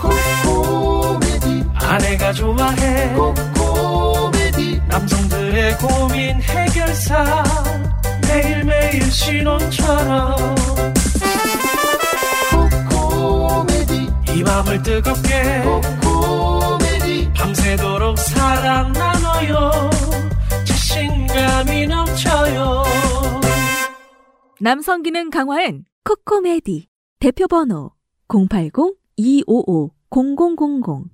[0.00, 1.64] 코코메디.
[1.74, 4.80] 아내가 좋아해 코코메디.
[4.88, 7.44] 남성들의 고민 해결사.
[8.28, 10.36] 매일매일 신혼처럼.
[12.90, 14.08] 코코메디.
[14.34, 17.32] 이 맘을 뜨겁게 코코메디.
[17.34, 19.90] 밤새도록 사랑 나눠요.
[20.64, 22.84] 자신감이 넘쳐요.
[24.60, 26.88] 남성 기능 강화엔 코코메디.
[27.18, 27.92] 대표 번호
[29.20, 31.04] 080-255-0000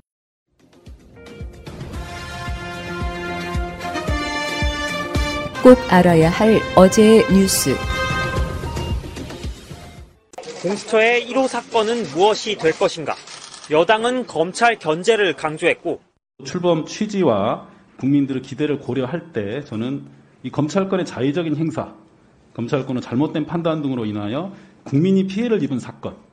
[5.62, 7.74] 꼭 알아야 할 어제의 뉴스.
[10.62, 13.16] 공수처의 1호 사건은 무엇이 될 것인가?
[13.70, 16.00] 여당은 검찰 견제를 강조했고
[16.44, 17.68] 출범 취지와
[17.98, 20.04] 국민들의 기대를 고려할 때 저는
[20.44, 21.92] 이 검찰권의 자의적인 행사,
[22.54, 24.52] 검찰권의 잘못된 판단 등으로 인하여
[24.84, 26.25] 국민이 피해를 입은 사건.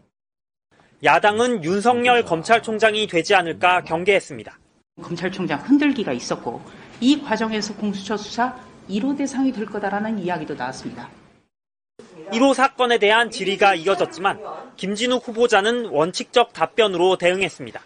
[1.03, 4.57] 야당은 윤석열 검찰총장이 되지 않을까 경계했습니다.
[5.01, 6.61] 검찰총장 흔들기가 있었고
[7.01, 8.55] 이 과정에서 공수처 수사
[8.89, 11.09] 1호 대상이 될 거다라는 이야기도 나왔습니다.
[12.31, 14.39] 1호 사건에 대한 질의가 이어졌지만
[14.77, 17.81] 김진욱 후보자는 원칙적 답변으로 대응했습니다.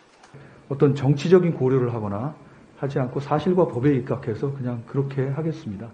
[0.70, 2.36] 어떤 정치적인 고려를 하거나
[2.78, 5.92] 하지 않고 사실과 법에 입각해서 그냥 그렇게 하겠습니다.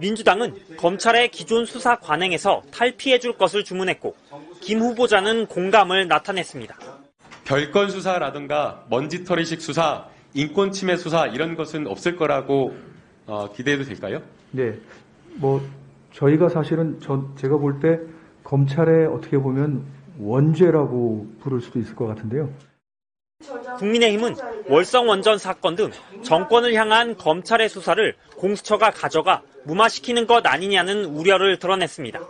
[0.00, 4.14] 민주당은 검찰의 기존 수사 관행에서 탈피해 줄 것을 주문했고
[4.60, 6.76] 김 후보자는 공감을 나타냈습니다.
[7.44, 12.74] 별건 수사라든가 먼지털이식 수사, 인권 침해 수사 이런 것은 없을 거라고
[13.26, 14.20] 어, 기대해도 될까요?
[14.50, 14.72] 네,
[15.36, 15.60] 뭐
[16.12, 17.98] 저희가 사실은 저, 제가 볼 때
[18.44, 19.84] 검찰의 어떻게 보면
[20.18, 22.50] 원죄라고 부를 수도 있을 것 같은데요.
[23.78, 24.36] 국민의힘은
[24.68, 25.90] 월성 원전 사건 등
[26.22, 32.20] 정권을 향한 검찰의 수사를 공수처가 가져가 무마시키는 것 아니냐는 우려를 드러냈습니다.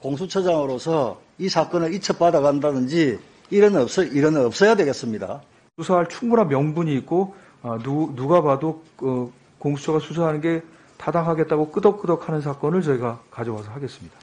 [0.00, 3.18] 공수처장으로서 이 사건을 이첩받아 간다든지
[3.50, 5.42] 이런 없어 이런 없어야 되겠습니다.
[5.78, 10.62] 수사할 충분한 명분이 있고 아, 누, 누가 봐도 어, 공수처가 수사하는 게
[10.98, 14.16] 타당하겠다고 끄덕끄덕하는 사건을 저희가 가져와서 하겠습니다.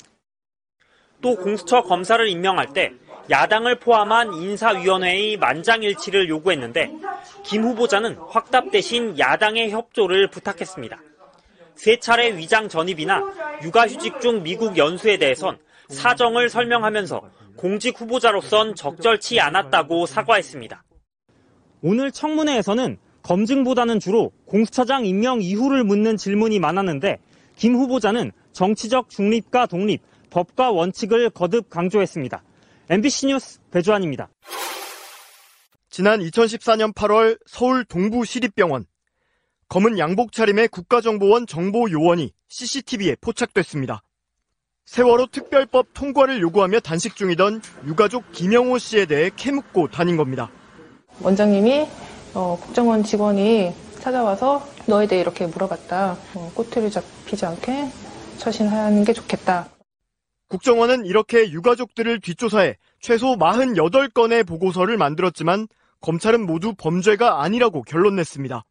[1.22, 2.94] 또 공수처 검사를 임명할 때
[3.30, 6.92] 야당을 포함한 인사위원회의 만장일치를 요구했는데
[7.44, 11.00] 김 후보자는 확답 대신 야당의 협조를 부탁했습니다.
[11.76, 13.22] 세 차례 위장 전입이나
[13.64, 15.58] 육아휴직 중 미국 연수에 대해선
[15.90, 17.22] 사정을 설명하면서
[17.56, 20.84] 공직 후보자로선 적절치 않았다고 사과했습니다.
[21.82, 27.20] 오늘 청문회에서는 검증보다는 주로 공수처장 임명 이후를 묻는 질문이 많았는데
[27.56, 32.44] 김 후보자는 정치적 중립과 독립, 법과 원칙을 거듭 강조했습니다.
[32.92, 34.28] MBC 뉴스 배주환입니다.
[35.90, 38.86] 지난 2014년 8월 서울 동부시립병원
[39.70, 44.04] 검은 양복 차림의 국가정보원 정보요원이 CCTV에 포착됐습니다.
[44.84, 50.52] 세월호 특별법 통과를 요구하며 단식 중이던 유가족 김영호 씨에 대해 캐묻고 다닌 겁니다.
[51.22, 51.88] 원장님이
[52.34, 56.18] 어, 국정원 직원이 찾아와서 너에 대해 이렇게 물어봤다.
[56.34, 57.88] 어, 꼬투리 잡히지 않게
[58.38, 59.70] 처신하는 게 좋겠다.
[60.52, 65.70] 국정원은 이렇게 유가족들을 뒷조사해 최소 48건의 보고서를 만들었지만
[66.02, 68.66] 검찰은 모두 범죄가 아니라고 결론 냈습니다.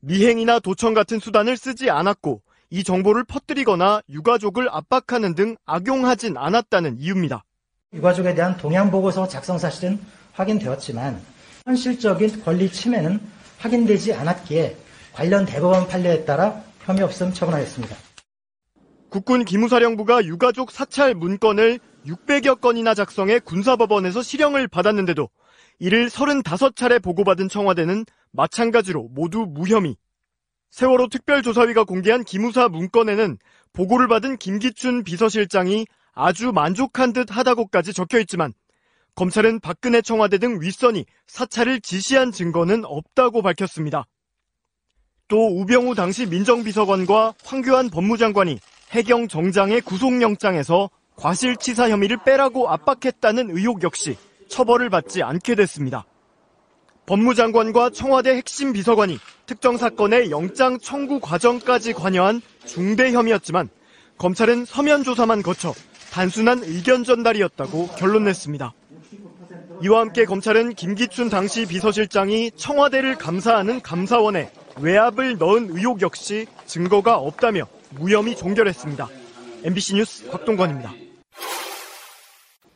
[0.00, 7.44] 미행이나 도청 같은 수단을 쓰지 않았고 이 정보를 퍼뜨리거나 유가족을 압박하는 등 악용하진 않았다는 이유입니다.
[7.94, 9.98] 유가족에 대한 동향 보고서 작성 사실은
[10.32, 11.18] 확인되었지만
[11.64, 13.20] 현실적인 권리 침해는
[13.58, 14.76] 확인되지 않았기에
[15.14, 18.09] 관련 대법원 판례에 따라 혐의 없음 처분하였습니다.
[19.10, 25.28] 국군 기무사령부가 유가족 사찰 문건을 600여 건이나 작성해 군사법원에서 실형을 받았는데도
[25.80, 29.96] 이를 35차례 보고받은 청와대는 마찬가지로 모두 무혐의.
[30.70, 33.38] 세월호 특별조사위가 공개한 기무사 문건에는
[33.72, 38.52] 보고를 받은 김기춘 비서실장이 아주 만족한 듯 하다고까지 적혀 있지만
[39.16, 44.04] 검찰은 박근혜 청와대 등 윗선이 사찰을 지시한 증거는 없다고 밝혔습니다.
[45.26, 48.60] 또 우병우 당시 민정비서관과 황교안 법무장관이
[48.90, 54.16] 해경 정장의 구속영장에서 과실치사 혐의를 빼라고 압박했다는 의혹 역시
[54.48, 56.04] 처벌을 받지 않게 됐습니다.
[57.06, 63.68] 법무장관과 청와대 핵심 비서관이 특정 사건의 영장 청구 과정까지 관여한 중대 혐의였지만
[64.18, 65.72] 검찰은 서면 조사만 거쳐
[66.12, 68.72] 단순한 의견 전달이었다고 결론 냈습니다.
[69.82, 77.66] 이와 함께 검찰은 김기춘 당시 비서실장이 청와대를 감사하는 감사원에 외압을 넣은 의혹 역시 증거가 없다며
[77.90, 79.08] 무혐의 종결했습니다.
[79.64, 80.92] MBC 뉴스 곽동건입니다.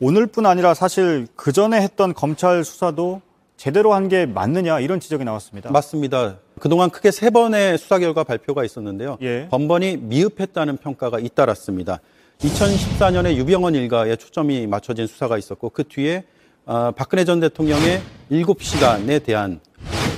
[0.00, 3.22] 오늘뿐 아니라 사실 그 전에 했던 검찰 수사도
[3.56, 5.70] 제대로 한 게 맞느냐 이런 지적이 나왔습니다.
[5.70, 6.38] 맞습니다.
[6.60, 9.16] 그동안 크게 세 번의 수사 결과 발표가 있었는데요.
[9.22, 9.48] 예.
[9.50, 12.00] 번번이 미흡했다는 평가가 잇따랐습니다.
[12.40, 16.24] 2014년에 유병원 일가에 초점이 맞춰진 수사가 있었고 그 뒤에
[16.66, 19.60] 어, 박근혜 전 대통령의 7시간에 대한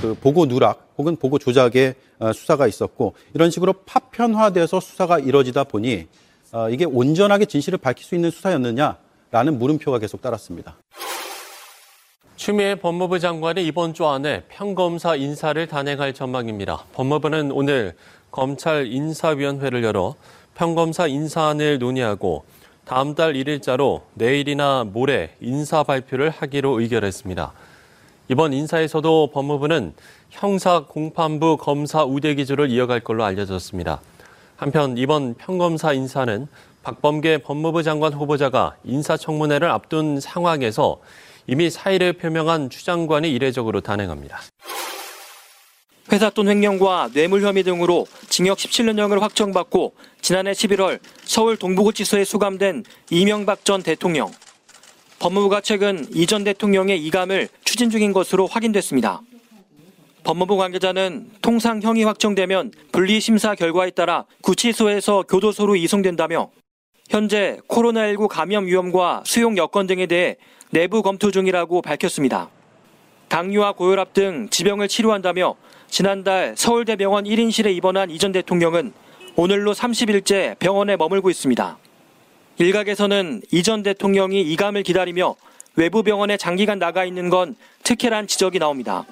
[0.01, 6.07] 그 보고 누락 혹은 보고 조작의 어, 수사가 있었고 이런 식으로 파편화돼서 수사가 이뤄지다 보니
[6.53, 10.77] 어, 이게 온전하게 진실을 밝힐 수 있는 수사였느냐라는 물음표가 계속 따랐습니다.
[12.37, 16.85] 추미애 법무부 장관이 이번 주 안에 평검사 인사를 단행할 전망입니다.
[16.93, 17.95] 법무부는 오늘
[18.31, 20.15] 검찰 인사위원회를 열어
[20.55, 22.45] 평검사 인사안을 논의하고
[22.85, 27.53] 다음 달 1일자로 내일이나 모레 인사 발표를 하기로 의결했습니다.
[28.29, 29.95] 이번 인사에서도 법무부는
[30.31, 34.01] 형사 공판부 검사 우대 기조를 이어갈 걸로 알려졌습니다.
[34.57, 36.49] 한편 이번 평검사 인사는
[36.83, 41.01] 박범계 법무부 장관 후보자가 인사청문회를 앞둔 상황에서
[41.47, 44.41] 이미 사의를 표명한 추 장관이 이례적으로 단행합니다.
[46.13, 53.65] 회사 돈 횡령과 뇌물 혐의 등으로 징역 17년형을 확정받고 지난해 11월 서울 동부구치소에 수감된 이명박
[53.65, 54.33] 전 대통령.
[55.19, 59.23] 법무부가 최근 이 전 대통령의 이감을 추진 중인 것으로 확인됐습니다.
[60.25, 66.51] 법무부 관계자는 통상 형이 확정되면 분리 심사 결과에 따라 구치소에서 교도소로 이송된다며
[67.09, 70.37] 현재 코로나19 감염 위험과 수용 여건 등에 대해
[70.71, 72.51] 내부 검토 중이라고 밝혔습니다.
[73.29, 75.55] 당뇨와 고혈압 등 지병을 치료한다며
[75.89, 78.93] 지난달 서울대병원 1인실에 입원한 이 전 대통령은
[79.37, 81.79] 오늘로 30일째 병원에 머물고 있습니다.
[82.59, 85.37] 일각에서는 이전 대통령이 이감을 기다리며
[85.75, 89.05] 외부 병원에 장기간 나가 있는 건 특혜란 지적이 나옵니다.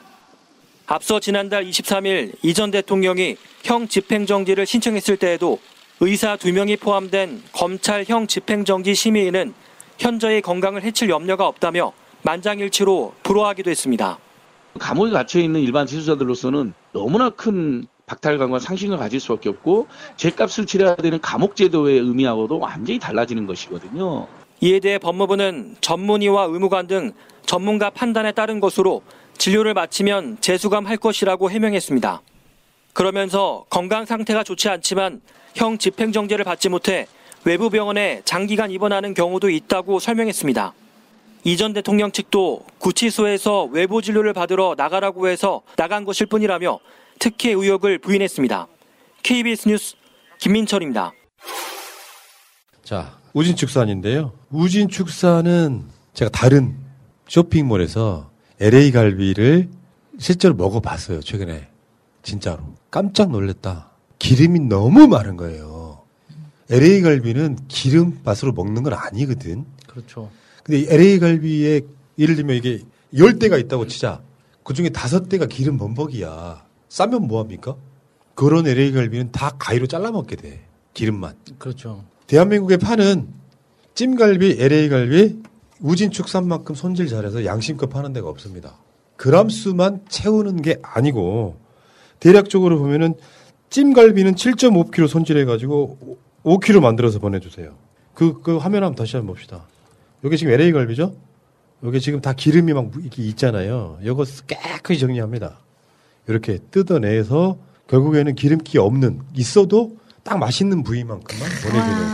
[0.86, 5.58] 앞서 지난달 23일 이전 대통령이 형 집행정지를 신청했을 때에도
[6.00, 9.54] 의사 2명이 포함된 검찰 형 집행정지 심의인은
[9.98, 11.92] 현저히 건강을 해칠 염려가 없다며
[12.22, 14.18] 만장일치로 불허하기도 했습니다.
[14.78, 19.86] 감옥에 갇혀 있는 일반 재수자들로서는 너무나 큰 박탈감과 상심을 가질 수밖에 없고
[20.16, 24.26] 죄값을 치러야 되는 감옥제도의 의미하고도 완전히 달라지는 것이거든요.
[24.60, 27.12] 이에 대해 법무부는 전문의와 의무관 등
[27.46, 29.02] 전문가 판단에 따른 것으로
[29.38, 32.22] 진료를 마치면 재수감할 것이라고 해명했습니다.
[32.92, 35.20] 그러면서 건강 상태가 좋지 않지만
[35.54, 37.06] 형 집행정지를 받지 못해
[37.44, 40.72] 외부 병원에 장기간 입원하는 경우도 있다고 설명했습니다.
[41.46, 46.78] 이전 대통령 측도 구치소에서 외부 진료를 받으러 나가라고 해서 나간 것일 뿐이라며
[47.18, 48.68] 특혜 의혹을 부인했습니다.
[49.22, 49.96] KBS 뉴스
[50.38, 51.12] 김민철입니다.
[52.82, 54.32] 자, 우진축산인데요.
[54.50, 56.76] 우진축산은 제가 다른
[57.28, 58.30] 쇼핑몰에서
[58.60, 59.68] LA 갈비를
[60.18, 61.68] 실제로 먹어봤어요, 최근에.
[62.22, 62.62] 진짜로.
[62.90, 63.90] 깜짝 놀랐다.
[64.18, 66.02] 기름이 너무 많은 거예요.
[66.70, 69.64] LA 갈비는 기름 맛으로 먹는 건 아니거든.
[69.86, 70.30] 그렇죠.
[70.62, 71.82] 근데 LA 갈비에
[72.18, 72.82] 예를 들면 이게
[73.16, 74.22] 열 대가 있다고 치자.
[74.62, 76.63] 그 중에 다섯 대가 기름 범벅이야.
[76.94, 77.74] 싸면 뭐합니까?
[78.36, 80.64] 그런 LA 갈비는 다 가위로 잘라 먹게 돼.
[80.92, 81.34] 기름만.
[81.58, 82.04] 그렇죠.
[82.28, 83.26] 대한민국에 파는
[83.94, 85.42] 찜갈비, LA 갈비,
[85.80, 88.78] 우진축산만큼 손질 잘해서 양심껏 파는 데가 없습니다.
[89.16, 91.56] 그람수만 채우는 게 아니고
[92.20, 93.14] 대략적으로 보면은
[93.70, 97.74] 찜갈비는 7.5kg 손질해가지고 5kg 만들어서 보내주세요.
[98.14, 99.66] 그, 그 화면 한번 다시 한번 봅시다.
[100.22, 101.12] 여기 지금 LA 갈비죠?
[101.82, 103.98] 여기 지금 다 기름이 막 이렇게 있잖아요.
[104.00, 105.63] 이거 깨끗이 정리합니다.
[106.26, 112.06] 이렇게 뜯어내서 결국에는 기름기 없는, 있어도 딱 맛있는 부위만큼만 보내주는.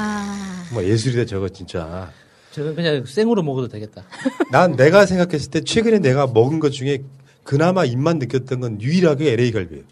[0.73, 2.11] 뭐 예술이다, 저거 진짜.
[2.51, 4.03] 저건 그냥 생으로 먹어도 되겠다.
[4.51, 7.05] 난 내가 생각했을 때 최근에 내가 먹은 것 중에
[7.45, 9.85] 그나마 입만 느꼈던 건 유일하게 LA 갈비예요.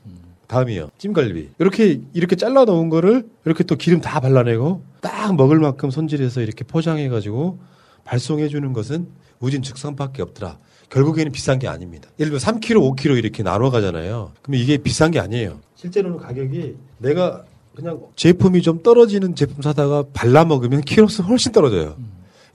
[0.49, 0.91] 다음이요.
[0.99, 1.51] 찜갈비.
[1.59, 6.65] 이렇게 이렇게 잘라 놓은 거를 이렇게 또 기름 다 발라내고 딱 먹을 만큼 손질해서 이렇게
[6.65, 7.59] 포장해 가지고
[8.05, 9.09] 발송해 주는 것은
[9.41, 10.59] 우진 축산밖에 없더라.
[10.91, 12.09] 결국에는 비싼 게 아닙니다.
[12.19, 14.33] 예를 들면 3kg, 5kg 이렇게 나눠 가잖아요.
[14.43, 15.61] 그러면 이게 비싼 게 아니에요.
[15.75, 21.97] 실제로는 가격이 내가 그냥 제품이 좀 떨어지는 제품 사다가 발라 먹으면 키로수 훨씬 떨어져요.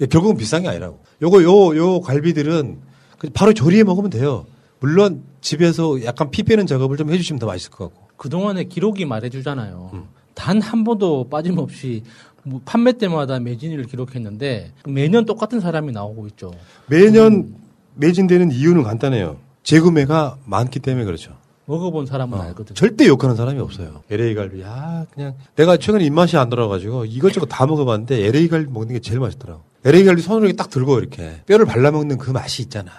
[0.01, 0.99] 예, 결국은 비싼 게 아니라고.
[1.21, 2.77] 요거 요 요 갈비들은
[3.19, 4.45] 그냥 바로 조리해 먹으면 돼요.
[4.79, 8.07] 물론 집에서 약간 피 빼는 작업을 좀 해주시면 더 맛있을 것 같고.
[8.17, 10.07] 그 동안에 기록이 말해주잖아요.
[10.33, 12.03] 단한 번도 빠짐없이
[12.43, 16.51] 뭐 판매 때마다 매진을 기록했는데 매년 똑같은 사람이 나오고 있죠.
[16.87, 17.55] 매년
[17.95, 19.37] 매진되는 이유는 간단해요.
[19.63, 21.35] 재구매가 많기 때문에 그렇죠.
[21.65, 22.73] 먹어본 사람은 알거든요.
[22.75, 24.03] 절대 욕하는 사람이 없어요.
[24.09, 24.61] LA 갈비.
[24.65, 29.19] 아, 그냥 내가 최근에 입맛이 안 돌아가지고 이것저것 다 먹어봤는데 LA 갈비 먹는 게 제일
[29.19, 29.61] 맛있더라고.
[29.85, 32.91] LA 갈비 손으로 딱 들고 이렇게 뼈를 발라먹는 그 맛이 있잖아.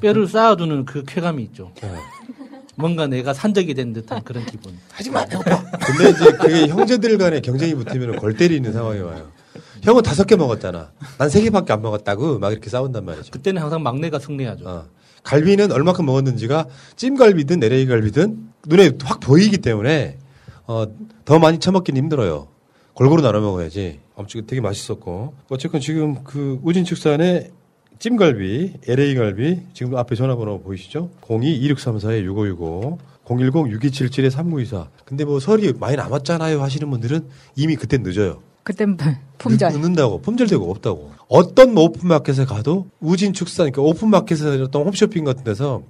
[0.00, 1.72] 뼈를 쌓아두는 그 쾌감이 있죠.
[1.80, 1.90] 네.
[2.76, 4.72] 뭔가 내가 산적이 된 듯한 그런 기분.
[4.92, 9.28] 하지마, 근데 이제 그게 형제들 간에 경쟁이 붙으면 골 때리는 상황이 와요.
[9.82, 10.92] 형은 다섯 개 먹었잖아.
[11.18, 13.30] 난 세 개밖에 안 먹었다고 막 이렇게 싸운단 말이죠.
[13.30, 14.68] 그때는 항상 막내가 승리하죠.
[14.68, 14.84] 어.
[15.22, 20.18] 갈비는 얼마큼 먹었는지가 찜갈비든 LA 갈비든 눈에 확 보이기 때문에
[20.66, 20.86] 어,
[21.24, 22.48] 더 많이 처먹기는 힘들어요.
[22.94, 24.00] 골고루 나눠 먹어야지.
[24.16, 27.50] 아무튼 되게 맛있었고 어쨌건 지금 그 우진 축산의
[27.98, 31.10] 찜갈비, LA갈비, 지금 앞에 전화번호 보이시죠?
[31.20, 34.86] 02-2634-6565, 010-6277-3924.
[35.04, 38.40] 근데 뭐 설이 많이 남았잖아요 하시는 분들은 이미 그때 늦어요.
[38.62, 38.96] 그땐
[39.38, 39.72] 품절.
[39.72, 41.12] 늦는다고, 품절되고 없다고.
[41.28, 45.82] 어떤 뭐 오픈마켓에 가도 우진 축산, 그러니까 오픈마켓에서 어떤 홈쇼핑 같은 데서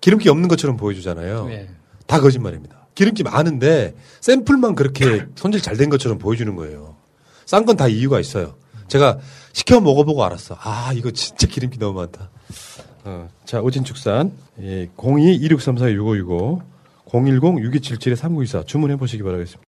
[0.00, 1.46] 기름기 없는 것처럼 보여주잖아요.
[1.46, 1.68] 네.
[2.06, 2.86] 다 거짓말입니다.
[2.94, 6.96] 기름기 많은데 샘플만 그렇게 손질 잘 된 것처럼 보여주는 거예요.
[7.46, 8.54] 싼 건 다 이유가 있어요.
[8.88, 9.18] 제가
[9.52, 10.56] 시켜 먹어보고 알았어.
[10.60, 12.30] 아, 이거 진짜 기름기 너무 많다.
[13.04, 14.32] 어, 자, 오진축산,
[14.62, 16.60] 예, 02-2634-6565,
[17.06, 19.67] 010-6277-3924 주문해 보시기 바라겠습니다.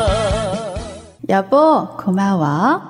[1.31, 2.81] 여보, 고마워.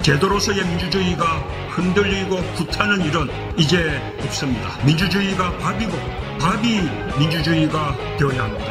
[0.00, 1.24] 제도로서의 민주주의가
[1.70, 3.26] 흔들리고 구타는 일은
[3.58, 4.68] 이제 없습니다.
[4.86, 5.90] 민주주의가 밥이고
[6.38, 8.64] 밥이 민주주의가 되어야 합니다.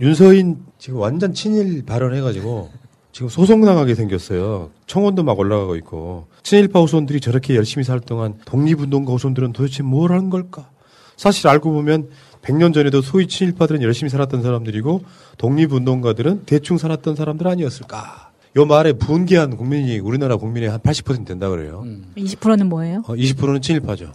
[0.00, 2.70] 윤서인 지금 완전 친일 발언해가지고
[3.14, 4.70] 지금 소송 나가게 생겼어요.
[4.88, 10.30] 청원도 막 올라가고 있고 친일파 후손들이 저렇게 열심히 살 동안 독립운동가 후손들은 도대체 뭘 한
[10.30, 10.68] 걸까?
[11.16, 12.08] 사실 알고 보면
[12.42, 15.04] 100년 전에도 소위 친일파들은 열심히 살았던 사람들이고
[15.38, 18.23] 독립운동가들은 대충 살았던 사람들 아니었을까?
[18.56, 21.84] 요 말에 분개한 국민이 우리나라 국민의 한 80% 된다 그래요.
[22.16, 23.02] 20%는 뭐예요?
[23.06, 24.12] 어, 20%는 친일파죠.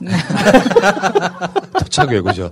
[1.77, 2.49] 토착 외구죠.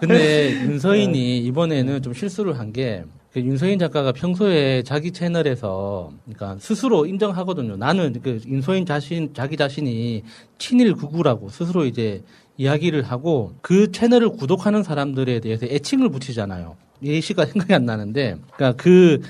[0.00, 3.04] 근데 윤서인이 이번에는 좀 실수를 한 게,
[3.34, 7.76] 그 윤서인 작가가 평소에 자기 채널에서, 그러니까 스스로 인정하거든요.
[7.76, 10.22] 나는 그 윤서인 자신, 자기 자신이
[10.56, 12.22] 친일 구구라고 스스로 이제
[12.56, 16.74] 이야기를 하고 그 채널을 구독하는 사람들에 대해서 애칭을 붙이잖아요.
[17.02, 19.20] 예시가 생각이 안 나는데, 그러니까 그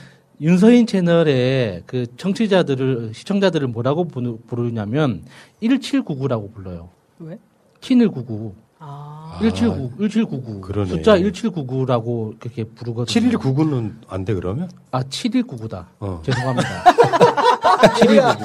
[0.41, 5.23] 윤서인 채널의 그 청취자들을, 시청자들을 뭐라고 부르- 부르냐면
[5.63, 6.91] 1799라고 불러요.
[7.19, 7.39] 왜?
[7.81, 8.55] 친일 구구.
[9.41, 10.61] 1799, 1799.
[10.61, 10.89] 그러네.
[10.91, 13.07] 숫자 1799라고 그렇게 부르거든요.
[13.39, 14.71] 7199는 안 돼 그러면?
[14.91, 15.87] 아, 7199다.
[16.01, 16.23] 어.
[16.25, 16.69] 죄송합니다.
[17.99, 18.45] 719.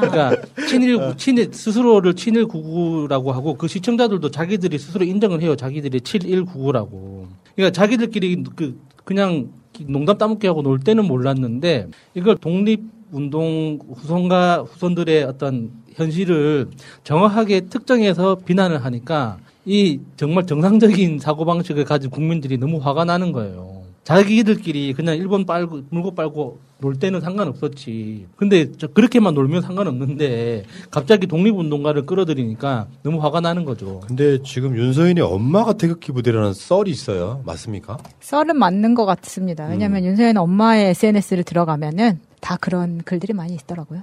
[0.00, 0.36] 그러니까
[0.68, 5.56] 친일 친일 스스로를 친일구구라고 하고 그 시청자들도 자기들이 스스로 인정을 해요.
[5.56, 7.26] 자기들이 7199라고.
[7.56, 9.50] 그러니까 자기들끼리 그 그냥
[9.88, 12.82] 농담 따먹기 하고 놀 때는 몰랐는데 이걸 독립
[13.12, 16.68] 운동 후손과 후손들의 어떤 현실을
[17.02, 23.82] 정확하게 특정해서 비난을 하니까 이 정말 정상적인 사고방식을 가진 국민들이 너무 화가 나는 거예요.
[24.04, 28.26] 자기들끼리 그냥 일본 빨고, 물고 빨고 놀 때는 상관없었지.
[28.36, 34.00] 근데 저 그렇게만 놀면 상관없는데 갑자기 독립운동가를 끌어들이니까 너무 화가 나는 거죠.
[34.06, 37.42] 근데 지금 윤서인의 엄마가 태극기 부대라는 썰이 있어요.
[37.44, 37.98] 맞습니까?
[38.20, 39.66] 썰은 맞는 것 같습니다.
[39.66, 44.02] 왜냐하면 윤서연 엄마의 SNS를 들어가면은 다 그런 글들이 많이 있더라고요.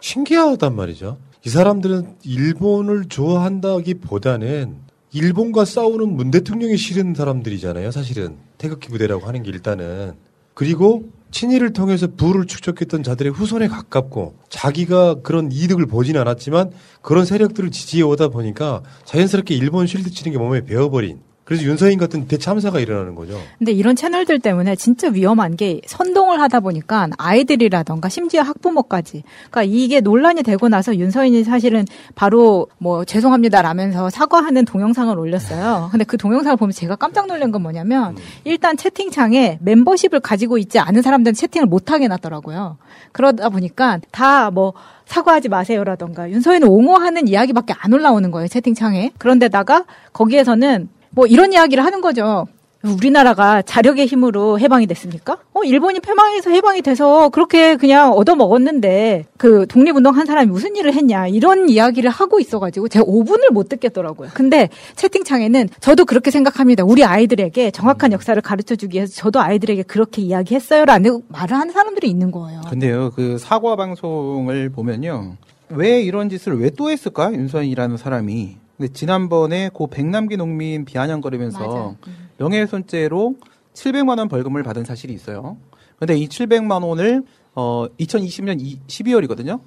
[0.00, 1.18] 신기하단 말이죠.
[1.44, 4.76] 이 사람들은 일본을 좋아한다기보다는
[5.12, 7.90] 일본과 싸우는 문 대통령이 싫은 사람들이잖아요.
[7.90, 10.12] 사실은 태극기 부대라고 하는 게 일단은
[10.54, 16.70] 그리고 친일을 통해서 부를 축적했던 자들의 후손에 가깝고 자기가 그런 이득을 보진 않았지만
[17.02, 22.28] 그런 세력들을 지지해 오다 보니까 자연스럽게 일본 쉴드 치는 게 몸에 배어버린 그래서 윤서인 같은
[22.28, 23.40] 대참사가 일어나는 거죠.
[23.56, 29.22] 근데 이런 채널들 때문에 진짜 위험한 게 선동을 하다 보니까 아이들이라던가 심지어 학부모까지.
[29.50, 35.88] 그러니까 이게 논란이 되고 나서 윤서인이 사실은 바로 뭐 죄송합니다라면서 사과하는 동영상을 올렸어요.
[35.90, 41.00] 근데 그 동영상을 보면 제가 깜짝 놀란 건 뭐냐면 일단 채팅창에 멤버십을 가지고 있지 않은
[41.00, 42.76] 사람들은 채팅을 못 하게 놨더라고요.
[43.12, 44.74] 그러다 보니까 다 뭐
[45.06, 49.12] 사과하지 마세요라던가 윤서인을 옹호하는 이야기밖에 안 올라오는 거예요 채팅창에.
[49.18, 52.46] 그런데다가 거기에서는 뭐 이런 이야기를 하는 거죠.
[52.84, 55.38] 우리나라가 자력의 힘으로 해방이 됐습니까?
[55.52, 61.26] 어, 일본이 패망해서 해방이 돼서 그렇게 그냥 얻어먹었는데 그 독립운동 한 사람이 무슨 일을 했냐
[61.26, 64.30] 이런 이야기를 하고 있어가지고 제가 5분을 못 듣겠더라고요.
[64.32, 66.84] 근데 채팅창에는 저도 그렇게 생각합니다.
[66.84, 72.30] 우리 아이들에게 정확한 역사를 가르쳐 주기 위해서 저도 아이들에게 그렇게 이야기했어요라는 말을 하는 사람들이 있는
[72.30, 72.60] 거예요.
[72.70, 75.36] 근데요, 그 사과 방송을 보면요.
[75.70, 77.32] 왜 이런 짓을 왜 또 했을까?
[77.32, 78.56] 윤선이라는 사람이.
[78.78, 81.96] 근데 지난번에 고 백남기 농민 비아냥거리면서
[82.38, 83.34] 명예훼손죄로
[83.74, 85.56] 700만 원 벌금을 받은 사실이 있어요.
[85.98, 89.60] 근데 이 700만 원을 어 2020년 12월이거든요.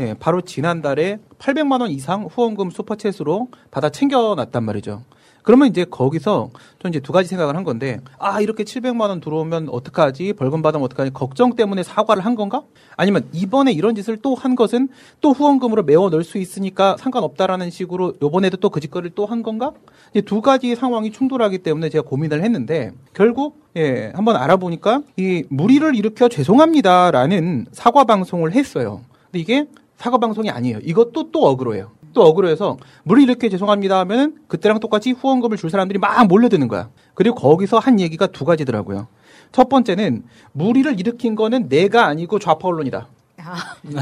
[0.00, 5.02] 예, 바로 지난달에 800만 원 이상 후원금 슈퍼챗으로 받아 챙겨놨단 말이죠.
[5.42, 9.68] 그러면 이제 거기서 전 이제 두 가지 생각을 한 건데 아 이렇게 700만 원 들어오면
[9.70, 12.62] 어떡하지 벌금 받으면 어떡하지 걱정 때문에 사과를 한 건가?
[12.96, 14.88] 아니면 이번에 이런 짓을 또 한 것은
[15.20, 19.72] 또 후원금으로 메워 넣을 수 있으니까 상관없다라는 식으로 요번에도 또 그 짓거리를 또 한 건가?
[20.10, 25.94] 이제 두 가지 상황이 충돌하기 때문에 제가 고민을 했는데 결국 예 한번 알아보니까 이 무리를
[25.94, 29.00] 일으켜 죄송합니다라는 사과 방송을 했어요.
[29.26, 29.66] 근데 이게
[29.96, 30.78] 사과 방송이 아니에요.
[30.82, 31.90] 이것도 또 억울해요.
[32.12, 36.88] 또 억울해서 물이 이렇게 죄송합니다 하면은 그때랑 똑같이 후원금을 줄 사람들이 막 몰려드는 거야.
[37.14, 39.08] 그리고 거기서 한 얘기가 두 가지더라고요.
[39.52, 43.08] 첫 번째는 무리를 일으킨 거는 내가 아니고 좌파 언론이다.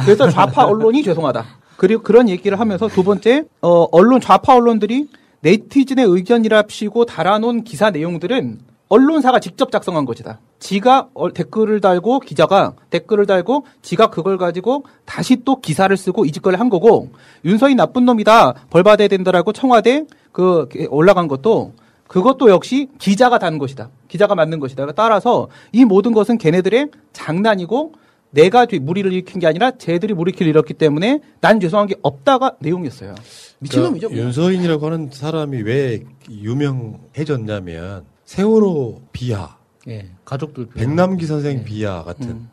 [0.05, 1.45] 그래서 좌파 언론이 죄송하다.
[1.77, 5.09] 그리고 그런 얘기를 하면서 두 번째 어, 언론 좌파 언론들이
[5.41, 8.59] 네티즌의 의견이랍시고 달아놓은 기사 내용들은
[8.89, 10.39] 언론사가 직접 작성한 것이다.
[10.59, 16.33] 지가 어, 댓글을 달고 기자가 댓글을 달고 지가 그걸 가지고 다시 또 기사를 쓰고 이
[16.33, 17.11] 짓거리를 한 거고
[17.45, 21.73] 윤서인 나쁜 놈이다 벌 받아야 된다라고 청와대 그 올라간 것도
[22.09, 23.91] 그것도 역시 기자가 단 것이다.
[24.09, 24.93] 기자가 만든 것이다.
[24.93, 27.95] 따라서 이 모든 것은 걔네들의 장난이고
[28.31, 33.15] 내가 뒤 무리를 일으킨 게 아니라 쟤들이 무리를 일으켰기 때문에 난 죄송한 게 없다가 내용이었어요.
[33.61, 34.09] 미친놈이죠.
[34.09, 39.57] 그러니까 윤서인이라고 하는 사람이 왜 유명해졌냐면 세월호 비하,
[39.89, 40.87] 예, 가족들 비하.
[40.87, 42.47] 백남기 선생 비하 같은.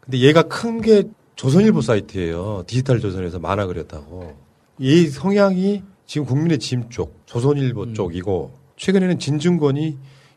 [0.00, 1.04] 근데 얘가 큰 게
[1.36, 2.64] 조선일보 사이트예요.
[2.66, 4.36] 디지털 조선에서 만화 그렸다고.
[4.78, 9.96] 이 성향이 지금 국민의 짐 쪽, 조선일보 쪽이고 최근에는 진중권이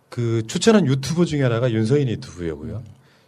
[0.10, 2.82] 그 추천한 유튜브 중에 하나가 윤서인 유튜브였고요.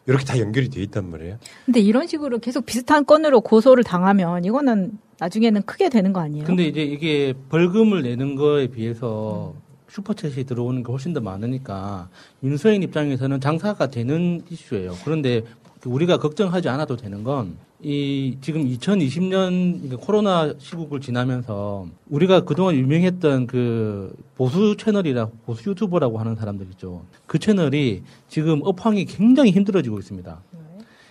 [0.08, 1.38] 이렇게 다 연결이 돼 있단 말이에요.
[1.66, 6.46] 근데 이런 식으로 계속 비슷한 건으로 고소를 당하면 이거는 나중에는 크게 되는 거 아니에요?
[6.46, 9.54] 근데 이제 이게 벌금을 내는 거에 비해서
[9.90, 12.10] 슈퍼챗이 들어오는 게 훨씬 더 많으니까
[12.44, 14.96] 윤서인 입장에서는 장사가 되는 이슈예요.
[15.04, 15.44] 그런데
[15.86, 24.14] 우리가 걱정하지 않아도 되는 건 이 지금 2020년 코로나 시국을 지나면서 우리가 그동안 유명했던 그
[24.36, 27.04] 보수 채널이라 보수 유튜버라고 하는 사람들 있죠.
[27.26, 30.42] 그 채널이 지금 업황이 굉장히 힘들어지고 있습니다.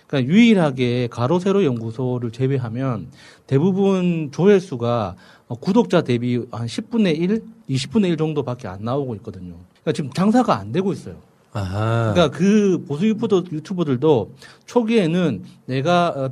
[0.09, 3.11] 그러니까 유일하게 가로 세로 연구소를 제외하면
[3.45, 5.15] 대부분 조회수가
[5.59, 9.53] 구독자 대비 한 10분의 1, 20분의 1 정도밖에 안 나오고 있거든요.
[9.83, 11.15] 그러니까 지금 장사가 안 되고 있어요.
[11.53, 12.13] 아하.
[12.13, 14.33] 그러니까 그 보수 유튜버, 유튜버들도
[14.65, 16.29] 초기에는 내가 어,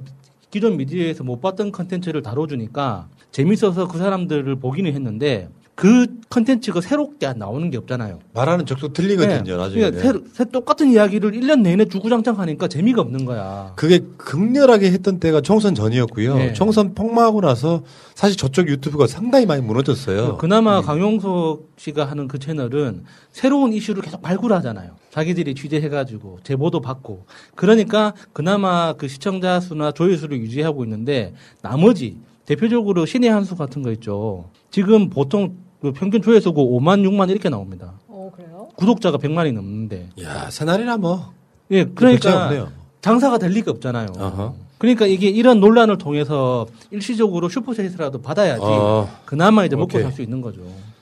[0.50, 7.38] 기존 미디어에서 못 봤던 컨텐츠를 다뤄주니까 재밌어서 그 사람들을 보기는 했는데 그 컨텐츠가 새롭게 안
[7.38, 8.18] 나오는 게 없잖아요.
[8.34, 9.56] 말하는 것도 틀리거든요, 네.
[9.56, 9.80] 나중에.
[9.82, 13.74] 그러니까 새로- 새 똑같은 이야기를 1년 내내 주구장창 하니까 재미가 없는 거야.
[13.76, 16.36] 그게 극렬하게 했던 때가 총선 전이었고요.
[16.36, 16.54] 네.
[16.54, 17.84] 총선 폭망하고 나서
[18.16, 20.38] 사실 저쪽 유튜브가 상당히 많이 무너졌어요.
[20.38, 24.94] 그나마 강용석 씨가 하는 그 채널은 새로운 이슈를 계속 발굴하잖아요.
[25.12, 33.30] 자기들이 취재해가지고 제보도 받고 그러니까 그나마 그 시청자 수나 조회수를 유지하고 있는데 나머지 대표적으로 신의
[33.30, 34.50] 한수 같은 거 있죠.
[34.72, 37.94] 지금 보통 그 평균 조회수가 5만 6만 이렇게 나옵니다.
[38.08, 38.70] 어, 그래요?
[38.76, 40.10] 구독자가 100만이 넘는데.
[40.24, 41.32] 야, 새날이나 뭐.
[41.72, 42.70] 예, 그러니까.
[43.02, 44.08] 장사가 될 리가 없잖아요.
[44.18, 44.56] 어허.
[44.80, 49.08] 그러니까 이게 이런 논란을 통해서 일시적으로 슈퍼챗이라도 받아야지 어.
[49.26, 50.00] 그나마 이제 먹고.
[50.02, 50.62] 살 수 있는 거죠.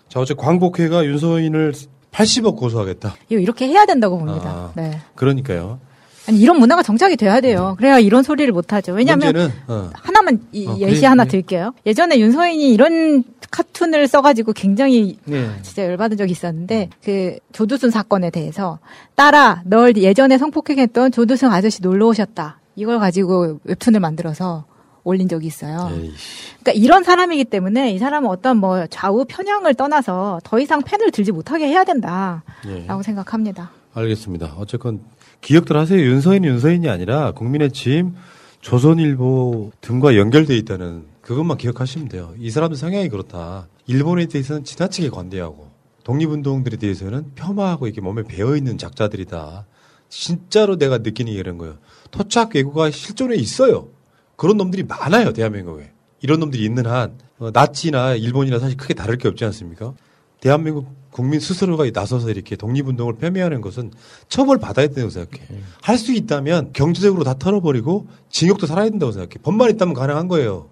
[0.10, 1.74] 자, 어제 광복회가 윤서인을
[2.12, 3.16] 80억 고소하겠다.
[3.30, 4.50] 이거 이렇게 해야 된다고 봅니다.
[4.50, 4.72] 아.
[4.76, 5.00] 네.
[5.16, 5.80] 그러니까요.
[6.28, 7.76] 아니 이런 문화가 정착이 돼야 돼요.
[7.78, 8.94] 그래야 이런 소리를 못 하죠.
[8.94, 9.90] 왜냐하면 어.
[9.94, 11.26] 하나만 이 어, 예시 그래, 하나.
[11.26, 11.74] 드릴게요.
[11.86, 15.50] 예전에 윤서인이 이런 카툰을 써가지고 굉장히 네.
[15.62, 18.80] 진짜 열받은 적이 있었는데 그 조두순 사건에 대해서
[19.16, 22.60] 딸아 널 예전에 성폭행했던 조두순 아저씨 놀러 오셨다.
[22.76, 24.66] 이걸 가지고 웹툰을 만들어서
[25.04, 25.88] 올린 적이 있어요.
[25.88, 31.32] 그러니까 이런 사람이기 때문에 이 사람은 어떤 뭐 좌우 편향을 떠나서 더 이상 펜을 들지
[31.32, 33.04] 못하게 해야 된다라고 예.
[33.04, 33.72] 생각합니다.
[33.94, 34.56] 알겠습니다.
[34.58, 35.00] 어쨌건
[35.42, 36.00] 기억들 하세요.
[36.00, 38.16] 윤서인 윤서인이 아니라 국민의 짐
[38.62, 42.34] 조선일보 등과 연결돼 있다는 그것만 기억하시면 돼요.
[42.40, 43.68] 이 사람들 성향이 그렇다.
[43.88, 45.70] 일본에 대해서는 지나치게 관대하고
[46.04, 49.66] 독립운동들에 대해서는 폄하하고 이렇게 몸에 배어 있는 작자들이다.
[50.10, 51.78] 진짜로 내가 느끼는 게 이런 거예요.
[52.12, 53.90] 토착 외구가 실존에 있어요.
[54.36, 55.92] 그런 놈들이 많아요 대한민국에.
[56.22, 59.94] 이런 놈들이 있는 한 어, 나치나 일본이나 사실 크게 다를 게 없지 않습니까?
[60.40, 63.94] 대한민국 국민 스스로가 나서서 이렇게 독립운동을 폄훼하는 것은
[64.28, 65.44] 처벌 받아야 된다고 생각해.
[65.82, 69.36] 할수 있다면 경제적으로 다 털어버리고 징역도 살아야 된다고 생각해.
[69.42, 70.68] 법만 있다면 가능한 거예요.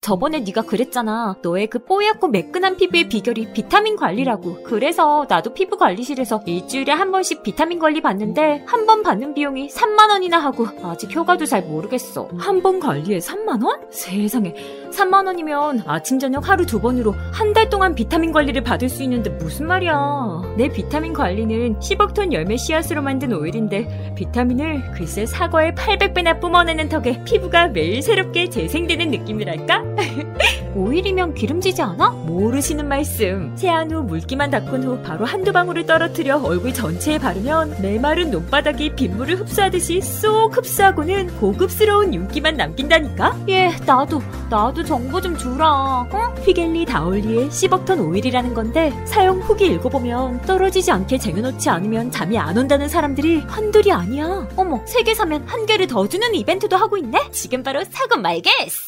[0.00, 1.36] 저번에 네가 그랬잖아.
[1.42, 4.62] 너의 그 뽀얗고 매끈한 피부의 비결이 비타민 관리라고.
[4.62, 10.08] 그래서 나도 피부 관리실에서 일주일에 한 번씩 비타민 관리 받는데 한 번 받는 비용이 3만
[10.08, 12.26] 원이나 하고 아직 효과도 잘 모르겠어.
[12.38, 13.80] 한 번 관리에 3만 원?
[13.92, 14.54] 세상에.
[14.90, 19.30] 3만 원이면 아침 저녁 하루 두 번으로 한 달 동안 비타민 관리를 받을 수 있는데
[19.30, 20.42] 무슨 말이야.
[20.56, 27.24] 내 비타민 관리는 10억 톤 열매 씨앗으로 만든 오일인데 비타민을 글쎄 사과의 800배나 뿜어내는 덕에
[27.24, 29.82] 피부가 매일 새롭게 재생되는 느낌이랄까?
[30.76, 32.10] 오일이면 기름지지 않아?
[32.10, 33.50] 모르시는 말씀.
[33.56, 39.40] 세안 후 물기만 닦은 후 바로 한두 방울을 떨어뜨려 얼굴 전체에 바르면 메마른 논바닥이 빗물을
[39.40, 43.36] 흡수하듯이 쏙 흡수하고는 고급스러운 윤기만 남긴다니까?
[43.48, 44.20] 예, 나도,
[44.50, 46.08] 나도 정보 좀 주라.
[46.10, 46.34] 어?
[46.44, 52.88] 휘겔리 다올리의 10억톤 오일이라는 건데 사용 후기 읽어보면 떨어지지 않게 쟁여놓지 않으면 잠이 안 온다는
[52.88, 54.48] 사람들이 한둘이 아니야.
[54.56, 57.30] 어머, 세 개 사면 한 개를 더 주는 이벤트도 하고 있네?
[57.32, 58.87] 지금 바로 사고 말겠어!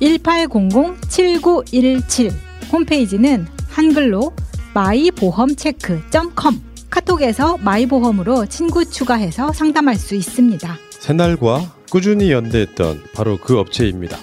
[0.00, 2.32] 1800-7917.
[2.72, 4.32] 홈페이지는 한글로
[4.74, 6.60] 마이보험체크.com.
[6.90, 10.76] 카톡에서 마이보험으로 친구 추가해서 상담할 수 있습니다.
[10.90, 14.18] 새날과 꾸준히 연대했던 바로 그 업체입니다.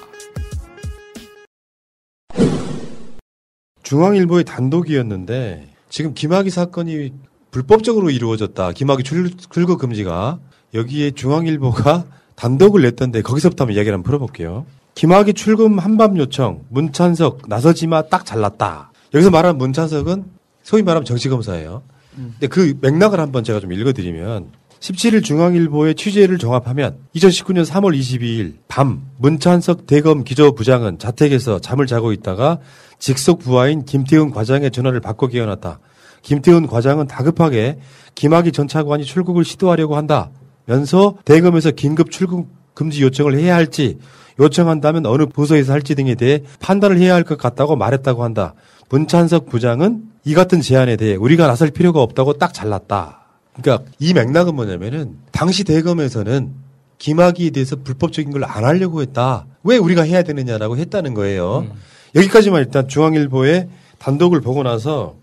[3.83, 7.13] 중앙일보의 단독이었는데 지금 김학의 사건이
[7.51, 8.71] 불법적으로 이루어졌다.
[8.71, 10.39] 김학의 출, 출국 금지가
[10.73, 14.65] 여기에 중앙일보가 단독을 냈던데 거기서부터 한번 이야기를 한번 풀어볼게요.
[14.95, 18.91] 김학의 출금 한밤 요청, 문찬석 나서지마 딱 잘났다.
[19.13, 20.23] 여기서 말하는 문찬석은
[20.63, 21.84] 소위 말하면 정치검사예요.
[22.15, 29.01] 근데 그 맥락을 한번 제가 좀 읽어드리면 17일 중앙일보의 취재를 종합하면 2019년 3월 22일 밤
[29.17, 32.60] 문찬석 대검 기조부장은 자택에서 잠을 자고 있다가
[32.97, 35.79] 직속 부하인 김태훈 과장의 전화를 받고 깨어났다.
[36.21, 37.79] 김태훈 과장은 다급하게
[38.15, 43.97] 김학의 전 차관이 출국을 시도하려고 한다면서 대검에서 긴급 출국 금지 요청을 해야 할지
[44.39, 48.54] 요청한다면 어느 부서에서 할지 등에 대해 판단을 해야 할 것 같다고 말했다고 한다.
[48.89, 53.21] 문찬석 부장은 이 같은 제안에 대해 우리가 나설 필요가 없다고 딱 잘랐다.
[53.60, 56.52] 그러니까 이 맥락은 뭐냐면은 당시 대검에서는
[56.98, 59.45] 김학의에 대해서 불법적인 걸 안 하려고 했다.
[59.63, 61.67] 왜 우리가 해야 되느냐라고 했다는 거예요.
[62.15, 63.67] 여기까지만 일단 중앙일보의
[64.00, 65.15] 단독을 보고 나서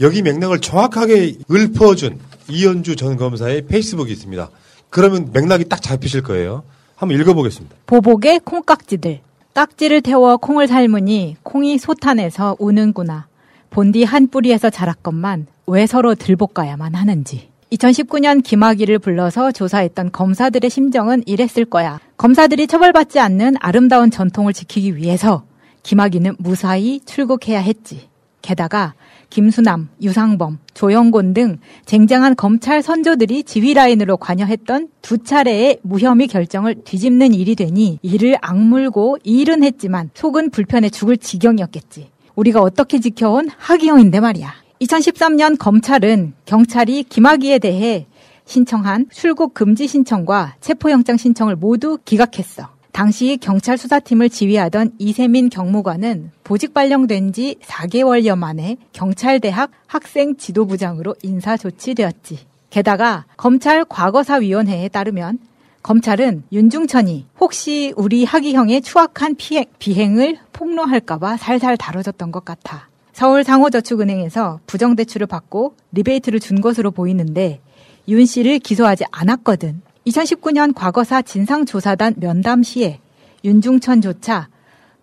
[0.00, 4.48] 여기 맥락을 정확하게 읊어준 이현주 전 검사의 페이스북이 있습니다.
[4.90, 6.64] 그러면 맥락이 딱 잡히실 거예요.
[7.02, 7.76] 한번 읽어보겠습니다.
[7.86, 9.20] 보복의 콩깍지들.
[9.54, 13.26] 깍지를 태워 콩을 삶으니 콩이 소탄에서 우는구나.
[13.70, 17.48] 본디 한 뿌리에서 자랐건만 왜 서로 들볶아야만 하는지.
[17.72, 21.98] 2019년 김학의를 불러서 조사했던 검사들의 심정은 이랬을 거야.
[22.18, 25.42] 검사들이 처벌받지 않는 아름다운 전통을 지키기 위해서
[25.82, 28.08] 김학의는 무사히 출국해야 했지.
[28.42, 28.94] 게다가
[29.32, 37.32] 김수남, 유상범, 조영곤 등 쟁쟁한 검찰 선조들이 지휘 라인으로 관여했던 두 차례의 무혐의 결정을 뒤집는
[37.32, 42.10] 일이 되니 이를 악물고 일은 했지만 속은 불편해 죽을 지경이었겠지.
[42.34, 44.52] 우리가 어떻게 지켜온 하기영인데 말이야.
[44.82, 48.06] 2013년 검찰은 경찰이 김학의에 대해
[48.44, 52.68] 신청한 출국 금지 신청과 체포영장 신청을 모두 기각했어.
[52.92, 61.56] 당시 경찰 수사팀을 지휘하던 이세민 경무관은 보직 발령된 지 4개월여 만에 경찰대학 학생 지도부장으로 인사
[61.56, 62.38] 조치되었지.
[62.68, 65.38] 게다가 검찰 과거사위원회에 따르면
[65.82, 72.88] 검찰은 윤중천이 혹시 우리 하기형의 추악한 피행, 비행을 폭로할까봐 살살 다뤄졌던 것 같아.
[73.12, 77.60] 서울 상호저축은행에서 부정대출을 받고 리베이트를 준 것으로 보이는데
[78.08, 79.82] 윤 씨를 기소하지 않았거든.
[80.06, 83.00] 2019년 과거사 진상조사단 면담 시에
[83.44, 84.48] 윤중천조차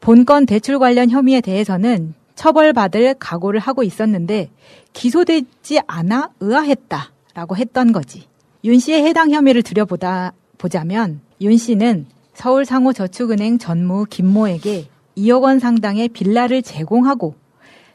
[0.02, 4.50] 본건 대출 관련 혐의에 대해서는 처벌받을 각오를 하고 있었는데
[4.94, 8.28] 기소되지 않아 의아했다라고 했던 거지.
[8.64, 16.10] 윤 씨의 해당 혐의를 들여보다 보자면 윤 씨는 서울 상호저축은행 전무 김모에게 2억 원 상당의
[16.10, 17.36] 빌라를 제공하고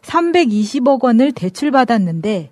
[0.03, 2.51] 320억 원을 대출받았는데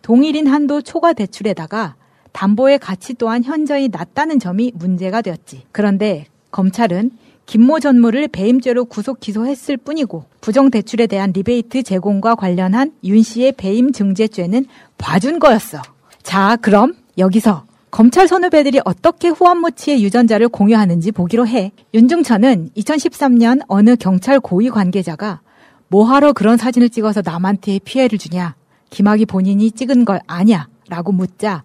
[0.00, 1.96] 동일인 한도 초과 대출에다가
[2.34, 5.62] 담보의 가치 또한 현저히 낮다는 점이 문제가 되었지.
[5.72, 7.12] 그런데 검찰은
[7.46, 13.92] 김모 전무를 배임죄로 구속 기소했을 뿐이고 부정 대출에 대한 리베이트 제공과 관련한 윤 씨의 배임
[13.92, 14.66] 증재죄는
[14.98, 15.80] 봐준 거였어.
[16.22, 21.70] 자, 그럼 여기서 검찰 선후배들이 어떻게 후한무치의 유전자를 공유하는지 보기로 해.
[21.92, 25.40] 윤중천은 2013년 어느 경찰 고위 관계자가
[25.88, 28.56] 뭐하러 그런 사진을 찍어서 남한테 피해를 주냐?
[28.90, 30.66] 김학이 본인이 찍은 걸 아냐?
[30.88, 31.62] 라고 묻자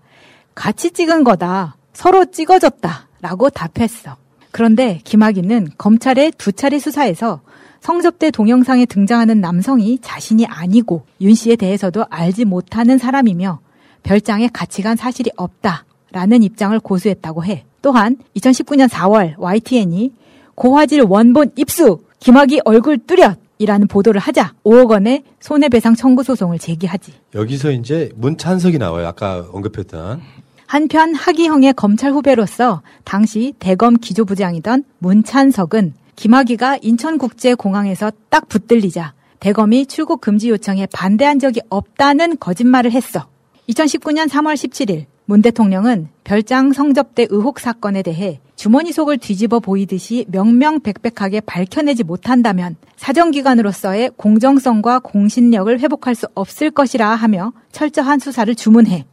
[0.60, 1.78] 같이 찍은 거다.
[1.94, 3.08] 서로 찍어줬다.
[3.22, 4.18] 라고 답했어.
[4.52, 7.40] 그런데 김학의는 검찰의 두 차례 수사에서
[7.80, 13.62] 성접대 동영상에 등장하는 남성이 자신이 아니고 윤 씨에 대해서도 알지 못하는 사람이며
[14.04, 15.86] 별장에 같이 간 사실이 없다.
[16.12, 17.64] 라는 입장을 고수했다고 해.
[17.82, 20.12] 또한 2019년 4월 YTN이
[20.56, 27.14] 고화질 원본 입수 김학의 얼굴 뚜렷 이라는 보도를 하자 5억 원의 손해배상 청구 소송을 제기하지.
[27.36, 29.08] 여기서 이제 문찬석이 나와요.
[29.08, 30.22] 아까 언급했던.
[30.70, 40.52] 한편 하기형의 검찰 후배로서 당시 대검 기조부장이던 문찬석은 김학의가 인천국제공항에서 딱 붙들리자 대검이 출국 금지
[40.52, 43.26] 요청에 반대한 적이 없다는 거짓말을 했어.
[43.68, 51.42] 2019년 3월 17일 문 대통령은 별장 성접대 의혹 사건에 대해 주머니 속을 뒤집어 보이듯이 명명백백하게
[51.42, 59.08] 밝혀내지 못한다면 사정기관으로서의 공정성과 공신력을 회복할 수 없을 것이라 하며 철저한 수사를 주문해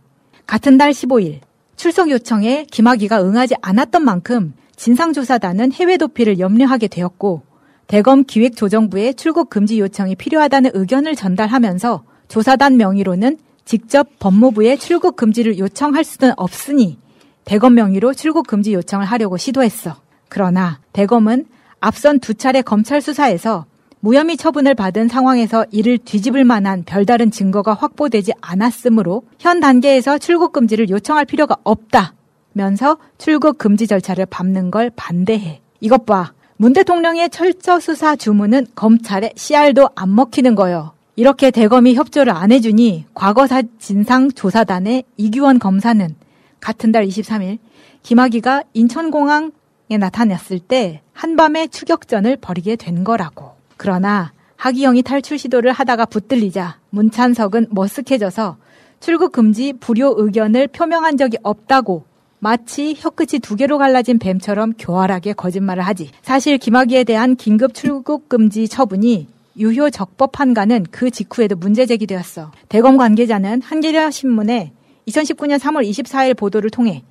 [0.46, 1.45] 같은 달 15일
[1.76, 7.42] 출석 요청에 김학의가 응하지 않았던 만큼 진상조사단은 해외 도피를 염려하게 되었고
[7.86, 16.02] 대검 기획조정부에 출국 금지 요청이 필요하다는 의견을 전달하면서 조사단 명의로는 직접 법무부에 출국 금지를 요청할
[16.04, 16.98] 수는 없으니
[17.44, 19.96] 대검 명의로 출국 금지 요청을 하려고 시도했어.
[20.28, 21.46] 그러나 대검은
[21.80, 23.66] 앞선 두 차례 검찰 수사에서
[24.00, 30.90] 무혐의 처분을 받은 상황에서 이를 뒤집을 만한 별다른 증거가 확보되지 않았으므로 현 단계에서 출국 금지를
[30.90, 35.60] 요청할 필요가 없다면서 출국 금지 절차를 밟는 걸 반대해.
[35.80, 36.32] 이것 봐.
[36.58, 40.92] 문 대통령의 철저 수사 주문은 검찰에 씨알도 안 먹히는 거요.
[41.14, 46.14] 이렇게 대검이 협조를 안 해주니 과거사 진상조사단의 이규원 검사는
[46.60, 47.58] 같은 달 23일
[48.02, 53.55] 김학의가 인천공항에 나타났을 때 한밤에 추격전을 벌이게 된 거라고.
[53.76, 58.56] 그러나 하기영이 탈출 시도를 하다가 붙들리자 문찬석은 머쓱해져서
[59.00, 62.04] 출국 금지 불요 의견을 표명한 적이 없다고
[62.38, 66.10] 마치 혀끝이 두 개로 갈라진 뱀처럼 교활하게 거짓말을 하지.
[66.22, 72.52] 사실 김학의에 대한 긴급 출국 금지 처분이 유효 적법 한가는 그 직후에도 문제 제기되었어.
[72.68, 74.72] 대검 관계자는 한겨레 신문에
[75.08, 77.02] 2019년 3월 24일 보도를 통해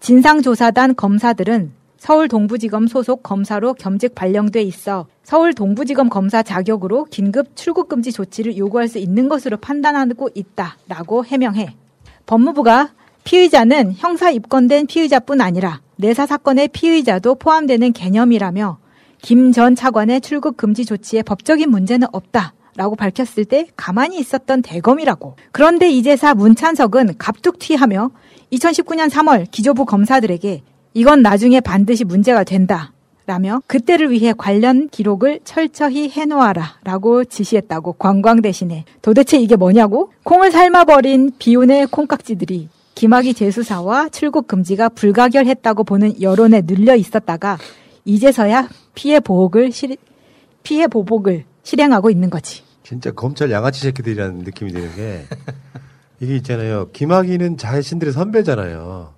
[0.00, 1.72] 진상조사단 검사들은
[2.06, 8.56] 서울 동부지검 소속 검사로 겸직 발령돼 있어 서울 동부지검 검사 자격으로 긴급 출국 금지 조치를
[8.56, 11.74] 요구할 수 있는 것으로 판단하고 있다라고 해명해
[12.26, 12.92] 법무부가
[13.24, 18.78] 피의자는 형사 입건된 피의자뿐 아니라 내사 사건의 피의자도 포함되는 개념이라며
[19.20, 22.54] 김 전 차관의 출국 금지 조치에 법적인 문제는 없다.
[22.76, 25.36] 라고 밝혔을 때 가만히 있었던 대검이라고.
[25.50, 28.10] 그런데 이제사 문찬석은 갑툭튀하며
[28.52, 30.62] 2019년 3월 기조부 검사들에게
[30.96, 32.90] 이건 나중에 반드시 문제가 된다.
[33.26, 40.10] 라며 그때를 위해 관련 기록을 철저히 해놓아라 라고 지시했다고 관광 대신에 도대체 이게 뭐냐고?
[40.22, 47.58] 콩을 삶아버린 비운의 콩깍지들이 김학의 재수사와 출국 금지가 불가결했다고 보는 여론에 눌려 있었다가
[48.06, 49.96] 이제서야 피해 보복을 실,
[50.62, 52.62] 피해 보복을 실행하고 있는 거지.
[52.84, 55.24] 진짜 검찰 양아치 새끼들이라는 느낌이 드는 게
[56.20, 56.88] 이게 있잖아요.
[56.92, 59.15] 김학의는 자신들의 선배잖아요.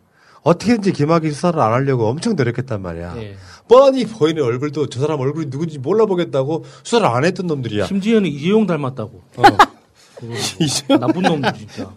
[0.49, 3.15] 어떻게든지 김학의 수사를 안 하려고 엄청 노력했단 말이야.
[3.15, 3.37] 네.
[3.69, 7.87] 뻔히 보이는 얼굴도 저 사람 얼굴이 누군지 몰라보겠다고 수사를 안 했던 놈들이야.
[7.87, 9.23] 심지어는 이재용 닮았다고.
[9.37, 9.43] 어.
[10.59, 11.91] 이재용 나쁜 놈들 진짜.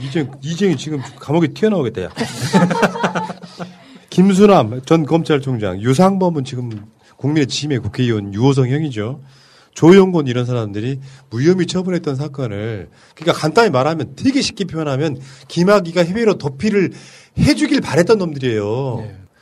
[0.00, 2.08] 이재용, 이재용이 지금 감옥에 튀어나오겠다, 야.
[4.10, 9.20] 김수남 전 검찰총장, 유상범은 지금 국민의 지임의 국회의원 유호성 형이죠.
[9.78, 10.98] 조영곤 이런 사람들이
[11.30, 16.90] 무혐의 처분했던 사건을 그러니까 간단히 말하면 되게 쉽게 표현하면 김학의가 해외로 도피를
[17.38, 18.96] 해주길 바랬던 놈들이에요.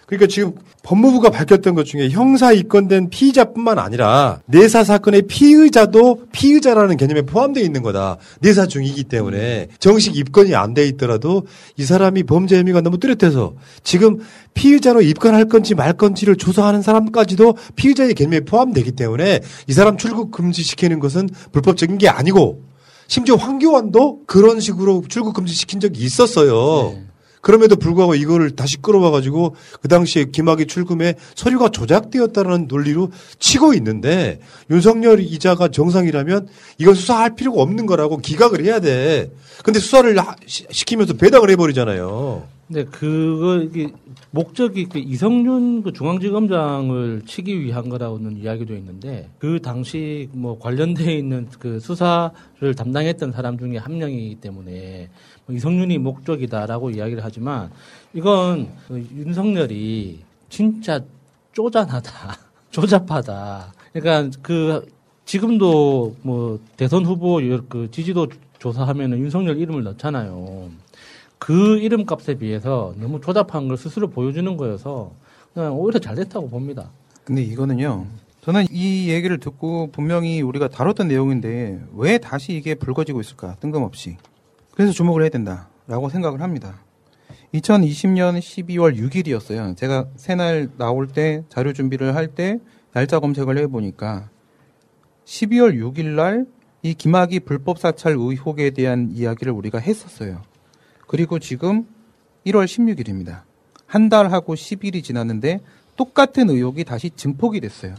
[0.07, 0.53] 그러니까 지금
[0.85, 7.83] 법무부가 밝혔던 것 중에 형사 입건된 피의자뿐만 아니라 내사 사건의 피의자도 피의자라는 개념에 포함되어 있는
[7.83, 8.17] 거다.
[8.41, 14.19] 내사 중이기 때문에 정식 입건이 안 돼 있더라도 이 사람이 범죄 혐의가 너무 뚜렷해서 지금
[14.55, 21.01] 피의자로 입건할 건지 말 건지를 조사하는 사람까지도 피의자의 개념에 포함되기 때문에 이 사람 출국 금지시키는
[21.01, 22.63] 것은 불법적인 게 아니고
[23.09, 26.95] 심지어 황교안도 그런 식으로 출국 금지시킨 적이 있었어요.
[27.41, 35.21] 그럼에도 불구하고 이거를 다시 끌어와가지고 그 당시에 김학의 출금에 서류가 조작되었다는 논리로 치고 있는데 윤석열
[35.21, 39.31] 이자가 정상이라면 이건 수사할 필요가 없는 거라고 기각을 해야 돼.
[39.65, 42.57] 근데 수사를 시키면서 배당을 해버리잖아요.
[42.69, 43.93] 네, 그거 이게
[44.33, 51.49] 목적이 그 이성윤 그 중앙지검장을 치기 위한 거라고는 이야기도 있는데 그 당시 뭐 관련돼 있는
[51.61, 57.71] 그 수사를 담당했던 사람 중에 한 명이기 때문에 뭐 이성윤이 목적이다라고 이야기를 하지만
[58.13, 61.01] 이건 그 윤석열이 진짜
[61.53, 62.39] 쪼잔하다,
[62.71, 63.73] 조잡하다.
[63.93, 64.87] 그러니까 그
[65.25, 68.29] 지금도 뭐 대선 후보 그 지지도
[68.59, 70.71] 조사하면은 윤석열 이름을 넣잖아요.
[71.39, 75.13] 그 이름값에 비해서 너무 조잡한 걸 스스로 보여주는 거여서
[75.55, 76.91] 그냥 오히려 잘 됐다고 봅니다.
[77.25, 78.07] 근데 이거는요.
[78.43, 84.17] 저는 이 얘기를 듣고 분명히 우리가 다뤘던 내용인데 왜 다시 이게 불거지고 있을까 뜬금없이.
[84.77, 86.83] 그래서 주목을 해야 된다라고 생각을 합니다.
[87.55, 89.77] 2020년 12월 6일이었어요.
[89.77, 92.61] 제가 새날 나올 때 자료 준비를 할 때
[92.93, 94.29] 날짜 검색을 해보니까
[95.25, 96.47] 12월 6일 날
[96.87, 100.43] 이 김학의 불법 사찰 의혹에 대한 이야기를 우리가 했었어요.
[101.09, 101.85] 그리고 지금
[102.47, 103.43] 1월 16일입니다.
[103.87, 105.63] 한 달하고 10일이 지났는데
[105.97, 107.97] 똑같은 의혹이 다시 증폭이 됐어요.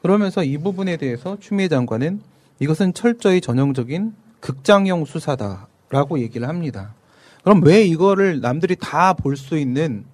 [0.00, 2.22] 그러면서 이 부분에 대해서 추미애 장관은
[2.60, 6.94] 이것은 철저히 전형적인 극장형 수사다 라고 얘기를 합니다.
[7.42, 10.04] 그럼 왜 이거를 남들이 다 볼 수 있는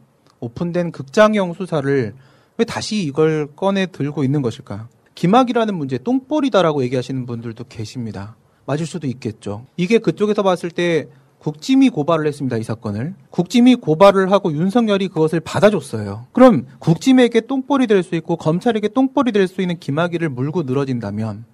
[0.40, 2.14] 오픈된 극장형 수사를
[2.58, 4.88] 왜 다시 이걸 꺼내 들고 있는 것일까?
[5.14, 8.36] 김학이라는 문제 똥볼이다라고 얘기하시는 분들도 계십니다.
[8.66, 9.66] 맞을 수도 있겠죠.
[9.76, 11.08] 이게 그쪽에서 봤을 때
[11.38, 12.56] 국짐이 고발을 했습니다.
[12.56, 13.14] 이 사건을.
[13.30, 16.26] 국짐이 고발을 하고 윤석열이 그것을 받아줬어요.
[16.32, 21.44] 그럼 국짐에게 똥볼이 될 수 있고 검찰에게 똥볼이 될 수 있는 김학의를 물고 늘어진다면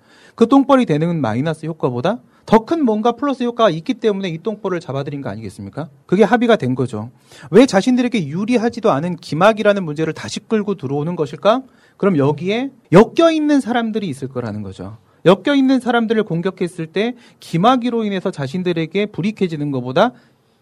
[0.41, 5.21] 그 똥볼이 되는 마이너스 효과보다 더 큰 뭔가 플러스 효과가 있기 때문에 이 똥볼을 잡아들인
[5.21, 5.91] 거 아니겠습니까?
[6.07, 7.11] 그게 합의가 된 거죠.
[7.51, 11.61] 왜 자신들에게 유리하지도 않은 김학이라는 문제를 다시 끌고 들어오는 것일까?
[11.99, 14.97] 그럼 여기에 엮여 있는 사람들이 있을 거라는 거죠.
[15.27, 20.13] 엮여 있는 사람들을 공격했을 때 김학의로 인해서 자신들에게 불이익해지는 것보다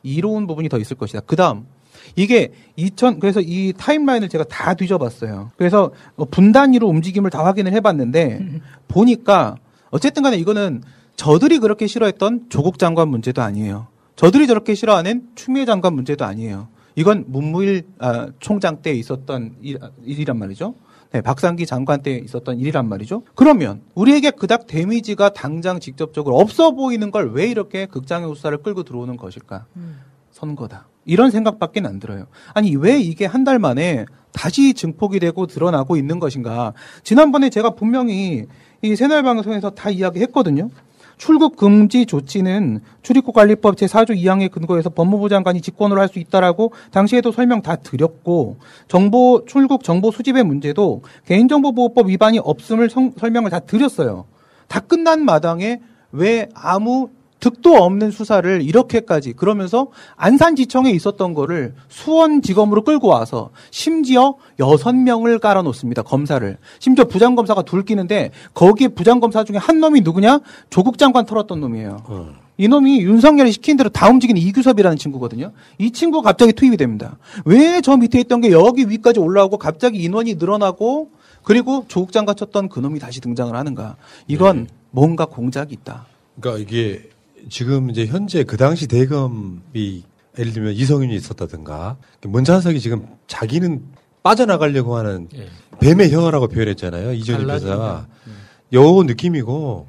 [0.02, 1.20] 이로운 부분이 더 있을 것이다.
[1.20, 1.66] 그 다음
[2.16, 5.52] 이게 2000 그래서 이 타임라인을 제가 다 뒤져봤어요.
[5.56, 9.56] 그래서 뭐 분단위로 움직임을 다 확인을 해봤는데 보니까
[9.90, 10.82] 어쨌든 간에 이거는
[11.16, 13.88] 저들이 그렇게 싫어했던 조국 장관 문제도 아니에요.
[14.16, 16.68] 저들이 저렇게 싫어하는 추미애 장관 문제도 아니에요.
[16.96, 20.74] 이건 문무일 아, 총장 때 있었던 일, 일이란 말이죠.
[21.12, 23.22] 네, 박상기 장관 때 있었던 일이란 말이죠.
[23.34, 29.16] 그러면 우리에게 그닥 데미지가 당장 직접적으로 없어 보이는 걸 왜 이렇게 극장의 수사를 끌고 들어오는
[29.16, 29.66] 것일까?
[30.32, 30.88] 선거다.
[31.04, 32.26] 이런 생각밖에 안 들어요.
[32.52, 36.74] 아니 왜 이게 한 달 만에 다시 증폭이 되고 드러나고 있는 것인가?
[37.02, 38.44] 지난번에 제가 분명히
[38.82, 40.70] 이 새날 방송에서 다 이야기했거든요.
[41.16, 47.32] 출국 금지 조치는 출입국 관리법 제4조 2항에 근거해서 법무부 장관이 직권으로 할 수 있다라고 당시에도
[47.32, 54.26] 설명 다 드렸고 정보 출국 정보 수집의 문제도 개인정보보호법 위반이 없음을 성- 설명을 다 드렸어요.
[54.68, 55.80] 다 끝난 마당에
[56.12, 57.10] 왜 아무
[57.40, 66.02] 득도 없는 수사를 이렇게까지 그러면서 안산지청에 있었던 거를 수원지검으로 끌고 와서 심지어 여섯 명을 깔아놓습니다.
[66.02, 66.56] 검사를.
[66.80, 70.40] 심지어 부장검사가 둘 끼는데 거기에 부장검사 중에 한 놈이 누구냐?
[70.70, 72.34] 조국 장관 털었던 놈이에요.
[72.56, 75.52] 이 놈이 윤석열이 시킨 대로 다 움직이는 이규섭이라는 친구거든요.
[75.78, 77.16] 이 친구가 갑자기 투입이 됩니다.
[77.44, 81.10] 왜 저 밑에 있던 게 여기 위까지 올라오고 갑자기 인원이 늘어나고
[81.44, 83.94] 그리고 조국 장관 쳤던 그 놈이 다시 등장을 하는가?
[84.26, 86.06] 이건 뭔가 공작이 있다.
[86.40, 87.08] 그러니까 이게
[87.48, 90.02] 지금 이제 현재 그 당시 대검이
[90.38, 93.82] 예를 들면 이성윤이 있었다든가 문찬석이 지금 자기는
[94.22, 95.28] 빠져나가려고 하는
[95.80, 98.06] 뱀의 혀라고 표현했잖아요 갈라지는 변호사가
[98.74, 99.86] 요 느낌이고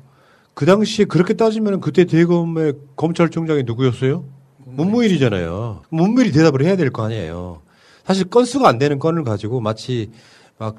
[0.54, 4.26] 그 당시에 그렇게 따지면 그때 대검의 검찰총장이 누구였어요?
[4.66, 5.84] 문무일이잖아요.
[5.90, 7.62] 문무일이 대답을 해야 될 거 아니에요.
[8.06, 10.12] 사실 건수가 안 되는 건을 가지고 마치
[10.58, 10.76] 막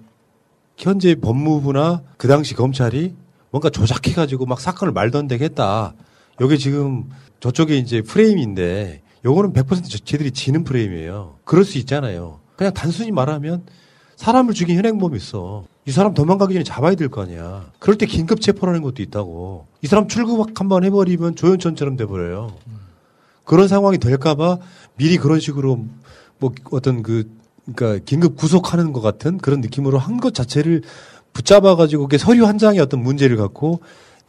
[0.77, 3.15] 현재 법무부나 그 당시 검찰이
[3.51, 4.93] 뭔가 조작해가지고 막 사건을
[5.29, 5.95] 되게 했다.
[6.40, 7.05] 여기 지금
[7.40, 11.37] 저쪽에 이제 프레임인데 요거는 100% 저- 쟤들이 지는 프레임이에요.
[11.44, 12.40] 그럴 수 있잖아요.
[12.57, 13.64] 그냥 단순히 말하면
[14.16, 15.64] 사람을 죽인 현행범이 있어.
[15.87, 17.70] 이 사람 도망가기 전에 잡아야 될 거 아니야.
[17.79, 19.66] 그럴 때 긴급 체포라는 것도 있다고.
[19.83, 22.55] 이 사람 출국 한번 해버리면 조현천처럼 돼버려요.
[23.44, 24.59] 그런 상황이 될까봐
[24.96, 25.85] 미리 그런 식으로
[26.38, 27.31] 뭐 어떤 그
[27.74, 30.83] 그러니까 긴급 구속하는 것 같은 그런 느낌으로 한 것 자체를
[31.33, 33.81] 붙잡아가지고 그게 서류 한 장의 어떤 문제를 갖고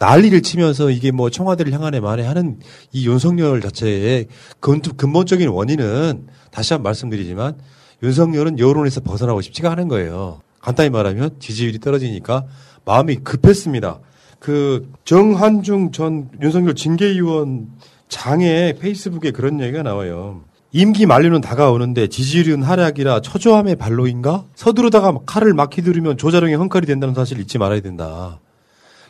[0.01, 2.57] 난리를 치면서 이게 뭐 청와대를 향하네 만에 하는
[2.91, 4.25] 이 윤석열 자체의
[4.59, 7.53] 근- 근본적인 원인은 다시 한번 말씀드리지만
[8.01, 10.41] 윤석열은 여론에서 벗어나고 싶지가 않은 거예요.
[10.59, 12.45] 간단히 말하면 지지율이 떨어지니까
[12.83, 13.99] 마음이 급했습니다.
[14.39, 17.67] 그 정한중 전 윤석열 징계위원
[18.09, 20.41] 장의 페이스북에 그런 얘기가 나와요.
[20.71, 24.45] 임기 만료는 다가오는데 지지율은 하락이라 초조함의 발로인가?
[24.55, 28.39] 서두르다가 칼을 막 휘두르면 조자룡의 헝클이 된다는 사실을 잊지 말아야 된다.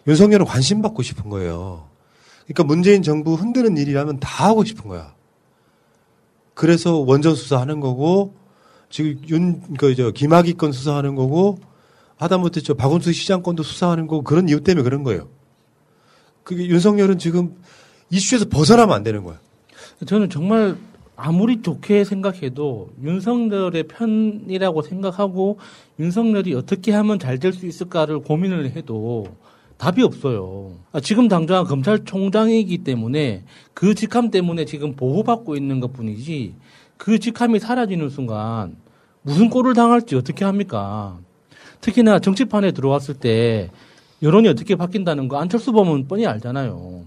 [0.07, 1.87] 윤석열은 관심 받고 싶은 거예요.
[2.45, 5.13] 그러니까 문재인 정부 흔드는 일이라면 다 하고 싶은 거야.
[6.53, 8.35] 그래서 원전 수사하는 거고
[8.89, 11.59] 지금 윤, 그, 저, 김학의 건 수사하는 거고
[12.17, 15.29] 하다못해 저 박원순 시장 건도 수사하는 거고 그런 이유 때문에 그런 거예요.
[16.43, 17.55] 그게 윤석열은 지금
[18.09, 19.39] 이슈에서 벗어나면 안 되는 거야.
[20.05, 20.77] 저는 정말
[21.15, 25.59] 아무리 좋게 생각해도 윤석열의 편이라고 생각하고
[25.99, 29.25] 윤석열이 어떻게 하면 잘 될 수 있을까를 고민을 해도
[29.81, 30.73] 답이 없어요.
[30.91, 36.53] 아, 지금 당장 검찰총장이기 때문에 그 직함 때문에 지금 보호받고 있는 것 뿐이지
[36.97, 38.75] 그 직함이 사라지는 순간
[39.23, 41.17] 무슨 꼴을 당할지 어떻게 합니까?
[41.81, 43.71] 특히나 정치판에 들어왔을 때
[44.21, 47.01] 여론이 어떻게 바뀐다는 거 안철수 보면 뻔히 알잖아요.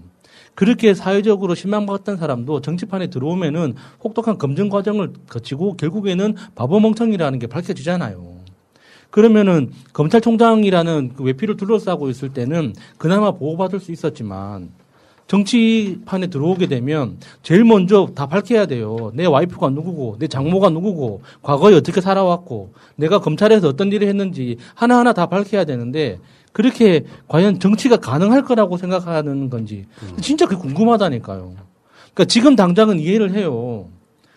[0.53, 8.34] 그렇게 사회적으로 신망받았던 사람도 정치판에 들어오면은 혹독한 검증 과정을 거치고 결국에는 바보 멍청이라는 게 밝혀지잖아요.
[9.15, 14.71] 그러면은 검찰총장이라는 그 외피를 둘러싸고 있을 때는 그나마 보호받을 수 있었지만
[15.27, 19.11] 정치판에 들어오게 되면 제일 먼저 다 밝혀야 돼요.
[19.13, 25.13] 내 와이프가 누구고, 내 장모가 누구고, 과거에 어떻게 살아왔고, 내가 검찰에서 어떤 일을 했는지 하나하나
[25.13, 26.19] 다 밝혀야 되는데,
[26.51, 29.85] 그렇게 과연 정치가 가능할 거라고 생각하는 건지,
[30.19, 31.55] 진짜 그게 궁금하다니까요.
[32.13, 33.87] 그러니까 지금 당장은 이해를 해요.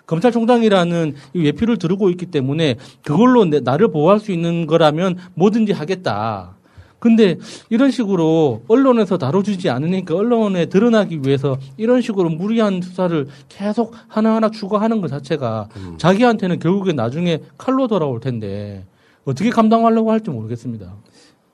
[0.08, 6.56] 검찰총장이라는 이 외피를 두르고 있기 때문에 그걸로 내, 나를 보호할 수 있는 거라면 뭐든지 하겠다.
[6.98, 7.36] 근데
[7.70, 15.00] 이런 식으로 언론에서 다뤄주지 않으니까 언론에 드러나기 위해서 이런 식으로 무리한 수사를 계속 하나하나 추가하는
[15.00, 18.84] 것 자체가 자기한테는 결국에 나중에 칼로 돌아올 텐데
[19.24, 20.92] 어떻게 감당하려고 할지 모르겠습니다.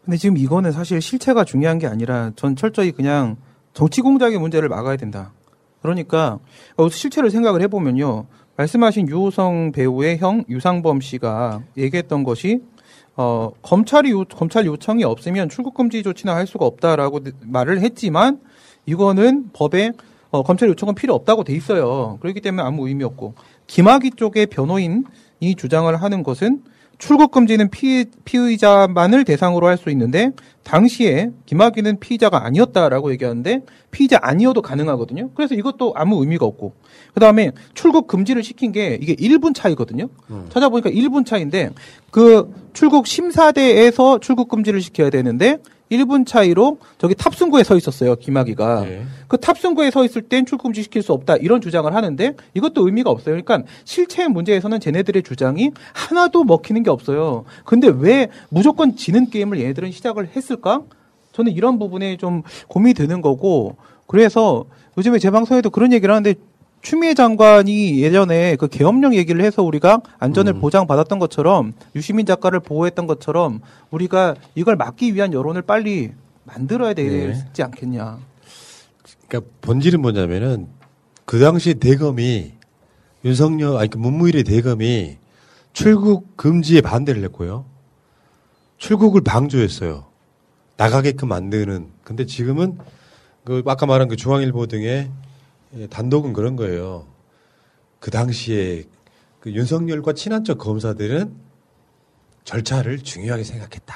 [0.04, 3.36] 근데 지금 이거는 사실 실체가 중요한 게 아니라 전 철저히 그냥
[3.74, 5.32] 정치 공작의 문제를 막아야 된다.
[5.82, 6.38] 그러니까
[6.76, 8.26] 어, 실체를 생각을 해보면요.
[8.56, 12.60] 말씀하신 유호성 배우의 형 유상범 씨가 얘기했던 것이
[13.16, 18.40] 어, 검찰이 요, 검찰 요청이 없으면 출국 금지 조치나 할 수가 없다라고 말을 했지만
[18.86, 19.92] 이거는 법에
[20.30, 22.18] 어, 검찰 요청은 필요 없다고 돼 있어요.
[22.20, 23.34] 그렇기 때문에 아무 의미 없고
[23.66, 25.04] 김학의 쪽의 변호인이
[25.56, 26.62] 주장을 하는 것은
[26.98, 30.30] 출국 금지는 피, 피의자만을 대상으로 할 수 있는데
[30.62, 35.30] 당시에 김학의는 피의자가 아니었다라고 얘기하는데 피의자 아니어도 가능하거든요.
[35.34, 36.72] 그래서 이것도 아무 의미가 없고
[37.12, 40.08] 그 다음에 출국 금지를 시킨 게 이게 1분 차이거든요.
[40.30, 40.46] 음.
[40.48, 41.70] 찾아보니까 1분 차인데
[42.10, 45.58] 그 출국 심사대에서 출국 금지를 시켜야 되는데
[45.96, 48.16] 1분 차이로 저기 탑승구에 서 있었어요.
[48.16, 48.80] 김학의가.
[48.82, 49.02] 네.
[49.28, 51.36] 그 탑승구에 서 있을 땐 출국 금지 시킬 수 없다.
[51.36, 53.40] 이런 주장을 하는데 이것도 의미가 없어요.
[53.40, 57.44] 그러니까 실체 문제에서는 쟤네들의 주장이 하나도 먹히는 게 없어요.
[57.64, 60.82] 근데 왜 무조건 지는 게임을 얘네들은 시작을 했을까?
[61.32, 63.76] 저는 이런 부분에 좀 고민이 되는 거고
[64.06, 64.64] 그래서
[64.96, 66.34] 요즘에 제 방송에도 그런 얘기를 하는데
[66.84, 73.62] 추미애 장관이 예전에 그 계엄령 얘기를 해서 우리가 안전을 보장받았던 것처럼 유시민 작가를 보호했던 것처럼
[73.90, 76.12] 우리가 이걸 막기 위한 여론을 빨리
[76.44, 78.18] 만들어야 되지 않겠냐.
[79.26, 80.68] 그러니까 본질은 뭐냐면은
[81.24, 82.52] 그 당시 대검이
[83.24, 85.16] 윤석열 아니 그 문무일의 대검이
[85.72, 87.64] 출국 금지에 반대를 했고요.
[88.76, 90.04] 출국을 방조했어요.
[90.76, 91.86] 나가게끔 만드는.
[92.02, 92.76] 근데 지금은
[93.44, 95.10] 그 아까 말한 그 중앙일보 등의 예,
[95.90, 97.06] 단독은 그런 거예요.
[98.00, 98.84] 그 당시에
[99.40, 101.34] 그 윤석열과 친한 척 검사들은
[102.44, 103.94] 절차를 중요하게 생각했다.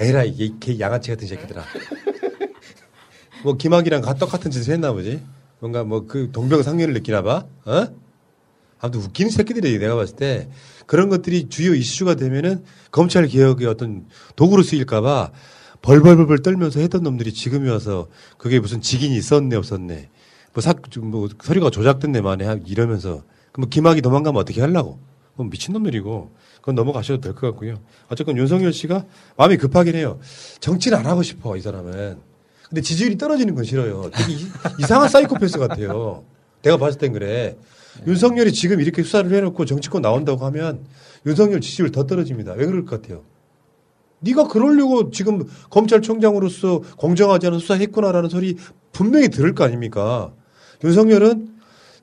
[0.00, 1.62] 에라 이게 개 양아치 같은 새끼들아.
[3.44, 5.22] 뭐 김학이랑 가- 똑같은 짓을 했나 보지.
[5.60, 7.46] 뭔가 뭐 그 동병상련을 느끼나 봐.
[7.64, 7.86] 어?
[8.80, 10.48] 아무튼 웃기는 새끼들이 내가 봤을 때
[10.86, 15.30] 그런 것들이 주요 이슈가 되면은 검찰 개혁의 어떤 도구로 쓰일까봐
[15.82, 18.08] 벌벌벌벌 떨면서 했던 놈들이 지금이 와서
[18.38, 20.10] 그게 무슨 직인이 있었네 없었네
[20.54, 23.22] 뭐, 사, 좀뭐 서류가 조작됐네 만에 하- 이러면서
[23.52, 24.98] 그럼 김학이 도망가면 어떻게 하려고?
[25.34, 26.30] 뭐 미친놈들이고
[26.60, 27.76] 그건 넘어가셔도 될 것 같고요.
[28.08, 29.04] 어쨌건 윤석열 씨가
[29.36, 30.18] 마음이 급하긴 해요.
[30.60, 32.18] 정치를 안 하고 싶어 이 사람은.
[32.68, 34.10] 근데 지지율이 떨어지는 건 싫어요.
[34.14, 34.46] 되게 이,
[34.80, 36.24] 이상한 사이코패스 같아요.
[36.62, 37.56] 내가 봤을 땐 그래.
[38.06, 40.80] 윤석열이 지금 이렇게 수사를 해놓고 정치권 나온다고 하면
[41.26, 42.52] 윤석열 지지율 더 떨어집니다.
[42.54, 43.22] 왜 그럴 것 같아요?
[44.20, 48.56] 네가 그러려고 지금 검찰총장으로서 공정하지 않은 수사했구나라는 소리
[48.92, 50.32] 분명히 들을 거 아닙니까?
[50.84, 51.48] 윤석열은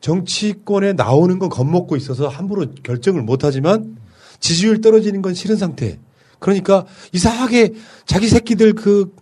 [0.01, 3.97] 정치권에 나오는 건 겁먹고 있어서 함부로 결정을 못하지만
[4.39, 5.99] 지지율 떨어지는 건 싫은 상태.
[6.39, 7.73] 그러니까 이상하게
[8.05, 9.13] 자기 새끼들 그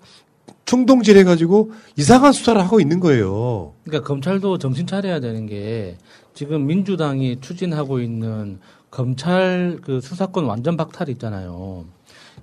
[0.65, 3.73] 충동질 해가지고 이상한 수사를 하고 있는 거예요.
[3.83, 5.97] 그러니까 검찰도 정신 차려야 되는 게
[6.33, 8.59] 지금 민주당이 추진하고 있는
[8.91, 11.85] 검찰 그 수사권 완전 박탈 있잖아요.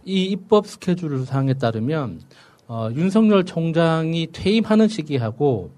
[0.05, 2.21] 이 입법 스케줄 상에 따르면
[2.67, 5.71] 어, 윤석열 총장이 퇴임하는 시기하고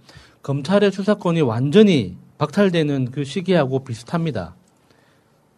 [0.47, 4.55] 검찰의 수사권이 완전히 박탈되는 그 시기하고 비슷합니다.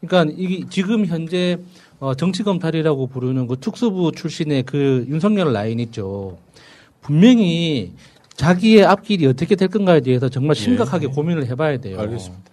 [0.01, 1.59] 그러니까 이 지금 현재
[2.01, 6.39] 어, 정치검찰이라고 부르는 그 특수부 출신의 그 윤석열 라인 있죠.
[7.03, 7.93] 분명히
[8.37, 12.01] 자기의 앞길이 어떻게 될 건가에 대해서 정말 심각하게 고민을 해봐야 돼요.
[12.01, 12.45] 알겠습니다.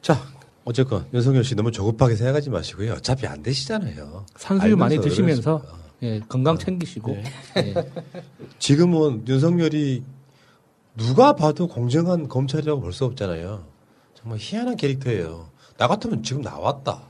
[0.00, 0.24] 자,
[0.64, 2.94] 어쨌건 윤석열 씨 너무 조급하게 생각하지 마시고요.
[2.94, 4.24] 어차피 안 되시잖아요.
[4.36, 5.60] 산수유 많이 드시면서.
[6.02, 7.16] 예, 건강 챙기시고
[7.58, 7.74] 예.
[8.58, 10.02] 지금은 윤석열이
[10.96, 13.64] 누가 봐도 공정한 검찰이라고 볼 수 없잖아요.
[14.14, 15.48] 정말 희한한 캐릭터예요.
[15.78, 17.00] 나 같으면 지금 나왔다.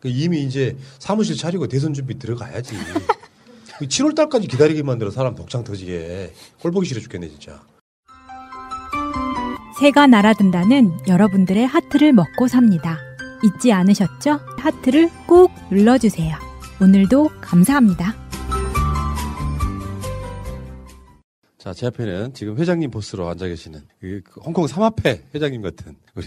[0.00, 2.74] 그 이미 이제 사무실 차리고 대선 준비 들어가야지.
[3.80, 7.62] 7월 달까지 기다리게 만들어 사람 독창 터지게 꼴 보기 싫어 죽겠네 진짜.
[9.80, 12.98] 새가 날아든다는 여러분들의 하트를 먹고 삽니다.
[13.42, 14.40] 잊지 않으셨죠?
[14.58, 16.36] 하트를 꾹 눌러주세요.
[16.80, 18.23] 오늘도 감사합니다.
[21.64, 26.26] 자, 제 앞에는 지금 회장님 보스로 앉아 계시는 그 홍콩 삼합회 회장님 같은 우리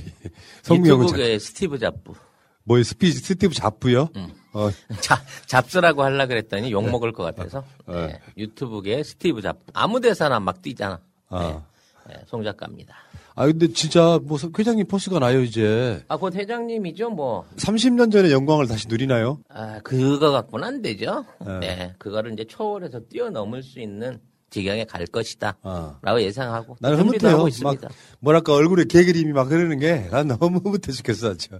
[0.63, 2.15] 성명훈 작 유튜브계 스티브 잡부.
[2.63, 4.09] 뭐의 스피 스티브 잡부요?
[4.53, 4.69] 어,
[4.99, 9.63] 자, 잡스라고 하려 그랬더니 욕 먹을 것 같아서 네, 유튜브계 스티브 잡부.
[9.75, 10.99] 아무 데서나 막 뛰잖아.
[11.29, 11.61] 아.
[12.07, 12.95] 네, 송 작가입니다.
[13.35, 16.03] 아 근데 진짜 뭐 회장님 포스가 나요 이제.
[16.07, 17.45] 아, 곧 회장님이죠, 뭐.
[17.57, 19.37] 30년 전의 영광을 다시 누리나요?
[19.49, 21.25] 아, 그거 갖고는 안 되죠.
[21.45, 21.59] 네.
[21.59, 21.93] 네.
[21.99, 24.19] 그거를 이제 초월해서 뛰어넘을 수 있는
[24.49, 25.57] 지경에 갈 것이다.
[26.01, 26.73] 라고 예상하고.
[26.73, 26.77] 아.
[26.79, 27.29] 나는 흐뭇해요.
[27.31, 27.89] 하고 막 있습니다.
[28.19, 31.59] 뭐랄까 얼굴에 개그림이 막 흐르는 게 난 너무 흐뭇해 죽겠어 진짜.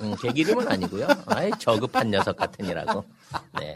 [0.00, 1.06] 음, 제 기름은 아니고요.
[1.26, 3.04] 아이, 저급한 녀석 같으니라고.
[3.58, 3.74] 네.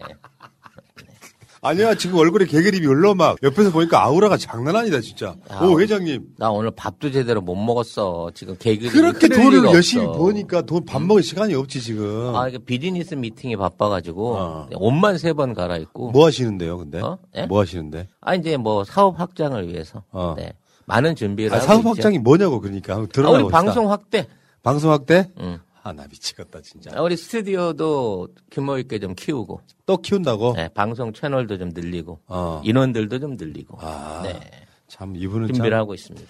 [1.65, 5.37] 아니야 지금 얼굴에 개그림이 흘러 막 옆에서 보니까 아우라가 장난 아니다 진짜.
[5.53, 8.33] 야, 오 회장님 나 오늘 밥도 제대로 못 먹었어.
[8.35, 12.35] 지금 개그 그렇게 돈을 열심히 버니까 돈 밥 먹을 시간이 없지 지금.
[12.35, 16.11] 아, 이게 비즈니스 미팅이 바빠가지고 옷만 세 번 갈아입고.
[16.11, 17.01] 뭐 하시는데요 근데?
[17.01, 17.17] 어?
[17.37, 17.47] 예?
[17.47, 18.09] 뭐 하시는데?
[18.21, 20.35] 아 이제 뭐 사업 확장을 위해서 어.
[20.37, 20.53] 네.
[20.87, 21.87] 많은 준비를 아, 사업.
[21.87, 23.49] 확장이 뭐냐고 그러니까 한번 아, 우리.
[23.53, 24.27] 방송 확대.
[24.65, 25.31] 방송 확대?
[25.41, 25.61] 응.
[25.85, 26.91] 아 나 미치겠다 진짜.
[26.95, 29.61] 아, 우리 스튜디오도 규모 있게 좀 키우고.
[29.85, 30.53] 또 키운다고?
[30.55, 32.21] 네, 방송 채널도 좀 늘리고.
[32.27, 32.61] 어.
[32.65, 33.79] 인원들도 좀 늘리고.
[33.81, 34.39] 아, 네.
[34.87, 36.29] 참 이분은 준비를 참- 하고 있습니다.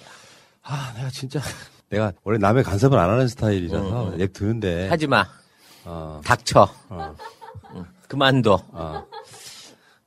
[0.62, 1.40] 아 내가 진짜
[1.90, 4.20] 내가 원래 남의 간섭을 안 하는 스타일이라서 응, 응.
[4.20, 4.88] 앱 드는데.
[4.88, 5.26] 하지 마.
[5.84, 6.20] 어.
[6.24, 6.68] 닥쳐.
[6.88, 7.14] 어.
[7.74, 8.59] 응, 그만둬.
[8.70, 9.05] 어.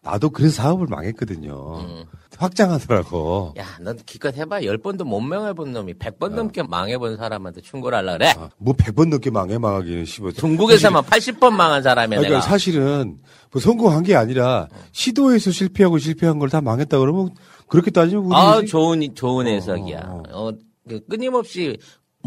[0.02, 1.80] 나도 그래서 사업을 망했거든요.
[1.82, 2.06] 음.
[2.38, 3.54] 확장하더라고.
[3.58, 4.64] 야, 넌 기껏 해봐.
[4.64, 8.34] 열 번도 못 망해본 놈이 백번 넘게 망해본 사람한테 충고를 하려 그래.
[8.58, 10.32] 뭐 100번 넘게 망해 망하기는 씹어.
[10.32, 12.42] 중국에서만 80번 망한 사람이야, 그러니까 내가.
[12.50, 13.18] 사실은
[13.52, 17.34] 뭐 성공한 게 아니라 시도해서 실패하고 실패한 걸 다 망했다 그러면
[17.68, 20.24] 그렇게 따지면 우리 아, 좋은, 좋은 해석이야.
[20.32, 20.52] 어,
[20.88, 21.78] 그 끊임없이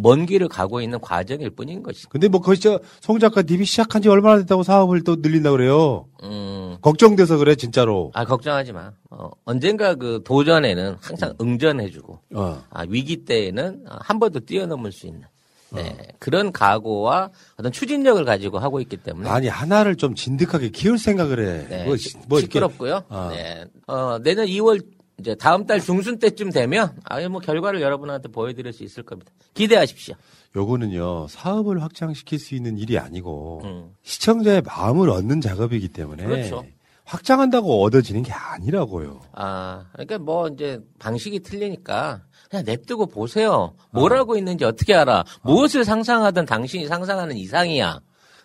[0.02, 2.06] 먼 길을 가고 있는 과정일 뿐인 것이.
[2.08, 6.06] 근데 뭐 거기 저송 작가 님이 시작한 지 얼마나 됐다고 사업을 또 늘린다 그래요.
[6.22, 6.76] 음.
[6.80, 8.10] 걱정돼서 그래 진짜로.
[8.14, 8.92] 아, 걱정하지 마.
[9.10, 12.62] 어, 언젠가 그 도전에는 항상 응전해주고, 어.
[12.70, 15.22] 아, 위기 때에는 한 번 더 뛰어넘을 수 있는.
[15.70, 17.28] 네, 그런 각오와
[17.58, 19.28] 어떤 추진력을 가지고 하고 있기 때문에.
[19.28, 21.66] 아니 하나를 좀 진득하게 키울 생각을 해.
[21.68, 23.02] 네, 뭐, 시- 뭐 시끄럽고요.
[23.10, 23.28] 어.
[23.32, 23.64] 네.
[23.86, 24.82] 어, 내년 2월
[25.18, 29.32] 이제 다음 달 중순 때쯤 되면 아예 뭐 결과를 여러분한테 보여드릴 수 있을 겁니다.
[29.54, 30.14] 기대하십시오.
[30.56, 33.90] 요거는요 사업을 확장시킬 수 있는 일이 아니고 음.
[34.02, 36.64] 시청자의 마음을 얻는 작업이기 때문에 그렇죠.
[37.04, 39.20] 확장한다고 얻어지는 게 아니라고요.
[39.32, 43.74] 아, 그러니까 뭐 이제 방식이 틀리니까 그냥 냅두고 보세요.
[43.90, 45.24] 뭘 하고 있는지 어떻게 알아?
[45.42, 48.00] 무엇을 상상하든 당신이 상상하는 이상이야.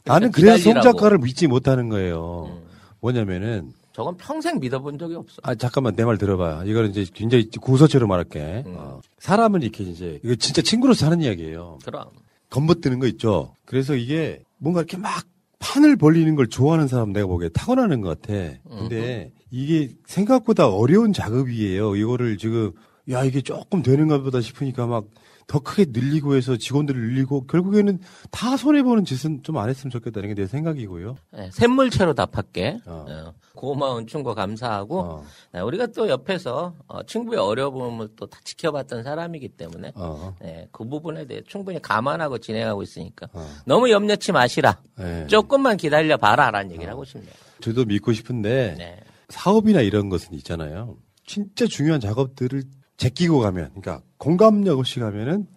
[0.05, 0.87] 나는 그러니까 그래서 기다리라고.
[0.87, 0.93] 음.
[0.93, 2.57] 작가를 믿지 못하는 거예요.
[3.01, 5.35] 뭐냐면은 저건 평생 믿어본 적이 없어.
[5.43, 6.63] 아 잠깐만 내 말 들어봐.
[6.65, 8.63] 이거는 이제 굉장히 구서체로 말할게.
[8.65, 8.73] 음.
[8.77, 9.01] 어.
[9.19, 11.77] 사람을 이렇게 이제 이거 진짜 친구로서 하는 이야기예요.
[11.85, 12.05] 그럼.
[12.49, 13.55] 건버뜨는 거 있죠.
[13.65, 15.25] 그래서 이게 뭔가 이렇게 막
[15.59, 18.33] 판을 벌리는 걸 좋아하는 사람 내가 보기에 타고나는 것 같아.
[18.67, 21.95] 근데 이게 생각보다 어려운 작업이에요.
[21.95, 22.71] 이거를 지금
[23.09, 25.05] 야 이게 조금 되는가 보다 싶으니까 막
[25.53, 27.99] 더 크게 늘리고 해서 직원들을 늘리고 결국에는
[28.31, 31.15] 다 손해보는 짓은 좀 안 했으면 좋겠다는 게 내 생각이고요.
[31.31, 32.79] 네, 샘물체로 답할게.
[32.87, 33.05] 어,
[33.53, 39.91] 고마운 충고 감사하고 네, 우리가 또 옆에서 어, 친구의 어려움을 또 다 지켜봤던 사람이기 때문에
[39.93, 40.35] 어.
[40.41, 43.27] 네, 그 부분에 대해 충분히 감안하고 진행하고 있으니까
[43.67, 44.81] 너무 염려치 마시라.
[44.97, 45.27] 네.
[45.27, 47.29] 조금만 기다려 봐라라는 얘기를 하고 싶네요.
[47.61, 48.99] 저도 믿고 싶은데 네.
[49.29, 50.97] 사업이나 이런 것은 있잖아요.
[51.27, 52.63] 진짜 중요한 작업들을
[52.97, 55.47] 제끼고 가면, 그러니까 공감력 없이 가면은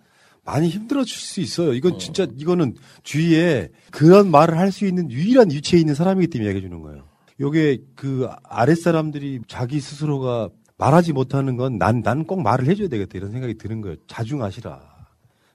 [0.45, 1.74] 많이 힘들어질 수 있어요.
[1.74, 6.62] 이건 진짜 이거는 주위에 그런 말을 할 수 있는 유일한 위치에 있는 사람이기 때문에 얘기해
[6.62, 7.05] 주는 거예요.
[7.41, 13.18] 요게 그 아랫 사람들이 자기 스스로가 말하지 못하는 건 난 난 꼭 말을 해줘야 되겠다
[13.18, 13.97] 이런 생각이 드는 거예요.
[14.07, 14.80] 자중하시라.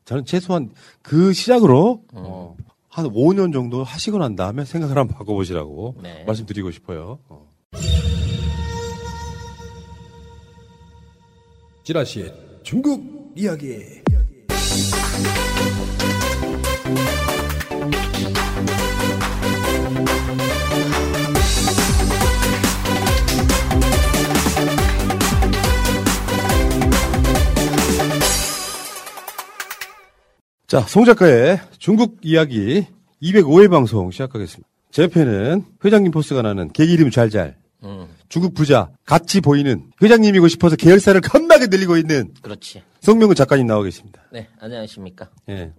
[0.06, 0.72] 저는 최소한
[1.02, 2.58] 그 시작으로 어,
[2.90, 6.24] 한 5년 정도 하시고 난 다음에 생각을 한번 바꿔보시라고 네.
[6.26, 7.20] 말씀드리고 싶어요.
[7.30, 7.50] 어.
[11.92, 12.34] 지라시의
[12.64, 14.02] 중국 이야기.
[30.68, 32.88] 자, 송 작가의 중국 이야기
[33.22, 34.70] 205회 방송 시작하겠습니다.
[34.92, 40.76] 제 옆에는 회장님 포스가 나는 개기 이름 잘잘 음, 중국 부자 같이 보이는 회장님이고 싶어서
[40.76, 42.84] 계열사를 겁나게 늘리고 있는 그렇지.
[43.02, 44.22] 성명근 작가님 나와 계십니다.
[44.32, 45.30] 네, 안녕하십니까.
[45.50, 45.74] 예.